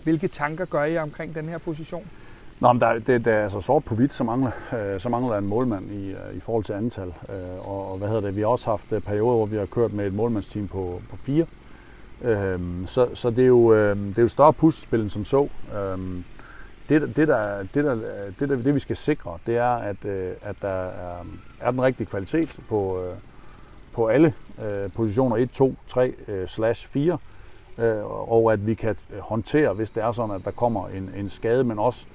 Hvilke 0.04 0.28
tanker 0.28 0.64
gør 0.64 0.84
I 0.84 0.98
omkring 0.98 1.34
den 1.34 1.48
her 1.48 1.58
position? 1.58 2.06
Nå, 2.60 2.72
men 2.72 2.80
der, 2.80 2.98
det, 2.98 3.24
der 3.24 3.32
er 3.32 3.42
altså 3.42 3.60
sort 3.60 3.84
på 3.84 3.94
hvidt, 3.94 4.14
så 4.14 4.24
mangler, 4.24 4.50
øh, 4.72 5.00
så 5.00 5.08
mangler 5.08 5.32
der 5.32 5.38
en 5.38 5.46
målmand 5.46 5.90
i, 5.90 6.10
øh, 6.10 6.36
i 6.36 6.40
forhold 6.40 6.64
til 6.64 6.72
antal. 6.72 7.08
Øh, 7.08 7.68
og, 7.68 7.92
og 7.92 7.98
hvad 7.98 8.08
hedder 8.08 8.22
det, 8.22 8.36
vi 8.36 8.40
har 8.40 8.48
også 8.48 8.70
haft 8.70 8.92
øh, 8.92 9.00
perioder, 9.00 9.36
hvor 9.36 9.46
vi 9.46 9.56
har 9.56 9.66
kørt 9.66 9.92
med 9.92 10.06
et 10.06 10.14
målmandsteam 10.14 10.68
på, 10.68 11.00
på 11.10 11.16
fire. 11.16 11.46
Øh, 12.22 12.60
så, 12.86 13.08
så 13.14 13.30
det 13.30 13.42
er 13.42 13.46
jo 13.46 13.74
øh, 13.74 13.96
det 13.96 14.18
er 14.18 14.22
jo 14.22 14.28
større 14.28 14.52
puslespil 14.52 15.00
end 15.00 15.10
som 15.10 15.24
så. 15.24 15.48
Øh, 15.74 15.98
det, 16.88 17.16
det, 17.16 17.28
der, 17.28 17.62
det, 17.74 17.84
der, 17.84 17.94
det, 18.40 18.48
der, 18.48 18.56
det, 18.56 18.74
vi 18.74 18.80
skal 18.80 18.96
sikre, 18.96 19.38
det 19.46 19.56
er, 19.56 19.74
at, 19.74 20.04
øh, 20.04 20.32
at 20.42 20.56
der 20.62 20.68
er, 20.68 21.26
er 21.60 21.70
den 21.70 21.82
rigtige 21.82 22.06
kvalitet 22.06 22.60
på, 22.68 23.00
øh, 23.00 23.14
på 23.92 24.06
alle 24.06 24.34
øh, 24.64 24.92
positioner 24.92 25.36
1, 25.36 25.50
2, 25.50 25.74
3 25.88 26.12
øh, 26.28 26.48
slash 26.48 26.88
4, 26.88 27.18
øh, 27.78 28.30
og 28.32 28.52
at 28.52 28.66
vi 28.66 28.74
kan 28.74 28.96
håndtere, 29.20 29.72
hvis 29.72 29.90
det 29.90 30.02
er 30.02 30.12
sådan, 30.12 30.34
at 30.34 30.44
der 30.44 30.50
kommer 30.50 30.88
en, 30.88 31.10
en 31.16 31.30
skade, 31.30 31.64
men 31.64 31.78
også 31.78 32.06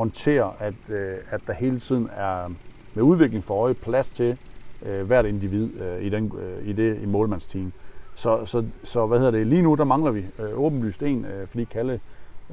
håndtere, 0.00 0.52
at, 0.58 0.74
øh, 0.88 1.14
at 1.30 1.40
der 1.46 1.52
hele 1.52 1.80
tiden 1.80 2.08
er 2.16 2.48
med 2.94 3.02
udvikling 3.02 3.44
for 3.44 3.54
øje 3.54 3.74
plads 3.74 4.10
til 4.10 4.38
øh, 4.86 5.06
hvert 5.06 5.26
individ 5.26 5.80
øh, 5.80 6.02
i, 6.02 6.08
den, 6.08 6.32
øh, 6.42 6.68
i 6.68 6.72
det 6.72 6.98
i 7.02 7.06
målmandsteam. 7.06 7.72
Så, 8.14 8.44
så, 8.44 8.64
så 8.84 9.06
hvad 9.06 9.18
hedder 9.18 9.32
det? 9.32 9.46
Lige 9.46 9.62
nu 9.62 9.74
der 9.74 9.84
mangler 9.84 10.10
vi 10.10 10.24
øh, 10.38 10.58
åbenlyst 10.58 11.02
en, 11.02 11.24
øh, 11.24 11.46
fordi 11.48 11.64
Kalle 11.64 12.00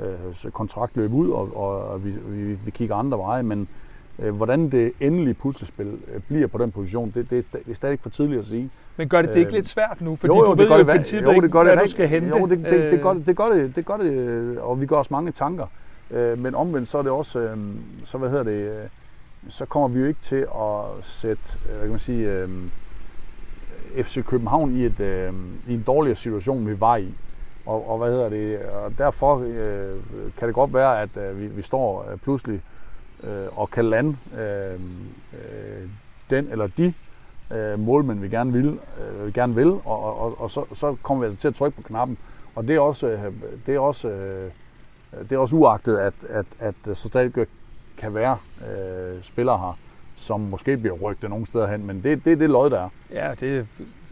øh, 0.02 0.52
kontrakt 0.52 0.96
løb 0.96 1.14
ud, 1.14 1.30
og, 1.30 1.58
og 1.92 2.06
vi, 2.06 2.12
vi, 2.28 2.58
vi 2.66 2.72
kigger 2.72 2.96
andre 2.96 3.18
veje, 3.18 3.44
men 3.44 3.68
øh, 4.20 4.36
hvordan 4.36 4.70
det 4.70 4.92
endelige 5.00 5.34
puslespil 5.34 5.88
øh, 5.88 6.22
bliver 6.28 6.48
på 6.48 6.58
den 6.58 6.72
position, 6.72 7.12
det, 7.16 7.30
det, 7.30 7.46
det 7.54 7.72
er 7.72 7.76
stadig 7.76 8.00
for 8.00 8.10
tidligt 8.10 8.40
at 8.40 8.46
sige. 8.46 8.70
Men 8.98 9.10
gør 9.10 9.22
det 9.22 9.34
det 9.34 9.40
ikke 9.40 9.50
øh, 9.50 9.56
lidt 9.56 9.68
svært 9.68 10.02
nu? 10.02 10.16
Fordi 10.16 10.34
jo, 10.34 10.40
jo, 10.40 10.52
du 10.52 10.56
ved 10.56 10.70
jo 10.70 10.78
i 10.78 10.84
princippet 10.84 11.36
jo, 11.36 11.42
det 11.42 11.52
gør 11.52 11.62
ikke, 11.62 11.74
hvad 11.74 11.84
du 11.84 11.90
skal 11.90 12.08
hente. 12.08 12.28
Jo, 12.28 12.48
det, 12.48 12.60
det, 12.60 12.92
det, 12.92 13.02
gør 13.02 13.14
det, 13.14 13.28
det, 13.28 13.36
gør 13.36 13.50
det, 13.50 13.76
det 13.76 13.86
gør 13.86 13.98
det, 13.98 14.60
og 14.60 14.82
vi 14.82 14.86
gør 14.86 14.96
os 14.96 15.12
mange 15.12 15.32
tanker. 15.32 15.66
Øh, 16.12 16.38
men 16.38 16.56
omvendt 16.56 16.88
så 16.88 16.98
er 16.98 17.02
det 17.02 17.12
også, 17.12 17.40
øh, 17.40 17.58
så 18.04 18.18
hvad 18.18 18.30
hedder 18.30 18.44
det, 18.44 18.82
øh, 18.82 18.90
så 19.50 19.66
kommer 19.66 19.88
vi 19.88 20.00
jo 20.00 20.06
ikke 20.06 20.22
til 20.22 20.48
at 20.56 21.04
sætte, 21.04 21.58
øh, 21.66 21.72
hvad 21.72 21.82
kan 21.82 21.90
man 21.90 22.00
sige, 22.00 22.32
øh, 22.32 22.50
FC 24.04 24.26
København 24.26 24.76
i, 24.76 24.86
et, 24.86 25.00
øh, 25.00 25.34
i 25.68 25.74
en 25.74 25.84
dårligere 25.88 26.16
situation, 26.16 26.68
vi 26.68 26.80
var 26.80 26.98
i. 26.98 27.14
Og, 27.66 27.90
og 27.90 27.98
hvad 27.98 28.12
hedder 28.12 28.30
det, 28.30 28.60
og 28.60 28.98
derfor 28.98 29.40
øh, 29.40 29.96
kan 30.38 30.48
det 30.48 30.56
godt 30.56 30.74
være, 30.74 31.02
at 31.02 31.18
øh, 31.18 31.42
vi, 31.42 31.48
vi 31.48 31.62
står 31.62 32.12
øh, 32.12 32.18
pludselig 32.18 32.62
øh, 33.24 33.60
og 33.60 33.72
kan 33.72 33.86
lande 33.86 34.18
øh, 34.40 34.80
øh, 35.34 35.90
den 36.30 36.48
eller 36.52 36.68
de 36.68 36.94
øh, 37.52 37.80
målmænd, 37.80 38.20
vi 38.20 38.30
gerne 38.30 38.54
vil, 38.54 38.80
øh, 39.00 39.34
gerne 39.34 39.56
vil 39.56 39.68
og, 39.68 40.20
og, 40.20 40.42
og 40.42 40.52
så, 40.52 40.66
så 40.74 40.96
kommer 41.04 41.22
vi 41.22 41.26
altså 41.26 41.42
til 41.42 41.48
at 41.48 41.56
trykke 41.56 41.76
på 41.78 41.84
knappen. 41.84 42.18
Og 42.56 42.68
det 42.68 42.76
er 42.76 42.80
også, 42.80 43.08
øh, 43.08 43.34
det 43.66 43.76
er 43.76 43.80
også 43.80 44.08
øh, 44.08 44.52
Øh, 45.14 45.24
det 45.24 45.32
er 45.32 45.38
også 45.38 45.56
uagtet, 45.56 45.98
at, 45.98 46.14
at, 46.30 46.46
at 46.60 46.98
så 46.98 47.08
stadig 47.08 47.48
kan 47.98 48.14
være 48.14 48.38
øh, 48.72 49.24
spillere 49.24 49.58
her, 49.58 49.78
som 50.16 50.40
måske 50.40 50.78
bliver 50.78 50.96
rygtet 50.96 51.30
nogle 51.30 51.46
steder 51.46 51.68
hen, 51.68 51.86
men 51.86 52.04
det, 52.04 52.26
det 52.26 52.34
er 52.34 52.36
det 52.36 52.50
lod, 52.50 52.70
der 52.70 52.80
er. 52.80 52.90
Ja, 53.12 53.34
det, 53.40 53.68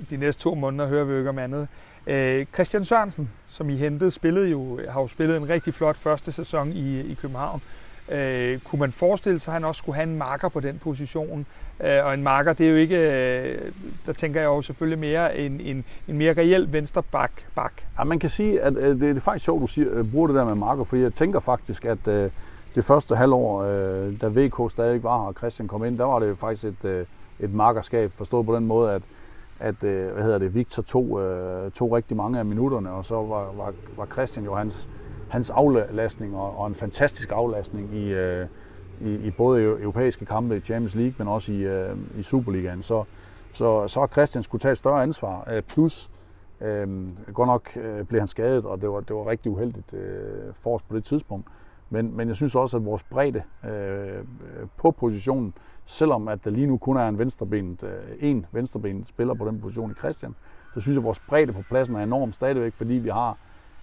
de 0.09 0.17
næste 0.17 0.41
to 0.41 0.55
måneder 0.55 0.87
hører 0.87 1.03
vi 1.03 1.11
jo 1.11 1.17
ikke 1.17 1.29
om 1.29 1.39
andet. 1.39 1.67
Øh, 2.07 2.45
Christian 2.53 2.85
Sørensen, 2.85 3.31
som 3.47 3.69
I 3.69 3.75
hentede, 3.75 4.11
spillede 4.11 4.49
jo, 4.49 4.79
har 4.89 5.01
jo 5.01 5.07
spillet 5.07 5.37
en 5.37 5.49
rigtig 5.49 5.73
flot 5.73 5.95
første 5.95 6.31
sæson 6.31 6.71
i, 6.71 6.99
i 6.99 7.13
København. 7.13 7.61
Øh, 8.09 8.59
kunne 8.59 8.79
man 8.79 8.91
forestille 8.91 9.39
sig, 9.39 9.51
at 9.51 9.53
han 9.53 9.65
også 9.65 9.79
skulle 9.79 9.95
have 9.95 10.09
en 10.09 10.17
marker 10.17 10.49
på 10.49 10.59
den 10.59 10.79
position? 10.83 11.45
Øh, 11.83 12.05
og 12.05 12.13
en 12.13 12.23
marker, 12.23 12.53
det 12.53 12.65
er 12.65 12.69
jo 12.69 12.75
ikke, 12.75 12.97
øh, 12.97 13.71
der 14.05 14.13
tænker 14.13 14.41
jeg 14.41 14.47
jo 14.47 14.61
selvfølgelig 14.61 14.99
mere 14.99 15.37
en, 15.37 15.61
en, 15.61 15.85
en 16.07 16.17
mere 16.17 16.33
reel 16.33 16.73
venstre 16.73 17.03
bak. 17.03 17.31
bak. 17.55 17.73
Ja, 17.99 18.03
man 18.03 18.19
kan 18.19 18.29
sige, 18.29 18.61
at 18.61 18.77
øh, 18.77 18.99
det 18.99 19.17
er 19.17 19.21
faktisk 19.21 19.45
sjovt, 19.45 19.61
du 19.61 19.67
siger, 19.67 19.87
øh, 19.91 20.11
bruger 20.11 20.27
det 20.27 20.35
der 20.35 20.45
med 20.45 20.55
marker, 20.55 20.83
for 20.83 20.95
jeg 20.95 21.13
tænker 21.13 21.39
faktisk, 21.39 21.85
at 21.85 22.07
øh, 22.07 22.29
det 22.75 22.85
første 22.85 23.15
halvår, 23.15 23.63
øh, 23.63 24.21
da 24.21 24.27
VK 24.27 24.71
stadig 24.71 25.03
var 25.03 25.21
her, 25.21 25.27
og 25.27 25.33
Christian 25.37 25.67
kom 25.67 25.85
ind, 25.85 25.97
der 25.97 26.05
var 26.05 26.19
det 26.19 26.37
faktisk 26.37 26.63
et, 26.65 26.89
øh, 26.89 27.05
et 27.39 27.53
markerskab, 27.53 28.11
forstået 28.15 28.45
på 28.45 28.55
den 28.55 28.67
måde, 28.67 28.91
at 28.91 29.01
at 29.59 29.83
øh, 29.83 30.13
hvad 30.13 30.23
hedder 30.23 30.37
det, 30.37 30.55
Victor 30.55 30.83
tog, 30.83 31.21
øh, 31.21 31.71
tog 31.71 31.91
rigtig 31.91 32.17
mange 32.17 32.39
af 32.39 32.45
minutterne, 32.45 32.91
og 32.91 33.05
så 33.05 33.15
var, 33.15 33.51
var, 33.57 33.73
var 33.97 34.05
Christian 34.05 34.45
jo 34.45 34.55
hans, 34.55 34.89
hans 35.29 35.49
aflastning 35.49 36.35
og, 36.35 36.57
og 36.57 36.67
en 36.67 36.75
fantastisk 36.75 37.31
aflastning 37.31 37.93
i, 37.93 38.13
øh, 38.13 38.47
i, 39.01 39.15
i 39.15 39.31
både 39.31 39.63
europæiske 39.63 40.25
kampe 40.25 40.57
i 40.57 40.59
Champions 40.59 40.95
League, 40.95 41.13
men 41.17 41.27
også 41.27 41.53
i, 41.53 41.61
øh, 41.61 41.97
i 42.17 42.21
Superligaen. 42.21 42.81
Så, 42.81 43.03
så, 43.53 43.87
så 43.87 44.07
Christian 44.11 44.43
skulle 44.43 44.59
tage 44.59 44.71
et 44.71 44.77
større 44.77 45.03
ansvar. 45.03 45.49
Øh, 45.51 45.61
plus, 45.61 46.11
øh, 46.61 47.09
godt 47.33 47.47
nok 47.47 47.77
øh, 47.77 48.05
blev 48.05 48.21
han 48.21 48.27
skadet, 48.27 48.65
og 48.65 48.81
det 48.81 48.89
var, 48.89 48.99
det 48.99 49.15
var 49.15 49.27
rigtig 49.27 49.51
uheldigt 49.51 49.93
øh, 49.93 50.53
for 50.53 50.75
os 50.75 50.81
på 50.81 50.95
det 50.95 51.03
tidspunkt. 51.03 51.47
Men, 51.89 52.17
men 52.17 52.27
jeg 52.27 52.35
synes 52.35 52.55
også, 52.55 52.77
at 52.77 52.85
vores 52.85 53.03
bredde 53.03 53.43
øh, 53.69 54.23
på 54.77 54.91
positionen, 54.91 55.53
selvom 55.85 56.27
at 56.27 56.45
der 56.45 56.51
lige 56.51 56.67
nu 56.67 56.77
kun 56.77 56.97
er 56.97 57.07
en 57.07 57.19
venstrebenet, 57.19 57.83
øh, 57.83 57.91
en 58.19 58.45
venstrebenet 58.51 59.07
spiller 59.07 59.33
på 59.33 59.47
den 59.47 59.61
position 59.61 59.91
i 59.91 59.93
Christian, 59.93 60.35
så 60.73 60.79
synes 60.79 60.95
jeg, 60.95 61.01
at 61.01 61.03
vores 61.03 61.19
bredde 61.19 61.53
på 61.53 61.61
pladsen 61.69 61.95
er 61.95 62.03
enorm 62.03 62.31
stadigvæk, 62.31 62.73
fordi 62.73 62.93
vi 62.93 63.09
har 63.09 63.37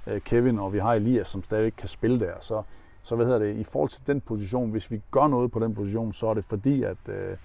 Øh, 0.06 0.20
Kevin 0.20 0.58
og 0.58 0.72
vi 0.72 0.78
har 0.78 0.94
Elias, 0.94 1.28
som 1.28 1.42
stadig 1.42 1.76
kan 1.76 1.88
spille 1.88 2.20
der. 2.20 2.34
Så, 2.40 2.62
så 3.02 3.16
hvad 3.16 3.26
hedder 3.26 3.38
det, 3.38 3.56
i 3.56 3.64
forhold 3.64 3.90
til 3.90 4.06
den 4.06 4.20
position, 4.20 4.70
hvis 4.70 4.90
vi 4.90 5.00
gør 5.10 5.26
noget 5.26 5.52
på 5.52 5.60
den 5.60 5.74
position, 5.74 6.12
så 6.12 6.26
er 6.26 6.34
det 6.34 6.44
fordi, 6.44 6.82
at, 6.82 7.08
øh, 7.08 7.36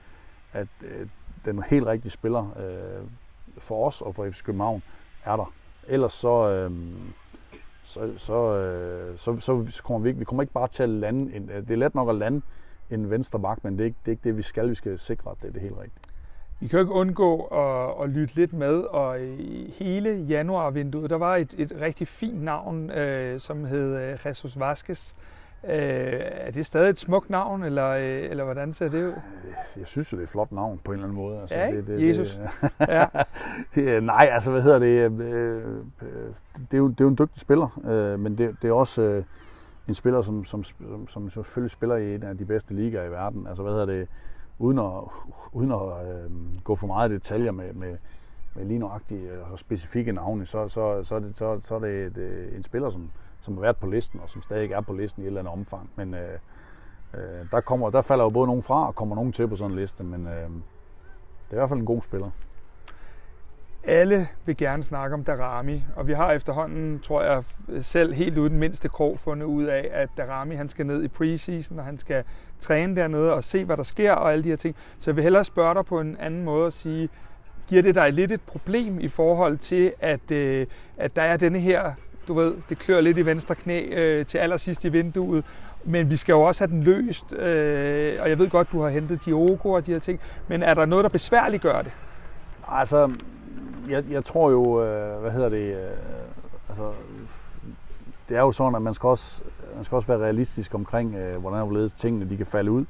at 0.54 0.67
øh, 0.84 1.08
den 1.46 1.63
helt 1.63 1.88
rigtige 1.88 2.12
spiller 2.12 2.50
for 3.58 3.88
os 3.88 4.02
og 4.02 4.15
for 4.15 4.30
FC 4.30 4.43
København 4.43 4.84
er 5.24 5.36
der. 5.36 5.54
Ellers 5.88 6.13
så, 6.13 6.70
så, 7.84 8.13
så, 8.17 9.13
så, 9.17 9.39
så, 9.39 9.65
så 9.70 9.84
kommer 9.84 10.00
vi 10.00 10.10
ikke, 10.10 10.20
vi 10.20 10.26
kommer 10.26 10.43
ikke 10.43 10.54
bare 10.54 10.67
til 10.67 10.84
at 10.84 10.89
lande, 10.89 11.36
en, 11.36 11.48
det 11.48 11.72
er 11.72 11.76
let 11.76 11.96
nok 11.96 12.10
at 12.10 12.15
lande 12.15 12.41
en 12.89 13.10
venstre 13.10 13.39
bak, 13.39 13.63
men 13.63 13.74
det 13.74 13.82
er, 13.82 13.86
ikke, 13.86 13.98
det 14.06 14.08
er 14.08 14.12
ikke 14.12 14.24
det, 14.24 14.38
vi 14.38 14.41
skal. 14.41 14.70
Vi 14.70 14.76
skal 14.76 15.00
sikre, 15.00 15.32
at 15.32 15.38
det 15.41 15.48
er 15.48 15.52
det 15.52 15.62
helt 15.62 15.78
rigtige 15.78 16.07
vi 16.60 16.67
kan 16.67 16.80
jo 16.80 16.84
ikke 16.84 16.93
undgå 16.93 17.41
at, 17.41 18.04
at 18.04 18.10
lytte 18.10 18.36
lidt 18.36 18.54
med, 18.54 18.74
og 18.74 19.22
i 19.22 19.74
hele 19.78 20.26
januarvinduet, 20.30 21.10
der 21.10 21.17
var 21.17 21.36
et, 21.36 21.56
et 21.58 21.74
rigtig 21.82 22.08
fint 22.08 22.43
navn, 22.43 22.91
øh, 22.91 23.39
som 23.39 23.65
hed 23.65 23.96
øh, 24.02 24.17
Jesus 24.26 24.60
Vasquez. 24.60 25.13
Øh, 25.63 25.74
er 26.20 26.52
det 26.52 26.65
stadig 26.65 26.89
et 26.89 27.00
smukt 27.00 27.30
navn, 27.30 27.63
eller, 27.63 27.88
øh, 27.89 28.30
eller 28.32 28.43
hvordan 28.43 28.74
ser 28.74 28.89
det 28.89 29.08
ud? 29.08 29.13
Jeg 29.78 29.88
synes 29.88 30.12
jo, 30.12 30.17
det 30.17 30.22
er 30.22 30.26
et 30.26 30.30
flot 30.30 30.52
navn 30.52 30.80
på 30.84 30.91
en 30.91 30.96
eller 30.96 31.08
anden 31.08 31.15
måde. 31.15 31.41
Altså, 31.41 31.58
Ja, 31.58 31.72
det, 31.72 31.88
det, 31.88 32.08
Jesus. 32.08 32.36
Det, 32.36 32.50
Ja. 32.88 33.06
Øh, 33.76 34.04
Nej, 34.04 34.30
altså 34.32 34.52
hvad 34.52 34.62
hedder 34.62 34.80
det? 34.80 34.86
Øh, 34.88 35.20
øh, 35.20 35.63
det, 36.72 36.74
er 36.74 36.78
jo, 36.78 36.88
det 36.88 37.02
er 37.02 37.06
jo 37.06 37.10
en 37.10 37.17
dygtig 37.17 37.41
spiller, 37.41 37.80
øh, 37.86 38.20
men 38.20 38.38
det, 38.38 38.56
det 38.62 38.67
er 38.67 38.74
også 38.74 39.02
øh, 39.02 39.24
en 39.88 39.93
spiller, 39.93 40.22
som, 40.22 40.46
som, 40.46 40.63
som, 40.63 41.08
som 41.08 41.30
selvfølgelig 41.30 41.72
spiller 41.72 41.96
i 41.96 42.15
en 42.15 42.24
af 42.24 42.38
de 42.38 42.46
bedste 42.46 42.74
ligaer 42.74 43.04
i 43.04 43.12
verden. 43.12 43.48
Altså 43.48 43.63
hvad 43.63 43.72
hedder 43.74 43.86
det? 43.86 44.08
Uden 44.60 44.80
at, 44.80 45.04
uden 45.52 45.72
at 45.72 46.08
øh, 46.08 46.32
gå 46.63 46.76
for 46.76 46.88
meget 46.88 47.12
detaljer 47.12 47.52
med, 47.52 47.74
med, 47.74 47.98
med 48.56 48.65
lige 48.65 48.80
nøjagtige 48.80 49.32
øh, 49.32 49.52
og 49.52 49.60
specifikke 49.60 50.12
navne, 50.12 50.46
så, 50.46 50.67
så, 50.67 51.04
så, 51.04 51.15
er 51.15 51.20
det, 51.20 51.38
så, 51.38 51.60
så 51.60 51.76
er 51.76 51.80
det 51.80 52.06
et, 52.06 52.17
øh, 52.17 52.56
en 52.56 52.63
spiller, 52.63 52.89
som, 52.89 53.12
som 53.39 53.54
har 53.54 53.62
været 53.62 53.78
på 53.78 53.88
listen, 53.88 54.20
og 54.20 54.30
som 54.30 54.41
stadig 54.41 54.72
er 54.72 54.82
på 54.82 54.93
listen 54.93 55.24
i 55.24 55.26
et 55.26 55.28
eller 55.28 55.41
andet 55.41 55.54
omfang. 55.54 55.89
Men 55.96 56.13
øh, 56.13 56.39
øh, 57.13 57.52
der, 57.52 57.62
kommer, 57.62 57.89
der 57.89 58.02
falder 58.02 58.24
jo 58.24 58.30
både 58.30 58.48
nogen 58.48 58.63
fra, 58.63 58.88
og 58.88 58.96
kommer 58.96 59.15
nogen 59.15 59.32
til 59.32 59.48
på 59.48 59.56
sådan 59.56 59.72
en 59.72 59.80
liste, 59.80 60.04
men 60.04 60.28
øh, 60.28 60.34
det 60.34 61.52
er 61.52 61.56
i 61.56 61.56
hvert 61.56 61.70
fald 61.70 61.80
en 61.80 61.86
god 61.86 62.02
spiller. 62.02 62.30
Alle 63.84 64.28
vil 64.46 64.58
gerne 64.58 64.84
snakke 64.84 65.13
om 65.13 65.24
Darami, 65.24 65.84
og 65.96 66.08
vi 66.08 66.13
har 66.13 66.32
efterhånden, 66.32 67.00
tror 67.00 67.22
jeg, 67.22 67.43
selv 67.84 68.13
helt 68.13 68.38
uden 68.38 68.58
mindste 68.58 68.89
krog 68.89 69.20
fundet 69.20 69.46
ud 69.46 69.63
af, 69.63 69.89
at 69.91 70.10
Darami 70.17 70.56
han 70.56 70.70
skal 70.70 70.86
ned 70.86 71.04
i 71.04 71.08
preseason, 71.08 71.80
og 71.80 71.86
han 71.86 71.98
skal 71.98 72.24
træne 72.62 72.96
dernede 72.96 73.34
og 73.34 73.43
se, 73.43 73.65
hvad 73.65 73.78
der 73.78 73.84
sker 73.84 74.12
og 74.12 74.32
alle 74.32 74.43
de 74.43 74.50
her 74.50 74.56
ting. 74.56 74.76
Så 75.00 75.12
jeg 75.12 75.15
vil 75.15 75.24
hellere 75.24 75.43
spørge 75.43 75.76
dig 75.76 75.86
på 75.86 76.00
en 76.00 76.17
anden 76.20 76.43
måde 76.43 76.65
og 76.65 76.74
sige, 76.74 77.10
giver 77.67 77.82
det 77.82 77.96
dig 77.96 78.13
lidt 78.13 78.32
et 78.32 78.41
problem 78.41 79.00
i 79.00 79.08
forhold 79.08 79.58
til, 79.58 79.93
at, 80.00 80.32
øh, 80.32 80.67
at 80.98 81.15
der 81.15 81.22
er 81.22 81.38
denne 81.38 81.60
her, 81.60 81.93
du 82.28 82.34
ved, 82.34 82.54
det 82.70 82.80
klør 82.80 83.02
lidt 83.02 83.17
i 83.17 83.26
venstre 83.26 83.56
knæ 83.56 83.89
øh, 83.91 84.26
til 84.26 84.38
allersidst 84.38 84.86
i 84.86 84.89
vinduet, 84.89 85.46
men 85.84 86.10
vi 86.10 86.17
skal 86.17 86.34
jo 86.34 86.41
også 86.41 86.62
have 86.62 86.72
den 86.72 86.84
løst, 86.84 87.34
øh, 87.34 88.17
og 88.22 88.30
jeg 88.30 88.39
ved 88.39 88.50
godt, 88.50 88.72
du 88.72 88.82
har 88.82 88.89
hentet 88.89 89.26
Diogo 89.26 89.72
og 89.72 89.86
de 89.86 89.91
her 89.91 90.00
ting, 90.00 90.20
men 90.48 90.63
er 90.63 90.74
der 90.74 90.86
noget, 90.86 91.04
der 91.04 91.10
besværliggør 91.10 91.82
det? 91.82 91.91
Altså, 92.67 93.12
jeg, 93.89 94.04
jeg 94.10 94.26
tror 94.26 94.52
jo, 94.52 94.84
øh, 94.84 95.22
hvad 95.22 95.32
hedder 95.32 95.50
det, 95.50 95.76
øh, 95.76 95.91
altså, 96.70 96.84
det 98.29 98.37
er 98.37 98.41
jo 98.41 98.51
sådan, 98.51 98.75
at 98.75 98.81
man 98.81 98.93
skal 98.93 99.07
også, 99.07 99.43
man 99.75 99.83
skal 99.83 99.95
også 99.95 100.07
være 100.07 100.17
realistisk 100.17 100.73
omkring, 100.75 101.15
øh, 101.15 101.41
hvordan 101.41 101.59
og 101.59 101.67
hvorledes 101.67 101.93
tingene 101.93 102.29
de 102.29 102.37
kan 102.37 102.45
falde 102.45 102.71
ud. 102.71 102.85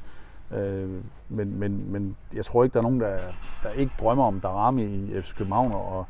Øh, 0.52 0.89
men, 1.30 1.60
men, 1.60 1.91
men 1.91 2.15
jeg 2.34 2.45
tror 2.45 2.63
ikke, 2.63 2.73
der 2.73 2.80
er 2.80 2.84
nogen, 2.84 3.00
der, 3.00 3.17
der 3.63 3.69
ikke 3.69 3.91
drømmer 4.02 4.26
om 4.26 4.39
Darami 4.39 4.84
i 4.84 5.21
FC 5.21 5.36
København, 5.36 5.71
og, 5.71 6.06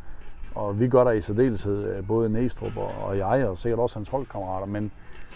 og 0.56 0.80
vi 0.80 0.88
gør 0.88 1.04
der 1.04 1.12
i 1.12 1.22
særdeleshed, 1.22 1.96
øh, 1.96 2.08
både 2.08 2.30
Næstrup 2.30 2.78
og, 2.78 2.92
og 3.04 3.18
jeg, 3.18 3.48
og 3.48 3.58
sikkert 3.58 3.80
også 3.80 4.00
hans 4.00 4.10
holdkammerater, 4.10 4.66
men, 4.66 4.92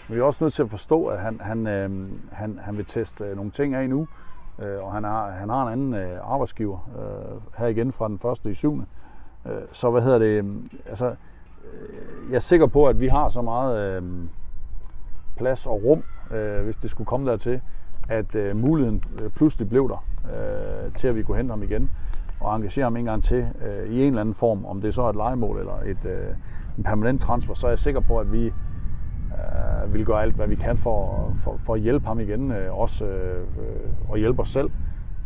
men 0.08 0.16
vi 0.16 0.20
er 0.20 0.24
også 0.24 0.44
nødt 0.44 0.54
til 0.54 0.62
at 0.62 0.70
forstå, 0.70 1.06
at 1.06 1.20
han, 1.20 1.40
han, 1.40 1.66
øh, 1.66 2.08
han, 2.32 2.58
han 2.62 2.76
vil 2.76 2.84
teste 2.84 3.24
øh, 3.24 3.36
nogle 3.36 3.50
ting 3.50 3.74
af 3.74 3.88
nu, 3.88 4.08
øh, 4.58 4.84
og 4.84 4.92
han 4.92 5.04
har, 5.04 5.30
han 5.30 5.48
har 5.48 5.66
en 5.66 5.72
anden 5.72 5.94
øh, 5.94 6.32
arbejdsgiver 6.32 6.90
øh, 6.98 7.40
her 7.58 7.66
igen 7.66 7.92
fra 7.92 8.08
den 8.08 8.18
første 8.18 8.50
i 8.50 8.54
syvende. 8.54 8.86
Øh, 9.46 9.62
så 9.72 9.90
hvad 9.90 10.02
hedder 10.02 10.18
det, 10.18 10.44
øh, 10.44 10.44
altså, 10.86 11.14
jeg 12.28 12.34
er 12.34 12.40
sikker 12.40 12.66
på, 12.66 12.86
at 12.86 13.00
vi 13.00 13.08
har 13.08 13.28
så 13.28 13.42
meget 13.42 13.78
øh, 13.80 14.02
plads 15.36 15.66
og 15.66 15.84
rum, 15.84 16.02
øh, 16.30 16.64
hvis 16.64 16.76
det 16.76 16.90
skulle 16.90 17.06
komme 17.06 17.30
dertil, 17.30 17.60
at 18.08 18.34
øh, 18.34 18.56
muligheden 18.56 19.04
øh, 19.20 19.30
pludselig 19.30 19.68
blev 19.68 19.88
der 19.88 20.04
øh, 20.24 20.92
til, 20.92 21.08
at 21.08 21.16
vi 21.16 21.22
kunne 21.22 21.36
hente 21.36 21.52
ham 21.52 21.62
igen 21.62 21.90
og 22.40 22.56
engagere 22.56 22.84
ham 22.84 22.96
en 22.96 23.04
gang 23.04 23.22
til 23.22 23.46
øh, 23.66 23.92
i 23.92 24.00
en 24.02 24.08
eller 24.08 24.20
anden 24.20 24.34
form, 24.34 24.64
om 24.64 24.80
det 24.80 24.94
så 24.94 25.02
er 25.02 25.08
et 25.10 25.16
legemål 25.16 25.58
eller 25.58 25.74
et, 25.86 26.06
øh, 26.06 26.34
en 26.78 26.84
permanent 26.84 27.20
transfer, 27.20 27.54
så 27.54 27.66
er 27.66 27.70
jeg 27.70 27.78
sikker 27.78 28.00
på, 28.00 28.18
at 28.18 28.32
vi 28.32 28.44
øh, 28.46 29.94
vil 29.94 30.04
gøre 30.04 30.22
alt, 30.22 30.34
hvad 30.34 30.46
vi 30.46 30.54
kan 30.54 30.76
for, 30.76 31.30
for, 31.34 31.56
for 31.56 31.74
at 31.74 31.80
hjælpe 31.80 32.06
ham 32.06 32.20
igen, 32.20 32.52
øh, 32.52 32.78
også 32.78 33.04
øh, 33.04 33.46
og 34.08 34.18
hjælpe 34.18 34.40
os 34.40 34.48
selv 34.48 34.70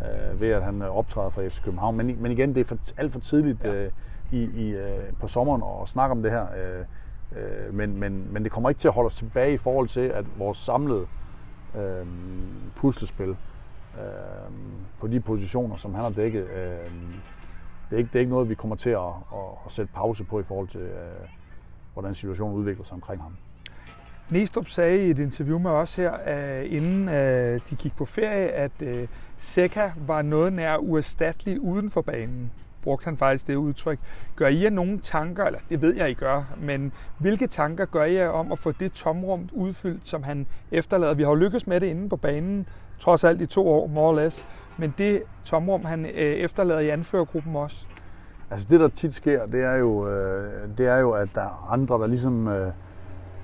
øh, 0.03 0.41
ved, 0.41 0.49
at 0.49 0.63
han 0.63 0.83
optræder 0.83 1.31
for 1.31 1.43
FC 1.49 1.63
København. 1.63 1.97
Men, 1.97 2.23
men 2.23 2.33
igen, 2.33 2.55
det 2.55 2.61
er 2.61 2.65
for, 2.65 2.79
alt 2.97 3.13
for 3.13 3.21
tidligt 3.21 3.65
øh, 3.65 3.91
i, 4.33 4.43
i, 4.43 4.71
øh, 4.71 5.13
på 5.21 5.27
sommeren 5.27 5.63
og 5.63 5.89
snakke 5.89 6.13
om 6.13 6.23
det 6.23 6.31
her. 6.31 6.47
Øh, 6.57 6.85
øh, 7.43 7.75
men, 7.75 8.01
men, 8.01 8.33
men 8.33 8.45
det 8.45 8.53
kommer 8.53 8.69
ikke 8.69 8.79
til 8.79 8.89
at 8.89 8.95
holde 8.95 9.07
os 9.07 9.17
tilbage 9.17 9.53
i 9.53 9.57
forhold 9.57 9.89
til, 9.89 10.01
at 10.01 10.25
vores 10.39 10.57
samlede 10.57 11.07
øh, 11.77 12.07
puslespil 12.77 13.29
øh, 13.29 13.37
på 15.01 15.07
de 15.07 15.21
positioner, 15.21 15.77
som 15.77 15.95
han 15.95 16.03
har 16.03 16.11
dækket, 16.11 16.45
øh, 16.45 16.93
det, 17.91 17.95
er 17.95 17.97
ikke, 17.97 18.09
det 18.09 18.17
er 18.17 18.21
ikke 18.21 18.33
noget, 18.33 18.49
vi 18.49 18.55
kommer 18.55 18.77
til 18.77 18.91
at, 18.91 19.09
at, 19.33 19.49
at 19.67 19.73
sætte 19.73 19.93
pause 19.95 20.25
på 20.25 20.41
i 20.41 20.43
forhold 20.43 20.69
til, 20.69 20.81
øh, 20.81 21.29
hvordan 21.93 22.15
situationen 22.15 22.57
udvikler 22.57 22.85
sig 22.85 22.95
omkring 22.95 23.23
ham. 23.23 23.37
Næstrup 24.31 24.69
sagde 24.69 25.07
i 25.07 25.11
et 25.11 25.19
interview 25.19 25.59
med 25.59 25.71
os 25.71 25.97
her, 25.97 26.13
uh, 26.13 26.73
inden 26.73 27.09
øh, 27.09 27.61
de 27.71 27.77
gik 27.77 27.97
på 27.97 28.05
ferie, 28.05 28.49
at 28.49 28.73
uh, 28.83 29.09
Seca 29.37 29.93
var 29.97 30.23
noget 30.23 30.53
nær 30.53 30.77
uerstattelig 30.77 31.61
uden 31.61 31.91
for 31.91 32.01
banen. 32.01 32.51
Brugte 32.87 33.05
han 33.05 33.17
faktisk 33.17 33.47
det 33.47 33.55
udtryk. 33.55 33.99
Gør 34.37 34.47
I 34.47 34.63
jer 34.63 34.71
nogle 34.71 35.01
tanker, 35.03 35.45
eller 35.45 35.59
det 35.71 35.83
ved 35.83 35.95
jeg, 35.95 36.11
I 36.11 36.15
gør, 36.15 36.55
men 36.61 36.93
hvilke 37.19 37.47
tanker 37.47 37.85
gør 37.85 38.05
I 38.05 38.15
jer 38.15 38.29
om 38.29 38.53
at 38.53 38.59
få 38.59 38.73
det 38.73 38.93
tomrum 38.93 39.49
udfyldt, 39.53 40.07
som 40.07 40.23
han 40.23 40.47
efterlader? 40.71 41.15
Vi 41.15 41.23
har 41.23 41.31
jo 41.31 41.35
lykkes 41.35 41.67
med 41.67 41.81
det 41.81 41.87
inde 41.87 42.09
på 42.09 42.17
banen, 42.17 42.69
trods 43.01 43.25
alt 43.25 43.41
i 43.41 43.47
to 43.47 43.69
år, 43.69 43.87
more 43.87 44.09
or 44.09 44.21
less. 44.21 44.47
Men 44.77 44.95
det 44.99 45.23
tomrum, 45.45 45.85
han 45.85 46.07
øh, 46.07 46.13
efterlader 46.15 46.81
i 46.81 46.89
anførergruppen 46.89 47.57
også. 47.57 47.87
Altså 48.51 48.67
det, 48.71 48.81
der 48.81 48.89
tit 48.89 49.15
sker, 49.15 49.47
det 49.47 49.61
er 49.65 49.75
jo, 49.75 50.09
øh, 50.09 50.69
det 50.79 50.87
er 50.87 50.97
jo 50.97 51.11
at 51.11 51.29
der 51.35 51.43
er 51.43 51.69
andre, 51.73 51.99
der 51.99 52.07
ligesom 52.07 52.49
øh, 52.49 52.73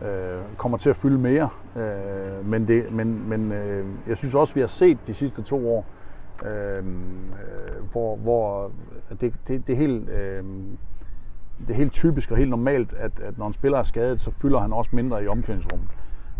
øh, 0.02 0.40
kommer 0.56 0.78
til 0.78 0.90
at 0.90 0.96
fylde 0.96 1.18
mere. 1.18 1.48
Øh, 1.76 2.46
men 2.46 2.68
det, 2.68 2.92
men, 2.92 3.28
men 3.28 3.52
øh, 3.52 3.86
jeg 4.08 4.16
synes 4.16 4.34
også, 4.34 4.54
vi 4.54 4.60
har 4.60 4.66
set 4.66 4.98
de 5.06 5.14
sidste 5.14 5.42
to 5.42 5.70
år, 5.70 5.78
øh, 5.78 6.01
Øhm, 6.44 7.16
øh, 7.16 7.90
hvor, 7.92 8.16
hvor 8.16 8.70
det, 9.20 9.34
det, 9.48 9.66
det, 9.66 9.72
er 9.72 9.76
helt, 9.76 10.08
øh, 10.08 10.44
det 11.58 11.70
er 11.70 11.74
helt 11.74 11.92
typisk 11.92 12.30
og 12.30 12.36
helt 12.36 12.50
normalt, 12.50 12.94
at, 12.94 13.20
at 13.20 13.38
når 13.38 13.46
en 13.46 13.52
spiller 13.52 13.78
er 13.78 13.82
skadet, 13.82 14.20
så 14.20 14.30
fylder 14.30 14.60
han 14.60 14.72
også 14.72 14.90
mindre 14.92 15.24
i 15.24 15.26
omklædningsrummet. 15.26 15.88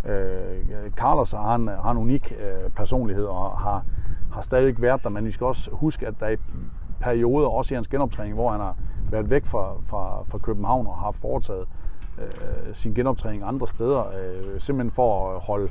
Øh, 0.04 0.90
Carlos 0.96 1.32
har 1.32 1.54
en, 1.54 1.68
har 1.68 1.90
en 1.90 1.98
unik 1.98 2.32
øh, 2.32 2.70
personlighed 2.70 3.24
og 3.24 3.58
har, 3.58 3.84
har 4.32 4.40
stadig 4.40 4.82
været 4.82 5.04
der, 5.04 5.10
men 5.10 5.24
vi 5.24 5.30
skal 5.30 5.46
også 5.46 5.70
huske, 5.72 6.06
at 6.06 6.14
der 6.20 6.26
er 6.26 6.36
perioder, 7.00 7.48
også 7.48 7.74
i 7.74 7.76
hans 7.76 7.88
genoptræning, 7.88 8.34
hvor 8.34 8.50
han 8.50 8.60
har 8.60 8.76
været 9.10 9.30
væk 9.30 9.46
fra, 9.46 9.74
fra, 9.86 10.22
fra 10.22 10.38
København 10.38 10.86
og 10.86 10.98
har 10.98 11.10
foretaget 11.10 11.66
øh, 12.18 12.74
sin 12.74 12.94
genoptræning 12.94 13.42
andre 13.46 13.68
steder, 13.68 14.04
øh, 14.08 14.60
simpelthen 14.60 14.90
for 14.90 15.34
at 15.34 15.42
holde, 15.42 15.70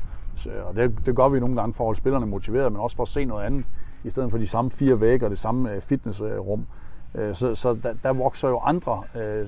og 0.66 0.76
det, 0.76 1.06
det 1.06 1.16
gør 1.16 1.30
vi 1.30 1.40
nogle 1.40 1.56
gange 1.56 1.74
for 1.74 1.84
at 1.84 1.88
holde 1.88 1.98
spillerne 1.98 2.26
motiveret, 2.26 2.72
men 2.72 2.82
også 2.82 2.96
for 2.96 3.04
at 3.04 3.10
se 3.10 3.26
noget 3.26 3.46
andet, 3.46 3.66
i 4.04 4.10
stedet 4.10 4.32
for 4.32 4.38
de 4.38 4.48
samme 4.48 4.72
fire 4.72 5.02
vægge 5.02 5.26
og 5.26 5.30
det 5.30 5.40
samme 5.40 5.72
øh, 5.72 5.82
fitnessrum. 5.82 6.66
Øh, 7.16 7.36
så 7.36 7.56
så 7.56 7.74
der, 7.84 7.94
der 8.04 8.14
vokser 8.14 8.50
jo 8.50 8.60
andre 8.60 9.04
øh, 9.16 9.40
øh, 9.40 9.48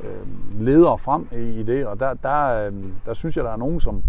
øh, 0.00 0.60
ledere 0.60 0.98
frem 0.98 1.28
i, 1.32 1.60
i 1.60 1.62
det, 1.62 1.86
og 1.86 2.00
der, 2.00 2.14
der, 2.14 2.66
øh, 2.66 2.72
der 3.06 3.12
synes 3.12 3.36
jeg, 3.36 3.44
der 3.44 3.50
er 3.50 3.56
nogen, 3.56 3.80
som 3.80 4.02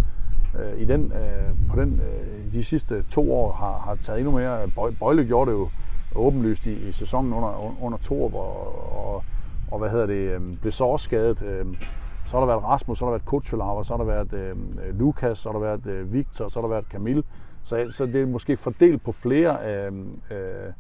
øh, 0.60 0.82
i 0.82 0.86
den, 0.86 1.14
øh, 1.14 1.70
på 1.70 1.82
den, 1.82 2.02
øh, 2.02 2.54
de 2.54 2.64
sidste 2.64 3.02
to 3.02 3.34
år 3.34 3.52
har, 3.52 3.78
har 3.78 3.96
taget 3.96 4.20
endnu 4.20 4.32
mere. 4.32 4.68
Bøjle 5.00 5.26
gjorde 5.26 5.52
det 5.52 5.58
jo 5.58 5.70
åbenlyst 6.16 6.68
i, 6.68 6.88
i 6.88 6.92
sæsonen 6.92 7.34
under, 7.34 7.84
under 7.84 7.98
Torup, 7.98 8.34
og, 8.34 9.06
og, 9.06 9.24
og 9.72 9.80
hvad 9.80 9.90
hedder 9.90 10.06
det, 10.06 10.14
øh, 10.14 10.42
blev 10.62 10.72
så 10.72 10.84
også 10.84 11.04
skadet. 11.04 11.42
Øh, 11.44 11.66
så 12.26 12.38
har 12.38 12.40
der 12.40 12.48
været 12.48 12.64
Rasmus, 12.64 12.98
så 12.98 13.06
har 13.06 13.12
der 13.12 13.18
været 13.18 13.26
Kutschelav, 13.26 13.84
så 13.84 13.94
har 13.94 14.04
der 14.04 14.24
været 14.24 14.34
øh, 14.34 14.56
Lukas, 15.00 15.38
så 15.38 15.52
har 15.52 15.60
der 15.60 15.66
været 15.66 15.86
øh, 15.86 16.14
Victor, 16.14 16.48
så 16.48 16.60
har 16.60 16.68
der 16.68 16.74
været 16.74 16.86
Camille. 16.92 17.24
Så, 17.64 17.88
så 17.92 18.06
det 18.06 18.22
er 18.22 18.26
måske 18.26 18.58
fordelt 18.58 19.04
på 19.04 19.12
flere 19.12 19.58
øh, 19.68 19.92
øh, 20.32 20.74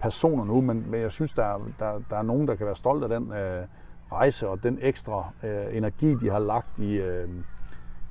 personer 0.00 0.44
nu, 0.44 0.60
men, 0.60 0.84
men 0.90 1.00
jeg 1.00 1.12
synes, 1.12 1.32
der, 1.32 1.70
der, 1.78 2.00
der 2.10 2.16
er 2.16 2.22
nogen, 2.22 2.48
der 2.48 2.54
kan 2.54 2.66
være 2.66 2.76
stolt 2.76 3.02
af 3.02 3.08
den 3.08 3.32
øh, 3.32 3.64
rejse 4.12 4.48
og 4.48 4.62
den 4.62 4.78
ekstra 4.82 5.30
øh, 5.42 5.76
energi, 5.76 6.14
de 6.14 6.30
har 6.30 6.38
lagt 6.38 6.78
i, 6.78 6.94
øh, 6.96 7.28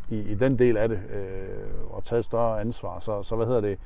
i, 0.10 0.20
i 0.20 0.36
den 0.36 0.60
del 0.60 0.78
af 0.78 0.90
det, 0.90 1.00
øh, 1.14 1.94
og 1.96 2.04
taget 2.04 2.26
større 2.26 2.62
ansvar. 2.62 3.00
Så, 3.00 3.24
så 3.24 3.36
hvad 3.36 3.46
hedder 3.46 3.62
det? 3.62 3.78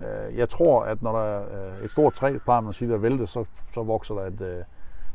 Øh, 0.00 0.38
jeg 0.38 0.48
tror, 0.48 0.82
at 0.84 1.02
når 1.02 1.12
der 1.12 1.24
er 1.24 1.42
øh, 1.78 1.84
et 1.84 1.90
stort 1.90 2.14
træ, 2.14 2.38
plejer 2.44 2.60
man 2.60 2.68
at 2.68 2.74
sige, 2.74 2.90
der 2.90 2.96
vælter, 2.96 3.24
så, 3.26 3.44
så 3.74 3.82
vokser 3.82 4.14
der 4.14 4.22
et, 4.26 4.40
øh, 4.40 4.64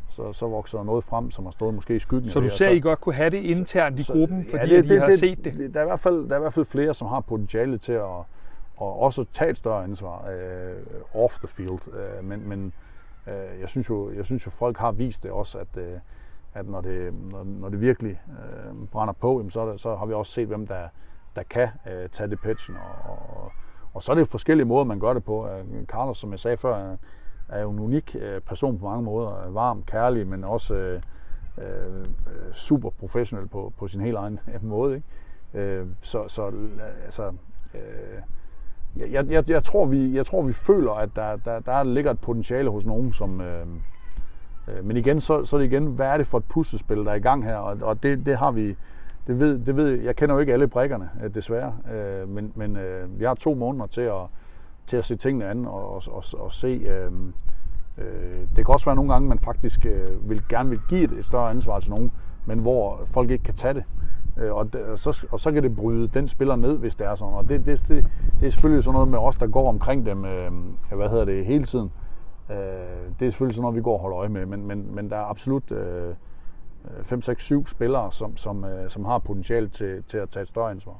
så, 0.09 0.33
så 0.33 0.47
vokser 0.47 0.77
der 0.77 0.85
noget 0.85 1.03
frem, 1.03 1.31
som 1.31 1.43
har 1.45 1.51
stået 1.51 1.73
måske 1.73 1.95
i 1.95 1.99
skyggen. 1.99 2.29
Så 2.29 2.39
du 2.39 2.43
det, 2.45 2.51
ser, 2.51 2.69
I 2.69 2.79
godt 2.79 3.01
kunne 3.01 3.15
have 3.15 3.29
det 3.29 3.37
internt 3.37 3.99
i 3.99 4.03
så- 4.03 4.13
gruppen, 4.13 4.45
fordi 4.49 4.73
ja, 4.73 4.79
at 4.79 4.85
I 4.85 4.95
har 4.95 5.15
set 5.15 5.45
det? 5.45 5.73
Der 5.73 5.79
er, 5.79 5.83
i 5.83 5.87
hvert 5.87 5.99
fald, 5.99 6.29
der 6.29 6.35
er 6.35 6.39
i 6.39 6.41
hvert 6.41 6.53
fald 6.53 6.65
flere, 6.65 6.93
som 6.93 7.07
har 7.07 7.19
potentiale 7.19 7.77
til 7.77 7.91
at 7.93 8.03
og 8.77 8.99
også 8.99 9.25
tage 9.33 9.49
et 9.49 9.57
større 9.57 9.83
ansvar 9.83 10.29
øh, 10.29 11.23
off 11.23 11.39
the 11.39 11.47
field. 11.47 11.93
Øh, 11.93 12.23
men 12.23 12.49
men 12.49 12.73
øh, 13.27 13.59
jeg, 13.59 13.69
synes 13.69 13.89
jo, 13.89 14.11
jeg 14.11 14.25
synes 14.25 14.45
jo, 14.45 14.51
folk 14.51 14.77
har 14.77 14.91
vist 14.91 15.23
det 15.23 15.31
også, 15.31 15.57
at, 15.57 15.77
øh, 15.77 15.99
at 16.53 16.67
når, 16.67 16.81
det, 16.81 17.13
når, 17.13 17.43
når 17.43 17.69
det 17.69 17.81
virkelig 17.81 18.21
øh, 18.29 18.87
brænder 18.87 19.13
på, 19.13 19.39
jamen, 19.39 19.51
så, 19.51 19.71
det, 19.71 19.81
så 19.81 19.95
har 19.95 20.05
vi 20.05 20.13
også 20.13 20.31
set, 20.31 20.47
hvem 20.47 20.67
der, 20.67 20.87
der 21.35 21.43
kan 21.43 21.67
øh, 21.87 22.09
tage 22.09 22.29
det 22.29 22.39
pitchen. 22.39 22.75
Og, 22.75 23.37
og, 23.37 23.51
og 23.93 24.03
så 24.03 24.11
er 24.11 24.13
det 24.13 24.21
jo 24.21 24.25
forskellige 24.25 24.65
måder, 24.65 24.83
man 24.83 24.99
gør 24.99 25.13
det 25.13 25.23
på. 25.23 25.47
Øh, 25.47 25.85
Carlos, 25.85 26.17
som 26.17 26.31
jeg 26.31 26.39
sagde 26.39 26.57
før, 26.57 26.95
er 27.49 27.61
jo 27.61 27.71
en 27.71 27.79
unik 27.79 28.15
øh, 28.19 28.41
person 28.41 28.79
på 28.79 28.85
mange 28.85 29.03
måder. 29.03 29.47
Øh, 29.47 29.55
varm, 29.55 29.83
kærlig, 29.83 30.27
men 30.27 30.43
også 30.43 30.75
øh, 30.75 31.01
øh, 31.57 32.05
super 32.53 32.89
professionel 32.89 33.47
på, 33.47 33.73
på 33.77 33.87
sin 33.87 34.01
helt 34.01 34.17
egen 34.17 34.39
måde. 34.61 34.95
Ikke? 34.95 35.07
Øh, 35.53 35.87
så, 36.01 36.27
så 36.27 36.51
altså, 37.05 37.33
øh, 37.73 38.21
jeg, 38.95 39.29
jeg, 39.29 39.49
jeg, 39.49 39.63
tror, 39.63 39.85
vi, 39.85 40.15
jeg 40.15 40.25
tror, 40.25 40.41
vi 40.41 40.53
føler, 40.53 40.91
at 40.91 41.09
der, 41.15 41.35
der, 41.35 41.59
der 41.59 41.83
ligger 41.83 42.11
et 42.11 42.19
potentiale 42.19 42.69
hos 42.69 42.85
nogen, 42.85 43.13
som... 43.13 43.41
Øh, 43.41 43.65
øh, 44.67 44.85
men 44.85 44.97
igen, 44.97 45.21
så, 45.21 45.45
så 45.45 45.55
er 45.55 45.59
det 45.59 45.67
igen, 45.67 45.85
hvad 45.85 46.07
er 46.07 46.17
det 46.17 46.27
for 46.27 46.37
et 46.37 46.43
puslespil, 46.43 46.97
der 46.97 47.11
er 47.11 47.15
i 47.15 47.19
gang 47.19 47.43
her? 47.43 47.55
Og, 47.55 47.77
og 47.81 48.03
det, 48.03 48.25
det 48.25 48.37
har 48.37 48.51
vi... 48.51 48.75
Det 49.27 49.39
ved, 49.39 49.59
det 49.59 49.75
ved, 49.75 50.01
jeg 50.01 50.15
kender 50.15 50.35
jo 50.35 50.39
ikke 50.39 50.53
alle 50.53 50.67
brækkerne, 50.67 51.09
øh, 51.23 51.35
desværre. 51.35 51.73
Øh, 51.93 52.29
men 52.29 52.51
men 52.55 52.77
øh, 52.77 53.19
vi 53.19 53.25
har 53.25 53.33
to 53.33 53.53
måneder 53.53 53.85
til 53.85 54.01
at, 54.01 54.21
til 54.87 54.97
at 54.97 55.05
se 55.05 55.15
tingene 55.15 55.45
an 55.45 55.65
og, 55.65 55.95
og, 55.95 56.03
og, 56.11 56.23
og 56.37 56.51
se... 56.51 56.67
Øh, 56.67 57.11
øh, 57.97 58.39
det 58.55 58.65
kan 58.65 58.73
også 58.73 58.85
være 58.85 58.95
nogle 58.95 59.13
gange, 59.13 59.29
man 59.29 59.39
faktisk 59.39 59.85
øh, 59.85 60.29
vil 60.29 60.41
gerne 60.49 60.69
vil 60.69 60.79
give 60.89 61.03
et, 61.03 61.11
et 61.11 61.25
større 61.25 61.49
ansvar 61.49 61.79
til 61.79 61.91
nogen, 61.91 62.11
men 62.45 62.59
hvor 62.59 63.01
folk 63.05 63.31
ikke 63.31 63.43
kan 63.43 63.53
tage 63.53 63.73
det. 63.73 63.83
Øh, 64.37 64.53
og, 64.53 64.69
og, 64.91 64.99
så, 64.99 65.27
og 65.31 65.39
så 65.39 65.51
kan 65.51 65.63
det 65.63 65.75
bryde 65.75 66.07
den 66.07 66.27
spiller 66.27 66.55
ned, 66.55 66.77
hvis 66.77 66.95
det 66.95 67.07
er 67.07 67.15
sådan. 67.15 67.33
Og 67.33 67.49
det, 67.49 67.65
det, 67.65 67.87
det, 67.87 68.05
det 68.39 68.45
er 68.45 68.49
selvfølgelig 68.49 68.83
sådan 68.83 68.93
noget 68.93 69.07
med 69.07 69.19
os, 69.19 69.35
der 69.35 69.47
går 69.47 69.69
omkring 69.69 70.05
dem, 70.05 70.25
øh, 70.25 70.51
hvad 70.91 71.09
hedder 71.09 71.25
det, 71.25 71.45
hele 71.45 71.63
tiden. 71.63 71.91
Øh, 72.49 72.55
det 73.19 73.25
er 73.25 73.29
selvfølgelig 73.29 73.55
sådan 73.55 73.61
noget, 73.61 73.75
vi 73.75 73.81
går 73.81 73.93
og 73.93 73.99
holder 73.99 74.17
øje 74.17 74.29
med, 74.29 74.45
men, 74.45 74.67
men, 74.67 74.95
men 74.95 75.09
der 75.09 75.17
er 75.17 75.25
absolut 75.29 75.71
øh, 75.71 76.13
5, 77.03 77.21
6, 77.21 77.43
7 77.43 77.67
spillere, 77.67 78.11
som, 78.11 78.37
som, 78.37 78.65
øh, 78.65 78.89
som 78.89 79.05
har 79.05 79.19
potentiale 79.19 79.67
til, 79.67 80.03
til 80.03 80.17
at 80.17 80.29
tage 80.29 80.41
et 80.41 80.47
større 80.47 80.71
ansvar. 80.71 80.95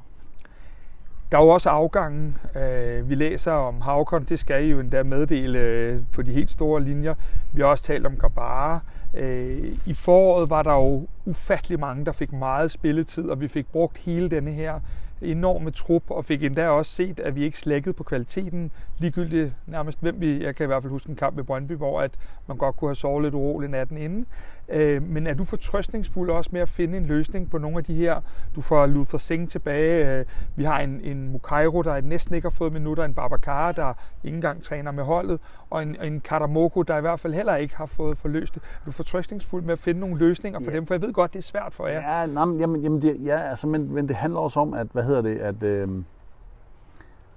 Der 1.32 1.38
er 1.38 1.42
jo 1.42 1.48
også 1.48 1.70
afgangen. 1.70 2.38
Øh, 2.56 3.08
vi 3.08 3.14
læser 3.14 3.52
om 3.52 3.80
Havkon, 3.80 4.24
det 4.24 4.38
skal 4.38 4.64
I 4.64 4.70
jo 4.70 4.80
endda 4.80 5.02
meddele 5.02 5.58
øh, 5.58 6.02
på 6.12 6.22
de 6.22 6.32
helt 6.32 6.50
store 6.50 6.82
linjer. 6.82 7.14
Vi 7.52 7.60
har 7.60 7.68
også 7.68 7.84
talt 7.84 8.06
om 8.06 8.16
Gabara. 8.16 8.80
Øh, 9.14 9.78
I 9.86 9.94
foråret 9.94 10.50
var 10.50 10.62
der 10.62 10.74
jo 10.74 11.06
ufattelig 11.24 11.80
mange, 11.80 12.04
der 12.04 12.12
fik 12.12 12.32
meget 12.32 12.70
spilletid, 12.70 13.28
og 13.28 13.40
vi 13.40 13.48
fik 13.48 13.66
brugt 13.66 13.98
hele 13.98 14.30
denne 14.30 14.52
her 14.52 14.80
enorme 15.22 15.70
trup, 15.70 16.10
og 16.10 16.24
fik 16.24 16.42
endda 16.42 16.68
også 16.68 16.92
set, 16.92 17.20
at 17.20 17.36
vi 17.36 17.44
ikke 17.44 17.58
slækkede 17.58 17.92
på 17.92 18.04
kvaliteten, 18.04 18.70
ligegyldigt 18.98 19.52
nærmest 19.66 20.00
hvem 20.00 20.20
vi, 20.20 20.44
jeg 20.44 20.56
kan 20.56 20.64
i 20.64 20.66
hvert 20.66 20.82
fald 20.82 20.90
huske 20.90 21.10
en 21.10 21.16
kamp 21.16 21.36
med 21.36 21.44
Brøndby, 21.44 21.72
hvor 21.72 22.00
at 22.00 22.10
man 22.46 22.56
godt 22.56 22.76
kunne 22.76 22.88
have 22.88 22.94
sovet 22.94 23.22
lidt 23.24 23.34
uroligt 23.34 23.70
natten 23.70 23.98
inden. 23.98 24.26
Øh, 24.68 25.02
men 25.02 25.26
er 25.26 25.34
du 25.34 25.44
fortrøstningsfuld 25.44 26.30
også 26.30 26.50
med 26.52 26.60
at 26.60 26.68
finde 26.68 26.96
en 26.96 27.06
løsning 27.06 27.50
på 27.50 27.58
nogle 27.58 27.78
af 27.78 27.84
de 27.84 27.94
her? 27.94 28.20
Du 28.54 28.60
får 28.60 28.86
Luther 28.86 29.18
Singh 29.18 29.48
tilbage. 29.48 30.18
Øh, 30.18 30.24
vi 30.56 30.64
har 30.64 30.80
en, 30.80 31.00
en 31.00 31.28
Mukairo, 31.28 31.82
der 31.82 32.00
næsten 32.00 32.34
ikke 32.34 32.46
har 32.46 32.50
fået 32.50 32.72
minutter. 32.72 33.04
En 33.04 33.14
Babacar, 33.14 33.72
der 33.72 33.94
ikke 34.24 34.34
engang 34.34 34.62
træner 34.62 34.90
med 34.90 35.04
holdet. 35.04 35.40
Og 35.70 35.82
en, 35.82 36.02
en 36.02 36.20
Karamoko, 36.20 36.82
der 36.82 36.98
i 36.98 37.00
hvert 37.00 37.20
fald 37.20 37.34
heller 37.34 37.56
ikke 37.56 37.76
har 37.76 37.86
fået 37.86 38.18
forløst 38.18 38.54
det. 38.54 38.62
Er 38.62 38.84
du 38.86 38.90
fortrøstningsfuld 38.90 39.62
med 39.62 39.72
at 39.72 39.78
finde 39.78 40.00
nogle 40.00 40.18
løsninger 40.18 40.60
for 40.60 40.70
ja. 40.70 40.76
dem? 40.76 40.86
For 40.86 40.94
jeg 40.94 41.02
ved 41.02 41.12
godt, 41.12 41.32
det 41.32 41.38
er 41.38 41.42
svært 41.42 41.74
for 41.74 41.86
jer. 41.86 42.18
Ja, 42.18 42.26
nej, 42.26 42.44
jamen, 42.58 42.80
jamen 42.80 43.02
det, 43.02 43.16
ja 43.24 43.38
altså, 43.38 43.66
men, 43.66 43.94
men 43.94 44.08
det 44.08 44.16
handler 44.16 44.40
også 44.40 44.60
om, 44.60 44.74
at, 44.74 44.86
hvad 44.92 45.02
hedder 45.02 45.22
det, 45.22 45.36
at... 45.36 45.62
Øh, 45.62 45.88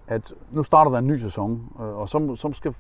at 0.10 0.34
nu 0.52 0.64
starter 0.64 0.92
der 0.92 0.98
en 0.98 1.08
ny 1.08 1.16
sæson, 1.16 1.74
øh, 1.80 1.98
og 1.98 2.10
så, 2.10 2.36
som 2.36 2.54
skal, 2.54 2.76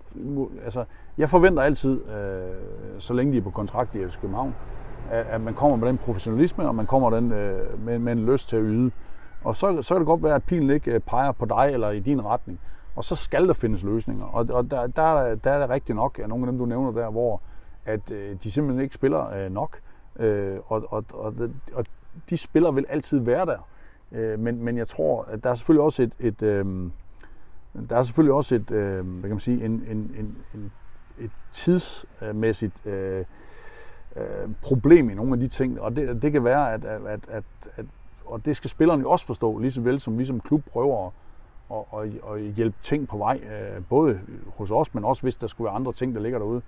altså, 0.63 0.85
jeg 1.17 1.29
forventer 1.29 1.63
altid, 1.63 2.01
øh, 2.09 2.53
så 2.97 3.13
længe 3.13 3.33
de 3.33 3.37
er 3.37 3.41
på 3.41 3.49
kontrakt 3.49 3.95
i 3.95 4.07
FC 4.07 4.19
København, 4.21 4.55
at, 5.11 5.25
at 5.25 5.41
man 5.41 5.53
kommer 5.53 5.77
med 5.77 5.87
den 5.87 5.97
professionalisme, 5.97 6.67
og 6.67 6.75
man 6.75 6.85
kommer 6.85 7.09
den, 7.09 7.31
øh, 7.31 7.85
med, 7.85 7.99
med 7.99 8.11
en 8.11 8.25
lyst 8.25 8.49
til 8.49 8.55
at 8.55 8.63
yde. 8.65 8.91
Og 9.43 9.55
så, 9.55 9.81
så 9.81 9.93
kan 9.93 9.99
det 9.99 10.07
godt 10.07 10.23
være, 10.23 10.35
at 10.35 10.43
pilen 10.43 10.69
ikke 10.69 10.91
øh, 10.91 10.99
peger 10.99 11.31
på 11.31 11.45
dig 11.45 11.69
eller 11.71 11.89
i 11.89 11.99
din 11.99 12.25
retning. 12.25 12.59
Og 12.95 13.03
så 13.03 13.15
skal 13.15 13.47
der 13.47 13.53
findes 13.53 13.83
løsninger. 13.83 14.25
Og, 14.25 14.47
og 14.49 14.71
der, 14.71 14.87
der, 14.87 15.35
der 15.35 15.51
er 15.51 15.59
det 15.59 15.69
rigtigt 15.69 15.95
nok, 15.95 16.19
at 16.19 16.29
nogle 16.29 16.45
af 16.45 16.51
dem, 16.51 16.59
du 16.59 16.65
nævner 16.65 16.91
der, 16.91 17.09
hvor 17.09 17.41
at 17.85 18.11
øh, 18.11 18.35
de 18.43 18.51
simpelthen 18.51 18.83
ikke 18.83 18.95
spiller 18.95 19.29
øh, 19.29 19.51
nok. 19.51 19.79
Øh, 20.19 20.57
og, 20.67 20.83
og, 20.89 21.05
og, 21.13 21.33
og 21.73 21.85
de 22.29 22.37
spiller 22.37 22.71
vil 22.71 22.85
altid 22.89 23.19
være 23.19 23.45
der. 23.45 23.67
Øh, 24.11 24.39
men, 24.39 24.63
men 24.63 24.77
jeg 24.77 24.87
tror, 24.87 25.23
at 25.23 25.43
der 25.43 25.49
er 25.49 25.53
selvfølgelig 25.53 25.83
også 25.83 26.03
et, 26.03 26.15
et 26.19 26.43
øh, 26.43 26.65
der 27.89 27.97
er 27.97 28.01
selvfølgelig 28.01 28.33
også 28.33 28.55
et, 28.55 28.71
øh, 28.71 29.05
hvad 29.05 29.21
kan 29.21 29.29
man 29.29 29.39
sige, 29.39 29.65
en, 29.65 29.71
en, 29.71 29.97
en, 30.17 30.37
en, 30.53 30.71
et 31.19 31.31
tidsmæssigt 31.51 32.85
øh, 32.85 33.25
øh, 34.15 34.49
problem 34.61 35.09
i 35.09 35.13
nogle 35.13 35.33
af 35.33 35.39
de 35.39 35.47
ting, 35.47 35.81
og 35.81 35.95
det, 35.95 36.21
det 36.21 36.31
kan 36.31 36.43
være, 36.43 36.73
at, 36.73 36.85
at, 36.85 37.01
at, 37.29 37.43
at 37.75 37.85
og 38.25 38.45
det 38.45 38.55
skal 38.55 38.69
spillerne 38.69 39.01
jo 39.01 39.11
også 39.11 39.25
forstå, 39.25 39.57
lige 39.57 39.71
så 39.71 39.81
vel 39.81 39.99
som 39.99 40.19
vi 40.19 40.25
som 40.25 40.39
klub 40.39 40.61
prøver 40.71 41.07
at, 41.07 41.11
at, 41.71 41.99
at, 41.99 42.35
at 42.35 42.53
hjælpe 42.53 42.77
ting 42.81 43.07
på 43.07 43.17
vej, 43.17 43.39
øh, 43.43 43.83
både 43.89 44.19
hos 44.57 44.71
os, 44.71 44.93
men 44.93 45.05
også 45.05 45.21
hvis 45.21 45.37
der 45.37 45.47
skulle 45.47 45.65
være 45.65 45.75
andre 45.75 45.93
ting, 45.93 46.15
der 46.15 46.21
ligger 46.21 46.39
derude. 46.39 46.61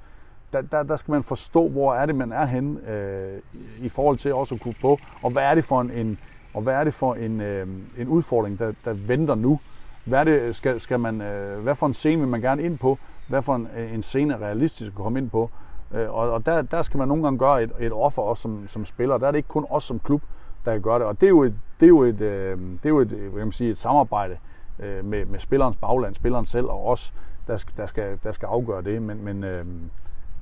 Der, 0.54 0.62
der, 0.62 0.84
der 0.84 0.96
skal 0.96 1.12
man 1.12 1.24
forstå, 1.24 1.70
hvor 1.70 1.94
er 1.94 2.06
det, 2.06 2.16
man 2.16 2.32
er 2.32 2.46
henne 2.46 2.90
øh, 2.92 3.40
i 3.80 3.90
forhold 3.90 4.18
til 4.18 4.34
også 4.34 4.56
at 4.56 4.62
kunne 4.62 4.74
få, 4.74 5.00
og 5.24 5.32
hvad 5.32 5.44
er 5.44 5.56
det 5.56 5.64
for 5.64 5.82
en, 5.82 5.92
en 5.92 6.20
og 6.54 6.62
hvad 6.62 6.74
er 6.74 6.84
det 6.84 6.94
for 6.94 7.14
en, 7.14 7.42
øh, 7.42 7.68
en 7.98 8.08
udfordring, 8.08 8.60
der, 8.60 8.74
der 8.86 8.94
venter 8.94 9.36
nu, 9.36 9.60
hvad, 10.06 10.26
det, 10.26 10.42
øh, 10.42 10.54
skal, 10.54 10.80
skal 10.80 11.00
man, 11.00 11.22
øh, 11.22 11.64
hvad 11.64 11.76
for 11.76 11.88
en 11.88 11.94
scene 11.94 12.20
vil 12.20 12.28
man 12.28 12.42
gerne 12.42 12.64
ind 12.64 12.80
på? 12.80 12.98
Hvad 13.28 13.42
for 13.42 13.56
en, 13.56 13.68
øh, 13.78 13.94
en 13.94 14.04
scene 14.04 14.34
er 14.34 14.42
realistisk 14.42 14.92
at 14.92 14.96
komme 14.96 15.20
ind 15.20 15.30
på? 15.30 15.50
Øh, 15.94 16.14
og 16.14 16.32
og 16.32 16.46
der, 16.46 16.62
der 16.62 16.82
skal 16.82 16.98
man 16.98 17.08
nogle 17.08 17.24
gange 17.24 17.40
gøre 17.40 17.64
et, 17.64 17.72
et 17.80 17.92
offer 17.92 18.22
også 18.22 18.42
som, 18.42 18.68
som 18.68 18.86
spiller. 18.86 19.18
Der 19.18 19.28
er 19.28 19.32
det 19.32 19.38
ikke 19.38 19.50
kun 19.50 19.66
os 19.70 19.84
som 19.84 20.00
klub, 20.00 20.22
der 20.66 20.72
kan 20.72 20.82
gøre 20.82 21.00
det. 21.00 21.08
Og 21.08 21.22
det 21.22 21.28
er 21.28 21.30
jo 21.30 21.44
et, 21.44 21.56
det 21.80 21.86
er 21.86 21.90
jo 21.90 22.04
et, 22.04 22.22
øh, 22.22 22.60
det 22.60 22.86
er 22.86 22.90
jo 22.90 23.00
et, 23.00 23.12
øh, 23.12 23.20
hvad 23.20 23.40
kan 23.40 23.48
man 23.48 23.52
sige, 23.52 23.72
et 23.72 23.78
samarbejde 23.78 24.38
øh, 24.80 25.06
med, 25.06 25.26
med 25.26 25.40
spillerens 25.40 25.76
bagland, 25.76 26.14
spilleren 26.14 26.46
selv 26.46 26.66
og 26.66 26.88
os, 26.88 27.14
der 27.48 27.58
skal, 27.58 27.78
der 27.78 27.86
skal, 27.86 28.20
der 28.24 28.32
skal 28.32 28.46
afgøre 28.46 28.82
det. 28.82 29.02
Men, 29.02 29.26
men, 29.26 29.44
øh, 29.44 29.66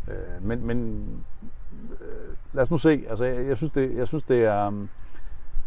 øh 0.07 0.15
men, 0.41 0.67
men 0.67 1.07
øh, 2.01 2.35
lad 2.53 2.63
os 2.63 2.71
nu 2.71 2.77
se. 2.77 3.03
Altså, 3.09 3.25
jeg, 3.25 3.47
jeg, 3.47 3.57
synes, 3.57 3.71
det, 3.71 3.95
jeg 3.95 4.07
synes, 4.07 4.23
det 4.23 4.45
er... 4.45 4.67
Øh, 4.67 4.73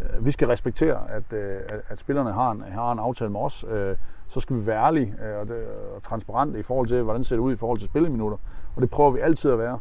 Øh, 0.03 0.27
vi 0.27 0.31
skal 0.31 0.49
respektere, 0.49 1.01
øh, 1.33 1.61
at, 1.69 1.81
at, 1.89 1.99
spillerne 1.99 2.33
har 2.33 2.51
en, 2.51 2.63
har 2.63 2.93
en 2.93 2.99
aftale 2.99 3.31
med 3.31 3.41
os. 3.41 3.65
Øh, 3.71 3.97
så 4.29 4.41
skal 4.41 4.57
vi 4.57 4.67
være 4.67 4.85
ærlige 4.85 5.15
og, 5.41 5.49
det, 5.49 5.67
og 5.95 6.03
transparente 6.03 6.59
i 6.59 6.63
forhold 6.63 6.87
til, 6.89 7.03
hvordan 7.03 7.19
det 7.19 7.27
ser 7.27 7.39
ud 7.39 7.53
i 7.53 7.57
forhold 7.57 7.79
til 7.79 7.89
spilleminutter. 7.89 8.39
Og 8.77 8.83
det 8.83 8.91
prøver 8.91 9.11
vi 9.11 9.21
altid 9.21 9.51
at 9.51 9.59
være. 9.59 9.79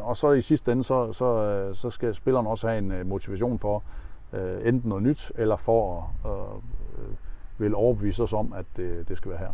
Og 0.00 0.16
så 0.16 0.32
i 0.32 0.40
sidste 0.40 0.72
ende, 0.72 0.84
så, 0.84 1.12
så, 1.12 1.70
så 1.72 1.90
skal 1.90 2.14
spillerne 2.14 2.48
også 2.48 2.68
have 2.68 2.78
en 2.78 3.08
motivation 3.08 3.58
for 3.58 3.82
enten 4.64 4.88
noget 4.88 5.02
nyt, 5.02 5.32
eller 5.34 5.56
for 5.56 6.10
at 6.24 6.30
uh, 6.30 6.62
vil 7.60 7.74
overbevise 7.74 8.22
os 8.22 8.32
om, 8.32 8.52
at 8.52 8.64
det, 8.76 9.08
det 9.08 9.16
skal 9.16 9.30
være 9.30 9.38
her 9.38 9.52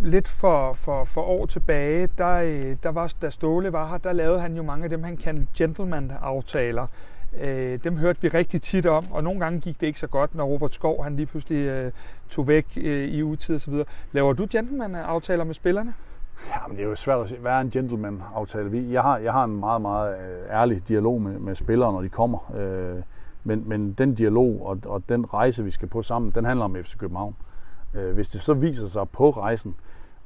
lidt 0.00 0.28
for, 0.28 0.72
for, 0.72 1.04
for 1.04 1.22
år 1.22 1.46
tilbage, 1.46 2.08
der, 2.18 2.74
der 2.82 2.88
var, 2.88 3.14
da 3.22 3.30
Ståle 3.30 3.72
var 3.72 3.88
her, 3.88 3.98
der 3.98 4.12
lavede 4.12 4.40
han 4.40 4.56
jo 4.56 4.62
mange 4.62 4.84
af 4.84 4.90
dem, 4.90 5.02
han 5.02 5.16
kaldte 5.16 5.46
gentleman-aftaler. 5.56 6.86
Øh, 7.40 7.78
dem 7.84 7.96
hørte 7.96 8.22
vi 8.22 8.28
rigtig 8.28 8.62
tit 8.62 8.86
om, 8.86 9.06
og 9.10 9.24
nogle 9.24 9.40
gange 9.40 9.60
gik 9.60 9.80
det 9.80 9.86
ikke 9.86 9.98
så 9.98 10.06
godt, 10.06 10.34
når 10.34 10.44
Robert 10.44 10.74
Skov 10.74 11.04
han 11.04 11.16
lige 11.16 11.26
pludselig 11.26 11.56
øh, 11.56 11.92
tog 12.28 12.48
væk 12.48 12.66
øh, 12.76 13.08
i 13.08 13.22
utid 13.22 13.54
osv. 13.54 13.74
Laver 14.12 14.32
du 14.32 14.46
gentleman-aftaler 14.50 15.44
med 15.44 15.54
spillerne? 15.54 15.94
Ja, 16.48 16.66
men 16.68 16.76
det 16.76 16.84
er 16.84 16.88
jo 16.88 16.94
svært 16.94 17.32
at 17.32 17.44
være 17.44 17.60
en 17.60 17.70
gentleman-aftale? 17.70 18.92
Jeg 18.92 19.02
har, 19.02 19.18
jeg 19.18 19.32
har 19.32 19.44
en 19.44 19.60
meget, 19.60 19.82
meget 19.82 20.16
øh, 20.16 20.50
ærlig 20.50 20.88
dialog 20.88 21.22
med, 21.22 21.38
med 21.38 21.54
spillere, 21.54 21.92
når 21.92 22.02
de 22.02 22.08
kommer. 22.08 22.52
Øh, 22.56 23.02
men, 23.44 23.68
men 23.68 23.92
den 23.92 24.14
dialog 24.14 24.66
og, 24.66 24.78
og 24.86 25.08
den 25.08 25.34
rejse, 25.34 25.64
vi 25.64 25.70
skal 25.70 25.88
på 25.88 26.02
sammen, 26.02 26.30
den 26.30 26.44
handler 26.44 26.64
om 26.64 26.76
FC 26.82 26.96
København. 26.96 27.36
Øh, 27.94 28.14
hvis 28.14 28.28
det 28.28 28.40
så 28.40 28.54
viser 28.54 28.86
sig 28.86 29.08
på 29.08 29.30
rejsen, 29.30 29.74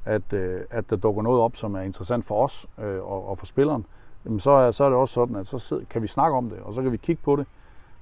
at, 0.04 0.32
øh, 0.32 0.60
at 0.70 0.90
der 0.90 0.96
dukker 0.96 1.22
noget 1.22 1.40
op, 1.40 1.56
som 1.56 1.74
er 1.74 1.80
interessant 1.80 2.24
for 2.24 2.44
os 2.44 2.66
øh, 2.78 3.02
og, 3.02 3.28
og 3.28 3.38
for 3.38 3.46
spilleren, 3.46 3.86
jamen 4.24 4.38
så, 4.38 4.50
er, 4.50 4.70
så 4.70 4.84
er 4.84 4.88
det 4.88 4.98
også 4.98 5.14
sådan, 5.14 5.36
at 5.36 5.46
så 5.46 5.58
sidder, 5.58 5.84
kan 5.90 6.02
vi 6.02 6.06
snakke 6.06 6.36
om 6.36 6.50
det, 6.50 6.58
og 6.58 6.74
så 6.74 6.82
kan 6.82 6.92
vi 6.92 6.96
kigge 6.96 7.22
på 7.24 7.36
det. 7.36 7.46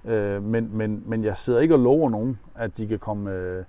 Øh, 0.05 0.43
men, 0.43 0.71
men, 0.73 1.03
men 1.07 1.25
jeg 1.25 1.37
sidder 1.37 1.61
ikke 1.61 1.75
og 1.75 1.81
lover 1.81 2.11
nogen, 2.11 2.39
at 2.55 2.77
de 2.77 2.87
kan 2.87 2.99
komme 2.99 3.33
øh, 3.33 3.65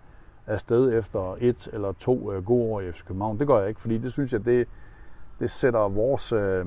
afsted 0.48 0.94
efter 0.94 1.36
et 1.40 1.70
eller 1.74 1.92
to 1.92 2.32
øh, 2.32 2.46
gode 2.46 2.74
år 2.74 2.82
i 2.82 2.92
FC 2.92 3.06
København. 3.06 3.40
Det 3.40 3.48
gør 3.48 3.60
jeg 3.60 3.70
ikke, 3.70 3.82
fordi 3.82 3.98
det 3.98 4.14
synes 4.14 4.34
jeg, 4.34 4.46
det, 4.46 4.68
det 5.40 5.50
sætter 5.50 5.80
vores, 5.80 6.32
øh, 6.32 6.66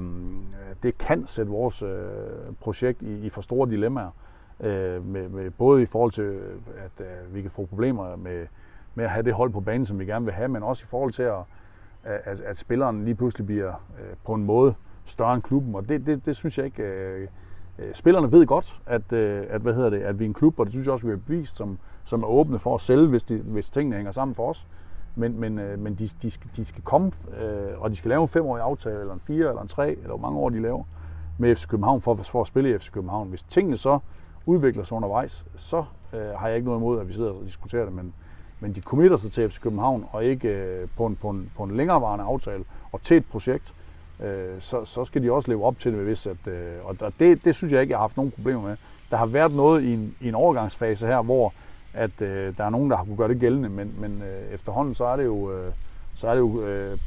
det 0.83 0.99
kan 0.99 1.27
sætte 1.27 1.53
vores 1.53 1.83
øh, 1.83 2.09
projekt 2.61 3.03
i, 3.03 3.27
i 3.27 3.29
for 3.29 3.41
store 3.41 3.71
dilemmaer. 3.71 4.11
Øh, 4.61 5.07
med, 5.07 5.29
med, 5.29 5.51
både 5.51 5.83
i 5.83 5.87
forhold 5.87 6.11
til, 6.13 6.25
øh, 6.25 6.57
at 6.77 7.07
øh, 7.07 7.35
vi 7.35 7.43
kan 7.43 7.51
få 7.51 7.67
problemer 7.67 8.17
med, 8.17 8.47
med 8.95 9.05
at 9.05 9.11
have 9.11 9.23
det 9.23 9.35
hold 9.35 9.51
på 9.51 9.61
banen, 9.61 9.87
som 9.87 9.99
vi 9.99 10.05
gerne 10.05 10.25
vil 10.25 10.35
have, 10.35 10.49
men 10.49 10.63
også 10.63 10.85
i 10.85 10.87
forhold 10.91 11.13
til, 11.13 11.23
at, 11.23 11.39
at, 12.05 12.41
at 12.41 12.57
spilleren 12.57 13.05
lige 13.05 13.15
pludselig 13.15 13.47
bliver 13.47 13.69
øh, 13.69 14.17
på 14.25 14.35
en 14.35 14.45
måde 14.45 14.75
større 15.11 15.35
end 15.35 15.43
klubben, 15.43 15.75
og 15.75 15.89
det, 15.89 16.07
det, 16.07 16.27
det 16.27 16.37
synes 16.37 16.59
jeg 16.59 16.67
ikke... 16.67 16.83
Øh, 16.83 17.29
øh 17.79 17.95
spillerne 17.95 18.33
ved 18.33 18.47
godt, 18.47 18.81
at, 18.87 19.13
øh, 19.13 19.47
at, 19.49 19.61
hvad 19.61 19.75
hedder 19.75 19.91
det, 19.91 20.01
at 20.01 20.19
vi 20.19 20.25
er 20.25 20.29
en 20.29 20.35
klub, 20.35 20.59
og 20.59 20.67
det 20.67 20.73
synes 20.73 20.87
jeg 20.87 20.93
også, 20.93 21.07
vi 21.07 21.13
har 21.13 21.21
bevist, 21.27 21.57
som, 21.57 21.79
som 22.05 22.23
er 22.23 22.27
åbne 22.27 22.59
for 22.59 22.75
at 22.75 22.81
sælge, 22.81 23.07
hvis, 23.07 23.25
de, 23.25 23.37
hvis 23.37 23.71
tingene 23.71 23.97
hænger 23.97 24.13
sammen 24.13 24.35
for 24.35 24.49
os. 24.49 24.67
Men, 25.15 25.41
men, 25.41 25.59
øh, 25.59 25.79
men 25.79 25.95
de, 25.95 26.09
de, 26.23 26.31
skal, 26.31 26.51
de 26.57 26.65
skal 26.65 26.83
komme, 26.83 27.13
øh, 27.41 27.81
og 27.81 27.91
de 27.91 27.97
skal 27.97 28.09
lave 28.09 28.23
en 28.23 28.29
femårig 28.29 28.63
aftale, 28.63 29.01
eller 29.01 29.15
en 29.15 29.21
fire, 29.21 29.49
eller 29.49 29.63
en 29.63 29.69
tre, 29.69 29.91
eller 29.91 30.09
hvor 30.09 30.19
mange 30.19 30.39
år 30.39 30.49
de 30.49 30.63
laver, 30.63 30.85
med 31.39 31.57
FC 31.57 31.67
København 31.67 32.01
for, 32.01 32.15
for 32.15 32.41
at 32.41 32.47
spille 32.47 32.75
i 32.75 32.79
FC 32.79 32.91
København. 32.91 33.29
Hvis 33.29 33.43
tingene 33.43 33.77
så 33.77 33.99
udvikler 34.47 34.85
sig 34.85 34.97
undervejs, 34.97 35.45
så 35.57 35.85
øh, 36.13 36.21
har 36.37 36.49
jeg 36.49 36.57
ikke 36.57 36.67
noget 36.67 36.81
imod, 36.81 37.01
at 37.01 37.09
vi 37.09 37.13
sidder 37.13 37.31
og 37.31 37.45
diskuterer 37.45 37.85
det, 37.85 37.95
men 37.95 38.15
men 38.61 38.75
de 38.75 38.81
committer 38.81 39.17
sig 39.17 39.33
til 39.33 39.51
FC 39.51 39.61
København, 39.61 40.05
og 40.13 40.25
ikke 40.25 40.49
øh, 40.49 40.89
på, 40.97 41.07
en, 41.07 41.17
på, 41.17 41.31
en, 41.31 41.51
på 41.57 41.63
en 41.65 41.77
længerevarende 41.77 42.25
aftale, 42.25 42.65
og 42.93 43.03
til 43.03 43.17
et 43.17 43.25
projekt, 43.27 43.75
øh, 44.23 44.61
så, 44.61 44.85
så 44.85 45.05
skal 45.05 45.23
de 45.23 45.33
også 45.33 45.51
leve 45.51 45.65
op 45.65 45.79
til 45.79 45.93
det, 45.93 46.05
hvis 46.05 46.27
at, 46.27 46.47
øh, 46.47 46.85
og 46.85 47.13
det, 47.19 47.45
det 47.45 47.55
synes 47.55 47.73
jeg 47.73 47.81
ikke, 47.81 47.91
jeg 47.91 47.99
har 47.99 48.03
haft 48.03 48.17
nogen 48.17 48.33
problemer 48.33 48.63
med. 48.63 48.77
Der 49.11 49.17
har 49.17 49.27
været 49.27 49.53
noget 49.53 49.83
i 49.83 49.93
en, 49.93 50.15
i 50.21 50.29
en 50.29 50.35
overgangsfase 50.35 51.07
her, 51.07 51.23
hvor 51.23 51.53
at 51.95 52.23
øh, 52.23 52.57
der 52.57 52.65
er 52.65 52.71
nogen, 52.71 52.91
der 52.91 52.97
har 52.97 53.05
kunne 53.05 53.17
gøre 53.17 53.29
det 53.29 53.41
gældende, 53.41 53.69
men, 53.69 53.95
men 53.99 54.23
øh, 54.23 54.55
efterhånden 54.55 54.95
så 54.95 55.05
er 55.05 55.17
det 55.17 55.25
jo, 55.25 55.53
øh, 55.53 55.73
så 56.15 56.29
er 56.29 56.33
det 56.35 56.41
jo 56.41 56.63
øh, 56.63 56.99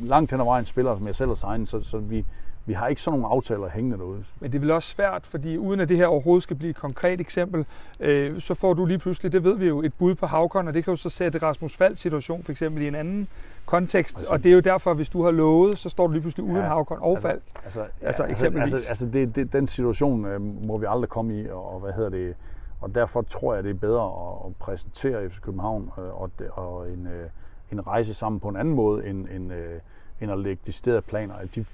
langt 0.00 0.30
hen 0.30 0.40
ad 0.40 0.44
vejen 0.44 0.64
spillere, 0.64 0.98
som 0.98 1.06
jeg 1.06 1.14
selv 1.14 1.28
har 1.28 1.34
signet, 1.34 1.68
så, 1.68 1.82
så 1.82 1.98
vi, 1.98 2.24
vi 2.66 2.72
har 2.72 2.88
ikke 2.88 3.02
sådan 3.02 3.20
nogle 3.20 3.34
aftaler 3.34 3.68
hængende 3.68 3.98
derude. 3.98 4.24
Men 4.40 4.52
det 4.52 4.58
er 4.58 4.60
vel 4.60 4.70
også 4.70 4.88
svært, 4.88 5.26
fordi 5.26 5.56
uden 5.58 5.80
at 5.80 5.88
det 5.88 5.96
her 5.96 6.06
overhovedet 6.06 6.42
skal 6.42 6.56
blive 6.56 6.70
et 6.70 6.76
konkret 6.76 7.20
eksempel, 7.20 7.66
øh, 8.00 8.40
så 8.40 8.54
får 8.54 8.74
du 8.74 8.86
lige 8.86 8.98
pludselig, 8.98 9.32
det 9.32 9.44
ved 9.44 9.56
vi 9.56 9.66
jo, 9.66 9.82
et 9.82 9.94
bud 9.94 10.14
på 10.14 10.26
Havkon, 10.26 10.68
og 10.68 10.74
det 10.74 10.84
kan 10.84 10.92
jo 10.92 10.96
så 10.96 11.08
sætte 11.08 11.38
Rasmus 11.38 11.76
Falds 11.76 11.98
situation 11.98 12.42
for 12.42 12.52
eksempel 12.52 12.82
i 12.82 12.88
en 12.88 12.94
anden 12.94 13.28
kontekst. 13.66 14.16
Altså, 14.18 14.32
og 14.32 14.44
det 14.44 14.50
er 14.50 14.54
jo 14.54 14.60
derfor, 14.60 14.94
hvis 14.94 15.08
du 15.08 15.22
har 15.22 15.30
lovet, 15.30 15.78
så 15.78 15.88
står 15.88 16.06
du 16.06 16.12
lige 16.12 16.22
pludselig 16.22 16.44
uden 16.44 16.56
ja, 16.56 16.62
Havkon 16.62 16.98
og 17.00 17.10
altså, 17.10 17.28
Falk. 17.28 17.42
Altså, 17.64 17.80
Altså, 17.80 18.22
altså, 18.22 18.24
eksempelvis. 18.24 18.72
altså, 18.74 18.88
altså 18.88 19.06
det, 19.06 19.36
det, 19.36 19.52
den 19.52 19.66
situation 19.66 20.24
øh, 20.24 20.40
må 20.40 20.78
vi 20.78 20.86
aldrig 20.88 21.08
komme 21.08 21.40
i, 21.40 21.48
og, 21.48 21.74
og 21.74 21.80
hvad 21.80 21.92
hedder 21.92 22.10
det, 22.10 22.34
og 22.80 22.94
derfor 22.94 23.22
tror 23.22 23.54
jeg, 23.54 23.64
det 23.64 23.70
er 23.70 23.74
bedre 23.74 24.04
at, 24.04 24.46
at 24.46 24.56
præsentere 24.56 25.30
FC 25.30 25.40
København 25.40 25.90
øh, 25.98 26.20
og, 26.20 26.30
og 26.52 26.90
en, 26.90 27.06
øh, 27.06 27.28
en 27.72 27.86
rejse 27.86 28.14
sammen 28.14 28.40
på 28.40 28.48
en 28.48 28.56
anden 28.56 28.74
måde, 28.74 29.06
end, 29.06 29.28
end, 29.28 29.52
øh, 29.52 29.80
end 30.20 30.32
at 30.32 30.38
lægge 30.38 30.62
deciderede 30.66 31.02
planer. 31.02 31.34
At 31.34 31.54
De, 31.54 31.64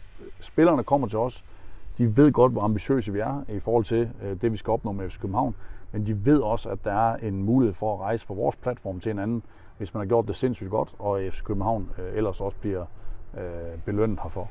spillerne 0.40 0.84
kommer 0.84 1.09
til 1.09 1.18
os, 1.18 1.45
de 1.99 2.16
ved 2.16 2.32
godt, 2.32 2.53
hvor 2.53 2.62
ambitiøse 2.62 3.12
vi 3.12 3.18
er 3.18 3.45
i 3.49 3.61
forhold 3.61 3.84
til 3.84 4.11
øh, 4.22 4.36
det, 4.43 4.53
vi 4.53 4.57
skal 4.57 4.70
opnå 4.70 4.93
med 4.93 5.11
FC 5.11 5.20
København, 5.20 5.55
men 5.93 6.07
de 6.07 6.26
ved 6.26 6.38
også, 6.38 6.68
at 6.68 6.84
der 6.84 7.12
er 7.12 7.16
en 7.16 7.43
mulighed 7.43 7.74
for 7.74 7.95
at 7.95 8.01
rejse 8.01 8.26
fra 8.26 8.34
vores 8.34 8.57
platform 8.57 9.01
til 9.01 9.11
en 9.11 9.18
anden, 9.18 9.43
hvis 9.78 9.95
man 9.95 10.01
har 10.01 10.07
gjort 10.07 10.28
det 10.28 10.36
sindssygt 10.36 10.70
godt, 10.70 10.95
og 10.99 11.20
FC 11.30 11.43
København 11.43 11.90
øh, 11.99 12.16
ellers 12.16 12.40
også 12.40 12.57
bliver 12.61 12.84
øh, 13.38 13.43
belønnet 13.84 14.18
herfor. 14.22 14.51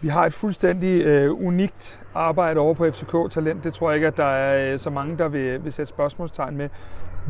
Vi 0.00 0.08
har 0.08 0.26
et 0.26 0.32
fuldstændig 0.32 1.02
øh, 1.06 1.46
unikt 1.46 2.04
arbejde 2.14 2.60
over 2.60 2.74
på 2.74 2.90
FCK 2.90 3.30
Talent. 3.30 3.64
Det 3.64 3.74
tror 3.74 3.90
jeg 3.90 3.96
ikke, 3.96 4.06
at 4.06 4.16
der 4.16 4.24
er 4.24 4.72
øh, 4.72 4.78
så 4.78 4.90
mange, 4.90 5.18
der 5.18 5.28
vil, 5.28 5.64
vil 5.64 5.72
sætte 5.72 5.90
spørgsmålstegn 5.90 6.56
med. 6.56 6.68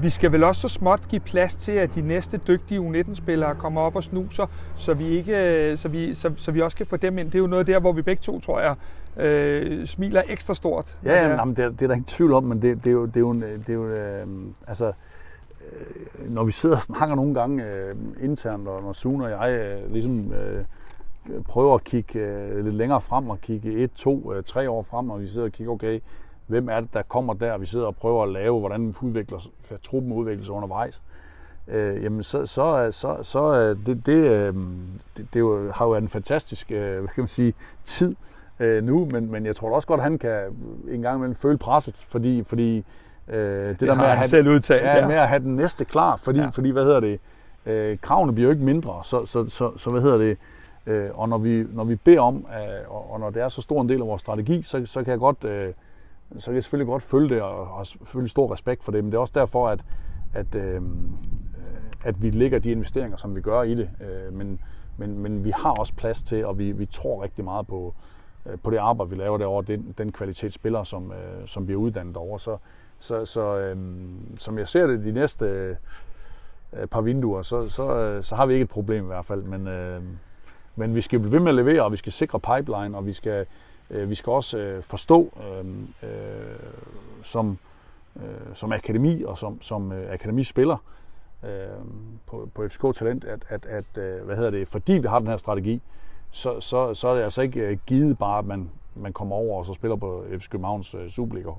Vi 0.02 0.10
skal 0.10 0.32
vel 0.32 0.44
også 0.44 0.60
så 0.60 0.68
småt 0.68 1.08
give 1.08 1.20
plads 1.20 1.56
til, 1.56 1.72
at 1.72 1.94
de 1.94 2.00
næste 2.00 2.40
dygtige 2.48 2.80
U19-spillere 2.80 3.54
kommer 3.54 3.80
op 3.80 3.96
og 3.96 4.04
snuser, 4.04 4.46
så 4.76 4.94
vi, 4.94 5.06
ikke, 5.06 5.70
øh, 5.70 5.76
så, 5.76 5.88
vi, 5.88 6.14
så, 6.14 6.32
så 6.36 6.52
vi 6.52 6.60
også 6.60 6.76
kan 6.76 6.86
få 6.86 6.96
dem 6.96 7.18
ind. 7.18 7.26
Det 7.26 7.34
er 7.34 7.38
jo 7.38 7.46
noget 7.46 7.66
der, 7.66 7.80
hvor 7.80 7.92
vi 7.92 8.02
begge 8.02 8.20
to, 8.20 8.40
tror 8.40 8.60
jeg, 8.60 8.74
øh, 9.16 9.86
smiler 9.86 10.22
ekstra 10.28 10.54
stort. 10.54 10.98
Ja, 11.04 11.12
ja 11.12 11.34
jamen, 11.34 11.56
det, 11.56 11.64
er, 11.64 11.68
det 11.68 11.82
er 11.82 11.86
der 11.86 11.94
ingen 11.94 12.04
tvivl 12.04 12.32
om, 12.32 12.44
men 12.44 12.62
det, 12.62 12.84
det 12.84 12.86
er 12.86 12.94
jo, 12.94 13.06
det 13.06 13.16
er 13.16 13.20
jo, 13.20 13.34
det 13.34 13.68
er 13.68 13.72
jo 13.72 13.88
øh, 13.88 14.26
altså, 14.66 14.86
øh, 14.86 16.30
når 16.34 16.44
vi 16.44 16.52
sidder 16.52 16.76
og 16.76 16.82
snakker 16.82 17.14
nogle 17.14 17.34
gange 17.34 17.64
øh, 17.64 17.96
internt, 18.20 18.68
og 18.68 18.82
når 18.82 18.92
Sune 18.92 19.24
og 19.24 19.30
jeg 19.30 19.52
øh, 19.52 19.92
ligesom 19.92 20.32
øh, 20.32 20.64
prøver 21.44 21.74
at 21.74 21.84
kigge 21.84 22.18
øh, 22.18 22.64
lidt 22.64 22.74
længere 22.74 23.00
frem 23.00 23.30
og 23.30 23.40
kigge 23.40 23.72
et, 23.72 23.92
to, 23.92 24.32
øh, 24.34 24.42
tre 24.42 24.70
år 24.70 24.82
frem, 24.82 25.10
og 25.10 25.20
vi 25.20 25.26
sidder 25.26 25.46
og 25.46 25.52
kigger, 25.52 25.72
okay, 25.72 26.00
hvem 26.48 26.68
er 26.68 26.80
det, 26.80 26.94
der 26.94 27.02
kommer 27.02 27.34
der? 27.34 27.58
Vi 27.58 27.66
sidder 27.66 27.86
og 27.86 27.96
prøver 27.96 28.22
at 28.22 28.28
lave, 28.28 28.58
hvordan 28.58 28.94
udvikler, 29.00 29.38
kan 29.68 29.78
truppen 29.82 30.12
udvikle 30.12 30.44
sig 30.44 30.54
undervejs. 30.54 31.02
Øh, 31.68 32.02
jamen, 32.04 32.22
så, 32.22 32.46
så, 32.46 32.88
så, 32.90 33.16
så 33.22 33.54
øh, 33.54 33.76
det, 33.86 34.06
det, 34.06 34.30
øh, 34.30 34.54
det, 35.16 35.34
det 35.34 35.40
jo, 35.40 35.70
har 35.72 35.86
jo 35.86 35.94
en 35.94 36.08
fantastisk 36.08 36.72
øh, 36.72 36.98
hvad 36.98 37.08
kan 37.08 37.22
man 37.22 37.28
sige, 37.28 37.54
tid 37.84 38.16
øh, 38.60 38.84
nu, 38.84 39.08
men, 39.10 39.30
men 39.30 39.46
jeg 39.46 39.56
tror 39.56 39.74
også 39.74 39.88
godt, 39.88 40.00
at 40.00 40.04
han 40.04 40.18
kan 40.18 40.40
en 40.88 41.02
gang 41.02 41.16
imellem 41.16 41.36
føle 41.36 41.58
presset, 41.58 42.06
fordi, 42.08 42.44
fordi 42.44 42.84
øh, 43.28 43.68
det, 43.68 43.80
Det 43.80 43.96
har 43.96 44.06
han 44.06 44.16
have, 44.16 44.28
selv 44.28 44.48
udtalt, 44.48 44.82
ja, 44.82 44.96
ja. 44.96 45.06
med 45.06 45.16
at 45.16 45.28
have 45.28 45.42
den 45.42 45.56
næste 45.56 45.84
klar, 45.84 46.16
fordi, 46.16 46.38
ja. 46.40 46.48
fordi 46.48 46.70
hvad 46.70 46.84
hedder 46.84 47.00
det, 47.00 47.20
øh, 47.66 47.98
kravene 47.98 48.32
bliver 48.32 48.46
jo 48.46 48.50
ikke 48.52 48.64
mindre, 48.64 49.00
så, 49.02 49.24
så, 49.24 49.48
så, 49.48 49.78
så 49.78 49.90
hvad 49.90 50.02
hedder 50.02 50.18
det, 50.18 50.38
øh, 50.86 51.10
og 51.14 51.28
når 51.28 51.38
vi, 51.38 51.66
når 51.72 51.84
vi 51.84 51.96
beder 51.96 52.20
om, 52.20 52.36
øh, 52.36 52.94
og, 52.94 53.12
og 53.12 53.20
når 53.20 53.30
det 53.30 53.42
er 53.42 53.48
så 53.48 53.62
stor 53.62 53.80
en 53.80 53.88
del 53.88 54.00
af 54.00 54.06
vores 54.06 54.20
strategi, 54.20 54.62
så, 54.62 54.86
så 54.86 55.02
kan 55.02 55.10
jeg 55.10 55.18
godt, 55.18 55.44
øh, 55.44 55.72
så 56.36 56.44
kan 56.44 56.54
jeg 56.54 56.62
selvfølgelig 56.62 56.86
godt 56.86 57.02
følge 57.02 57.28
det, 57.28 57.42
og 57.42 57.66
har 57.66 57.84
selvfølgelig 57.84 58.30
stor 58.30 58.52
respekt 58.52 58.84
for 58.84 58.92
det, 58.92 59.04
men 59.04 59.12
det 59.12 59.16
er 59.16 59.20
også 59.20 59.32
derfor, 59.36 59.68
at, 59.68 59.84
at, 60.34 60.54
øh, 60.54 60.82
at 62.04 62.22
vi 62.22 62.30
lægger 62.30 62.58
de 62.58 62.70
investeringer, 62.70 63.16
som 63.16 63.36
vi 63.36 63.40
gør 63.40 63.62
i 63.62 63.74
det, 63.74 63.90
øh, 64.00 64.32
men, 64.32 64.60
men, 64.96 65.18
men 65.18 65.44
vi 65.44 65.50
har 65.50 65.70
også 65.70 65.94
plads 65.94 66.22
til, 66.22 66.46
og 66.46 66.58
vi, 66.58 66.72
vi 66.72 66.86
tror 66.86 67.22
rigtig 67.22 67.44
meget 67.44 67.66
på, 67.66 67.94
øh, 68.46 68.58
på 68.62 68.70
det 68.70 68.76
arbejde, 68.76 69.10
vi 69.10 69.16
laver 69.16 69.38
derovre, 69.38 69.64
den, 69.66 69.94
den 69.98 70.12
kvalitet 70.12 70.52
spillere, 70.52 70.86
som, 70.86 71.12
øh, 71.12 71.46
som 71.46 71.66
bliver 71.66 71.80
uddannet 71.80 72.16
over. 72.16 72.38
Så, 72.38 72.56
så, 72.98 73.24
så 73.24 73.58
øh, 73.58 73.76
som 74.38 74.58
jeg 74.58 74.68
ser 74.68 74.86
det 74.86 75.04
de 75.04 75.12
næste 75.12 75.76
øh, 76.72 76.86
par 76.86 77.00
vinduer, 77.00 77.42
så, 77.42 77.68
så, 77.68 77.96
øh, 77.96 78.24
så 78.24 78.34
har 78.34 78.46
vi 78.46 78.52
ikke 78.52 78.64
et 78.64 78.70
problem 78.70 79.04
i 79.04 79.06
hvert 79.06 79.24
fald, 79.24 79.42
men, 79.42 79.66
øh, 79.66 80.02
men 80.76 80.94
vi 80.94 81.00
skal 81.00 81.18
blive 81.18 81.32
ved 81.32 81.40
med 81.40 81.48
at 81.48 81.54
levere, 81.54 81.82
og 81.82 81.92
vi 81.92 81.96
skal 81.96 82.12
sikre 82.12 82.40
pipeline, 82.40 82.96
og 82.96 83.06
vi 83.06 83.12
skal, 83.12 83.46
Øh, 83.90 84.10
vi 84.10 84.14
skal 84.14 84.30
også 84.30 84.58
øh, 84.58 84.82
forstå 84.82 85.32
øh, 85.50 85.66
øh, 86.10 86.56
som, 87.22 87.58
øh, 88.16 88.54
som 88.54 88.72
akademi 88.72 89.22
og 89.22 89.38
som, 89.38 89.62
som 89.62 89.92
øh, 89.92 90.12
akademispiller 90.12 90.76
øh, 91.44 91.50
på, 92.26 92.48
på 92.54 92.68
FCK 92.68 92.94
Talent, 92.94 93.24
at, 93.24 93.44
at, 93.48 93.66
at 93.66 93.98
øh, 93.98 94.24
hvad 94.24 94.36
hedder 94.36 94.50
det, 94.50 94.68
fordi 94.68 94.92
vi 94.92 95.08
har 95.08 95.18
den 95.18 95.28
her 95.28 95.36
strategi, 95.36 95.82
så, 96.30 96.60
så, 96.60 96.94
så 96.94 97.08
er 97.08 97.14
det 97.14 97.22
altså 97.22 97.42
ikke 97.42 97.60
øh, 97.60 97.78
givet 97.86 98.18
bare, 98.18 98.38
at 98.38 98.44
man, 98.44 98.70
man 98.94 99.12
kommer 99.12 99.36
over 99.36 99.58
og 99.58 99.66
så 99.66 99.74
spiller 99.74 99.96
på 99.96 100.24
FC 100.38 100.48
Københavns 100.48 100.94
øh, 100.94 101.08
Superliga. 101.08 101.50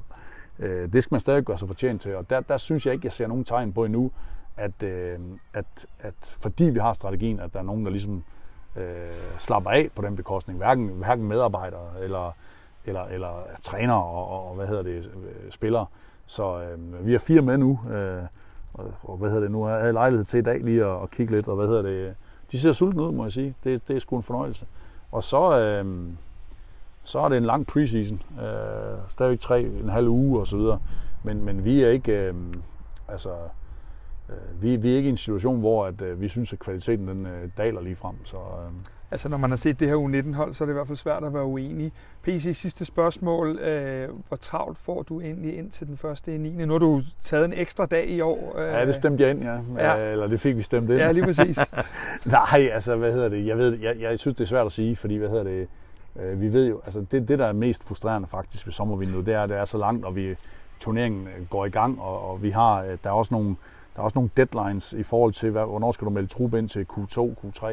Øh, 0.59 0.93
det 0.93 1.03
skal 1.03 1.13
man 1.13 1.19
stadig 1.19 1.43
gøre 1.43 1.57
sig 1.57 1.67
fortjent 1.67 2.01
til, 2.01 2.15
og 2.15 2.29
der, 2.29 2.39
der 2.39 2.57
synes 2.57 2.85
jeg 2.85 2.93
ikke, 2.93 3.05
jeg 3.05 3.13
ser 3.13 3.27
nogen 3.27 3.45
tegn 3.45 3.73
på 3.73 3.85
endnu, 3.85 4.11
at, 4.57 4.83
øh, 4.83 5.19
at, 5.53 5.85
at 5.99 6.37
fordi 6.41 6.63
vi 6.63 6.79
har 6.79 6.93
strategien, 6.93 7.39
at 7.39 7.53
der 7.53 7.59
er 7.59 7.63
nogen, 7.63 7.85
der 7.85 7.91
ligesom 7.91 8.15
øh, 8.15 8.38
Øh, 8.79 9.13
slapper 9.37 9.71
af 9.71 9.89
på 9.95 10.01
den 10.01 10.15
bekostning, 10.15 10.57
hverken, 10.57 10.87
hverken 10.87 11.27
medarbejdere 11.27 11.89
eller, 12.01 12.35
eller, 12.85 13.03
eller 13.03 13.43
trænere 13.61 14.03
og, 14.03 14.29
og, 14.29 14.49
og 14.49 14.55
hvad 14.55 14.67
hedder 14.67 14.83
det, 14.83 14.95
øh, 14.95 15.51
spillere. 15.51 15.85
Så 16.25 16.61
øh, 16.61 17.05
vi 17.07 17.13
er 17.13 17.19
fire 17.19 17.41
med 17.41 17.57
nu, 17.57 17.79
øh, 17.91 18.23
og, 18.73 18.93
og 19.03 19.17
hvad 19.17 19.29
hedder 19.29 19.41
det 19.41 19.51
nu, 19.51 19.67
jeg 19.69 19.79
havde 19.79 19.93
lejlighed 19.93 20.25
til 20.25 20.37
i 20.37 20.43
dag 20.43 20.59
lige 20.59 20.85
at, 20.85 21.03
at 21.03 21.11
kigge 21.11 21.35
lidt, 21.35 21.47
og 21.47 21.55
hvad 21.55 21.67
hedder 21.67 21.81
det, 21.81 22.15
de 22.51 22.59
ser 22.59 22.71
sultne 22.71 23.03
ud, 23.03 23.11
må 23.11 23.23
jeg 23.23 23.31
sige. 23.31 23.55
Det, 23.63 23.87
det 23.87 23.95
er 23.95 23.99
sgu 23.99 24.17
en 24.17 24.23
fornøjelse. 24.23 24.65
Og 25.11 25.23
så, 25.23 25.59
øh, 25.59 25.85
så 27.03 27.19
er 27.19 27.29
det 27.29 27.37
en 27.37 27.45
lang 27.45 27.67
preseason. 27.67 28.21
Øh, 28.41 28.97
stadigvæk 29.07 29.39
tre, 29.39 29.61
en 29.61 29.89
halv 29.89 30.07
uge 30.07 30.39
og 30.39 30.47
så 30.47 30.57
videre. 30.57 30.79
Men, 31.23 31.45
men 31.45 31.65
vi 31.65 31.83
er 31.83 31.89
ikke, 31.89 32.11
øh, 32.11 32.33
altså, 33.07 33.29
vi, 34.61 34.75
vi 34.75 34.91
er 34.91 34.97
ikke 34.97 35.07
i 35.07 35.11
en 35.11 35.17
situation, 35.17 35.59
hvor 35.59 35.85
at, 35.85 36.01
øh, 36.01 36.21
vi 36.21 36.27
synes, 36.27 36.53
at 36.53 36.59
kvaliteten 36.59 37.07
den, 37.07 37.25
øh, 37.25 37.49
daler 37.57 37.81
lige 37.81 37.95
frem. 37.95 38.15
Så, 38.25 38.37
øh, 38.37 38.73
Altså 39.11 39.29
når 39.29 39.37
man 39.37 39.49
har 39.49 39.57
set 39.57 39.79
det 39.79 39.87
her 39.87 39.95
U19-hold, 39.95 40.53
så 40.53 40.63
er 40.63 40.65
det 40.65 40.73
i 40.73 40.75
hvert 40.75 40.87
fald 40.87 40.97
svært 40.97 41.23
at 41.23 41.33
være 41.33 41.43
uenig. 41.43 41.91
PC, 42.23 42.57
sidste 42.57 42.85
spørgsmål. 42.85 43.57
Øh, 43.57 44.09
hvor 44.27 44.37
travlt 44.37 44.77
får 44.77 45.03
du 45.03 45.21
egentlig 45.21 45.57
ind 45.57 45.71
til 45.71 45.87
den 45.87 45.97
første 45.97 46.35
i 46.35 46.37
9. 46.37 46.65
Nu 46.65 46.73
har 46.73 46.79
du 46.79 47.01
taget 47.21 47.45
en 47.45 47.53
ekstra 47.53 47.85
dag 47.85 48.07
i 48.07 48.21
år. 48.21 48.59
Øh, 48.59 48.73
ja, 48.73 48.85
det 48.85 48.95
stemte 48.95 49.23
jeg 49.23 49.31
ind, 49.31 49.43
ja. 49.43 49.59
Ja. 49.77 50.11
Eller 50.11 50.27
det 50.27 50.39
fik 50.39 50.57
vi 50.57 50.61
stemt 50.61 50.89
ind. 50.89 50.99
Ja, 50.99 51.11
lige 51.11 51.23
præcis. 51.23 51.59
Nej, 52.25 52.69
altså, 52.73 52.95
hvad 52.95 53.13
hedder 53.13 53.29
det? 53.29 53.47
Jeg, 53.47 53.57
ved, 53.57 53.79
jeg, 53.79 53.95
jeg 53.99 54.19
synes, 54.19 54.35
det 54.35 54.43
er 54.43 54.47
svært 54.47 54.65
at 54.65 54.71
sige, 54.71 54.95
fordi, 54.95 55.17
hvad 55.17 55.29
hedder 55.29 55.43
det? 55.43 55.67
Øh, 56.19 56.41
vi 56.41 56.53
ved 56.53 56.67
jo, 56.67 56.81
altså 56.85 57.05
det, 57.11 57.27
det, 57.27 57.39
der 57.39 57.45
er 57.45 57.53
mest 57.53 57.87
frustrerende 57.87 58.27
faktisk 58.27 58.67
ved 58.67 58.73
sommervinduet, 58.73 59.25
det 59.25 59.33
er, 59.33 59.43
at 59.43 59.49
det 59.49 59.57
er 59.57 59.65
så 59.65 59.77
langt, 59.77 60.05
og 60.05 60.15
vi, 60.15 60.35
turneringen 60.79 61.27
øh, 61.27 61.47
går 61.49 61.65
i 61.65 61.69
gang, 61.69 62.01
og, 62.01 62.31
og 62.31 62.43
vi 62.43 62.49
har, 62.49 62.81
øh, 62.83 62.97
der 63.03 63.09
er 63.09 63.13
også 63.13 63.33
nogle, 63.33 63.55
der 63.99 64.03
er 64.03 64.05
også 64.05 64.17
nogle 64.17 64.29
deadlines 64.37 64.93
i 64.93 65.03
forhold 65.03 65.33
til, 65.33 65.51
hvad, 65.51 65.65
hvornår 65.65 65.91
skal 65.91 66.05
du 66.05 66.09
melde 66.11 66.27
trup 66.27 66.53
ind 66.53 66.69
til 66.69 66.85
Q2, 66.93 67.17
Q3 67.17 67.65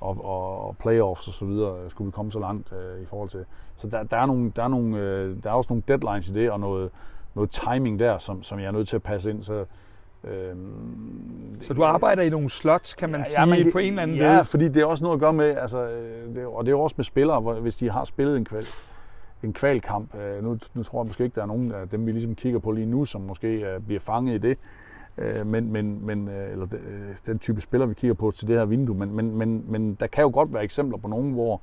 og, 0.00 0.24
og, 0.24 0.66
og 0.68 0.76
playoffs 0.76 1.28
og 1.28 1.34
så 1.34 1.44
videre, 1.44 1.90
skulle 1.90 2.06
vi 2.06 2.12
komme 2.12 2.32
så 2.32 2.38
langt 2.38 2.72
øh, 2.72 3.02
i 3.02 3.04
forhold 3.04 3.28
til. 3.28 3.44
Så 3.76 3.86
der, 3.86 4.02
der, 4.02 4.16
er 4.16 4.26
nogle, 4.26 4.52
der, 4.56 4.62
er 4.64 4.68
nogle, 4.68 4.98
øh, 4.98 5.36
der 5.42 5.50
er 5.50 5.54
også 5.54 5.72
nogle 5.72 5.82
deadlines 5.88 6.28
i 6.30 6.34
det, 6.34 6.50
og 6.50 6.60
noget, 6.60 6.90
noget 7.34 7.50
timing 7.50 7.98
der, 7.98 8.18
som, 8.18 8.42
som 8.42 8.58
jeg 8.58 8.66
er 8.66 8.70
nødt 8.70 8.88
til 8.88 8.96
at 8.96 9.02
passe 9.02 9.30
ind. 9.30 9.42
Så, 9.42 9.64
øh, 10.24 10.54
Så 11.62 11.74
du 11.74 11.84
arbejder 11.84 12.22
i 12.22 12.28
nogle 12.30 12.50
slots, 12.50 12.94
kan 12.94 13.10
man 13.10 13.24
sige, 13.24 13.46
man 13.46 13.62
kan- 13.62 13.72
på 13.72 13.78
en 13.78 13.88
eller 13.88 14.02
anden 14.02 14.16
Ja, 14.16 14.36
led. 14.36 14.44
fordi 14.44 14.68
det 14.68 14.76
er 14.82 14.86
også 14.86 15.04
noget 15.04 15.16
at 15.16 15.20
gøre 15.20 15.32
med, 15.32 15.56
altså, 15.56 15.86
øh, 15.88 16.34
det, 16.34 16.46
og 16.46 16.66
det 16.66 16.72
er 16.72 16.76
også 16.76 16.94
med 16.98 17.04
spillere, 17.04 17.40
hvor, 17.40 17.54
hvis 17.54 17.76
de 17.76 17.90
har 17.90 18.04
spillet 18.04 18.36
en, 18.36 18.44
kval, 18.44 18.64
en 19.42 19.52
kvalkamp. 19.52 20.14
Øh, 20.14 20.44
nu, 20.44 20.58
nu 20.74 20.82
tror 20.82 21.00
jeg 21.02 21.06
måske 21.06 21.24
ikke, 21.24 21.34
der 21.34 21.42
er 21.42 21.46
nogen 21.46 21.72
af 21.72 21.88
dem, 21.88 22.06
vi 22.06 22.12
ligesom 22.12 22.34
kigger 22.34 22.58
på 22.58 22.72
lige 22.72 22.86
nu, 22.86 23.04
som 23.04 23.20
måske 23.20 23.48
øh, 23.48 23.80
bliver 23.80 24.00
fanget 24.00 24.34
i 24.34 24.38
det. 24.38 24.58
Øh, 25.18 25.46
men, 25.46 25.72
men, 25.72 26.06
men, 26.06 26.28
øh, 26.28 26.52
eller 26.52 26.66
øh, 26.72 27.16
den 27.26 27.38
type 27.38 27.60
spillere, 27.60 27.88
vi 27.88 27.94
kigger 27.94 28.14
på 28.14 28.30
til 28.30 28.48
det 28.48 28.56
her 28.56 28.64
vindue. 28.64 28.96
Men, 28.96 29.16
men, 29.16 29.36
men, 29.36 29.64
men 29.68 29.94
der 29.94 30.06
kan 30.06 30.22
jo 30.22 30.30
godt 30.34 30.54
være 30.54 30.64
eksempler 30.64 30.98
på 30.98 31.08
nogen, 31.08 31.32
hvor 31.32 31.62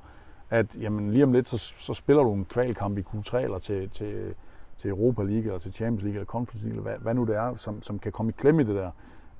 at 0.50 0.76
jamen, 0.80 1.10
lige 1.10 1.24
om 1.24 1.32
lidt, 1.32 1.48
så, 1.48 1.58
så 1.58 1.94
spiller 1.94 2.22
du 2.22 2.32
en 2.32 2.44
kvalkamp 2.44 2.98
i 2.98 3.00
Q3 3.00 3.36
eller 3.38 3.58
til, 3.58 3.90
til, 3.90 4.34
til 4.78 4.90
Europa 4.90 5.22
League, 5.22 5.42
eller 5.42 5.58
til 5.58 5.72
Champions 5.72 6.02
League, 6.02 6.14
eller 6.14 6.26
Conference 6.26 6.64
League, 6.64 6.80
eller 6.80 6.90
hvad, 6.90 7.00
hvad 7.02 7.14
nu 7.14 7.24
det 7.24 7.36
er, 7.36 7.56
som, 7.56 7.82
som 7.82 7.98
kan 7.98 8.12
komme 8.12 8.30
i 8.30 8.34
klemme 8.38 8.62
i 8.62 8.64
det 8.64 8.74
der. 8.74 8.90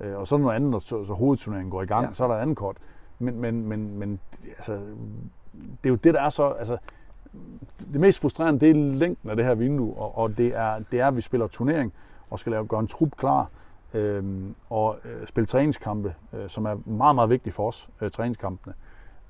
Øh, 0.00 0.16
og 0.18 0.26
så 0.26 0.34
er 0.34 0.38
noget 0.38 0.54
andet, 0.54 0.70
når 0.70 0.78
så, 0.78 1.04
så 1.04 1.12
hovedturneringen 1.12 1.70
går 1.70 1.82
i 1.82 1.86
gang, 1.86 2.02
Ja. 2.02 2.08
ja. 2.08 2.14
så 2.14 2.24
er 2.24 2.28
der 2.28 2.34
et 2.34 2.40
andet 2.40 2.56
kort. 2.56 2.76
Men, 3.18 3.40
men, 3.40 3.68
men, 3.68 3.98
men 3.98 4.20
altså, 4.46 4.72
det 5.52 5.84
er 5.84 5.90
jo 5.90 5.94
det, 5.94 6.14
der 6.14 6.20
er 6.22 6.28
så... 6.28 6.48
Altså, 6.48 6.76
det 7.92 8.00
mest 8.00 8.20
frustrerende, 8.20 8.60
det 8.60 8.70
er 8.70 8.74
længden 8.74 9.30
af 9.30 9.36
det 9.36 9.44
her 9.44 9.54
vindue, 9.54 9.94
og, 9.96 10.18
og 10.18 10.38
det, 10.38 10.56
er, 10.56 10.78
det 10.92 11.00
er, 11.00 11.08
at 11.08 11.16
vi 11.16 11.20
spiller 11.20 11.46
turnering 11.46 11.92
og 12.30 12.38
skal 12.38 12.52
lave, 12.52 12.66
gøre 12.66 12.80
en 12.80 12.86
trup 12.86 13.16
klar 13.16 13.50
Øhm, 13.94 14.54
og 14.70 14.98
øh, 15.04 15.26
spille 15.26 15.46
træningskampe, 15.46 16.14
øh, 16.32 16.48
som 16.48 16.64
er 16.64 16.76
meget, 16.86 17.14
meget 17.14 17.30
vigtigt 17.30 17.54
for 17.54 17.68
os, 17.68 17.90
øh, 18.00 18.10
træningskampene, 18.10 18.74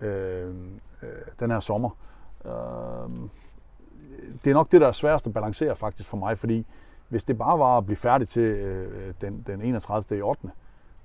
øh, 0.01 0.55
øh, 1.03 1.09
den 1.41 1.51
her 1.51 1.61
sommer. 1.61 1.91
Øh, 2.45 2.51
det 4.45 4.51
er 4.51 4.55
nok 4.55 4.73
det, 4.73 4.81
der 4.81 4.87
er 4.87 4.93
sværest 4.93 5.27
at 5.27 5.33
balancere 5.33 5.77
faktisk 5.77 6.09
for 6.09 6.17
mig, 6.17 6.39
fordi 6.39 6.67
hvis 7.09 7.25
det 7.25 7.39
bare 7.39 7.59
var 7.59 7.79
at 7.79 7.85
blive 7.85 7.97
færdig 7.97 8.29
til 8.29 8.43
øh, 8.43 9.15
den, 9.21 9.45
den 9.47 9.63
31. 9.63 10.19
i 10.19 10.23
8. 10.23 10.51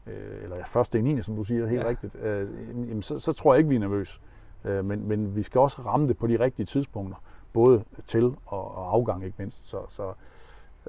Øh, 0.07 0.43
eller 0.43 0.65
første 0.65 0.99
i 0.99 1.01
9. 1.01 1.21
som 1.21 1.35
du 1.35 1.43
siger 1.43 1.67
helt 1.67 1.81
ja. 1.81 1.87
rigtigt, 1.87 2.15
øh, 2.15 2.49
jamen, 2.69 3.01
så, 3.01 3.19
så 3.19 3.33
tror 3.33 3.53
jeg 3.53 3.57
ikke, 3.57 3.69
vi 3.69 3.75
er 3.75 3.79
nervøse. 3.79 4.19
Øh, 4.65 4.85
men, 4.85 5.07
men 5.07 5.35
vi 5.35 5.43
skal 5.43 5.61
også 5.61 5.81
ramme 5.81 6.07
det 6.07 6.17
på 6.17 6.27
de 6.27 6.39
rigtige 6.39 6.65
tidspunkter, 6.65 7.17
både 7.53 7.83
til 8.07 8.23
og, 8.45 8.77
og 8.77 8.93
afgang 8.93 9.23
ikke 9.23 9.35
mindst. 9.37 9.69
Så, 9.69 9.77
så 9.89 10.13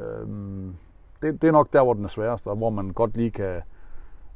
øh, 0.03 0.29
det, 1.23 1.43
det 1.43 1.49
er 1.49 1.53
nok 1.53 1.73
der, 1.73 1.83
hvor 1.83 1.95
den 1.95 2.05
er 2.05 2.09
sværest, 2.09 2.47
og 2.47 2.57
hvor 2.57 2.71
man 2.71 2.91
godt 2.91 3.17
lige 3.17 3.31
kan, 3.31 3.61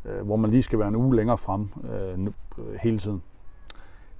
øh, 0.05 0.27
hvor 0.27 0.37
man 0.37 0.51
lige 0.51 0.63
skal 0.63 0.79
være 0.79 0.89
en 0.89 0.97
uge 0.97 1.17
længere 1.17 1.39
frem 1.39 1.69
øh, 1.93 2.33
hele 2.83 2.99
tiden. 2.99 3.23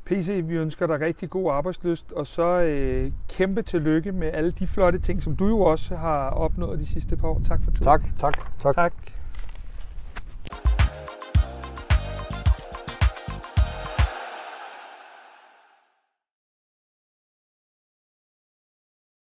PC, 0.05 0.43
vi 0.45 0.55
ønsker 0.57 0.87
dig 0.87 1.01
rigtig 1.01 1.31
god 1.31 1.53
arbejdsløst, 1.53 2.13
og 2.13 2.27
så 2.27 2.61
øh, 2.61 3.13
kæmpe 3.29 3.63
tillykke 3.63 4.13
med 4.13 4.31
alle 4.33 4.51
de 4.51 4.67
flotte 4.67 4.99
ting, 4.99 5.23
som 5.23 5.37
du 5.37 5.47
jo 5.47 5.61
også 5.61 5.97
har 5.97 6.31
opnået 6.31 6.79
de 6.79 6.87
sidste 6.87 7.17
par 7.17 7.29
år. 7.29 7.41
Tak 7.45 7.61
for 7.65 7.71
tiden. 7.71 7.85
Tak, 7.85 8.03
tak, 8.17 8.35
tak. 8.59 8.75
tak. 8.75 8.93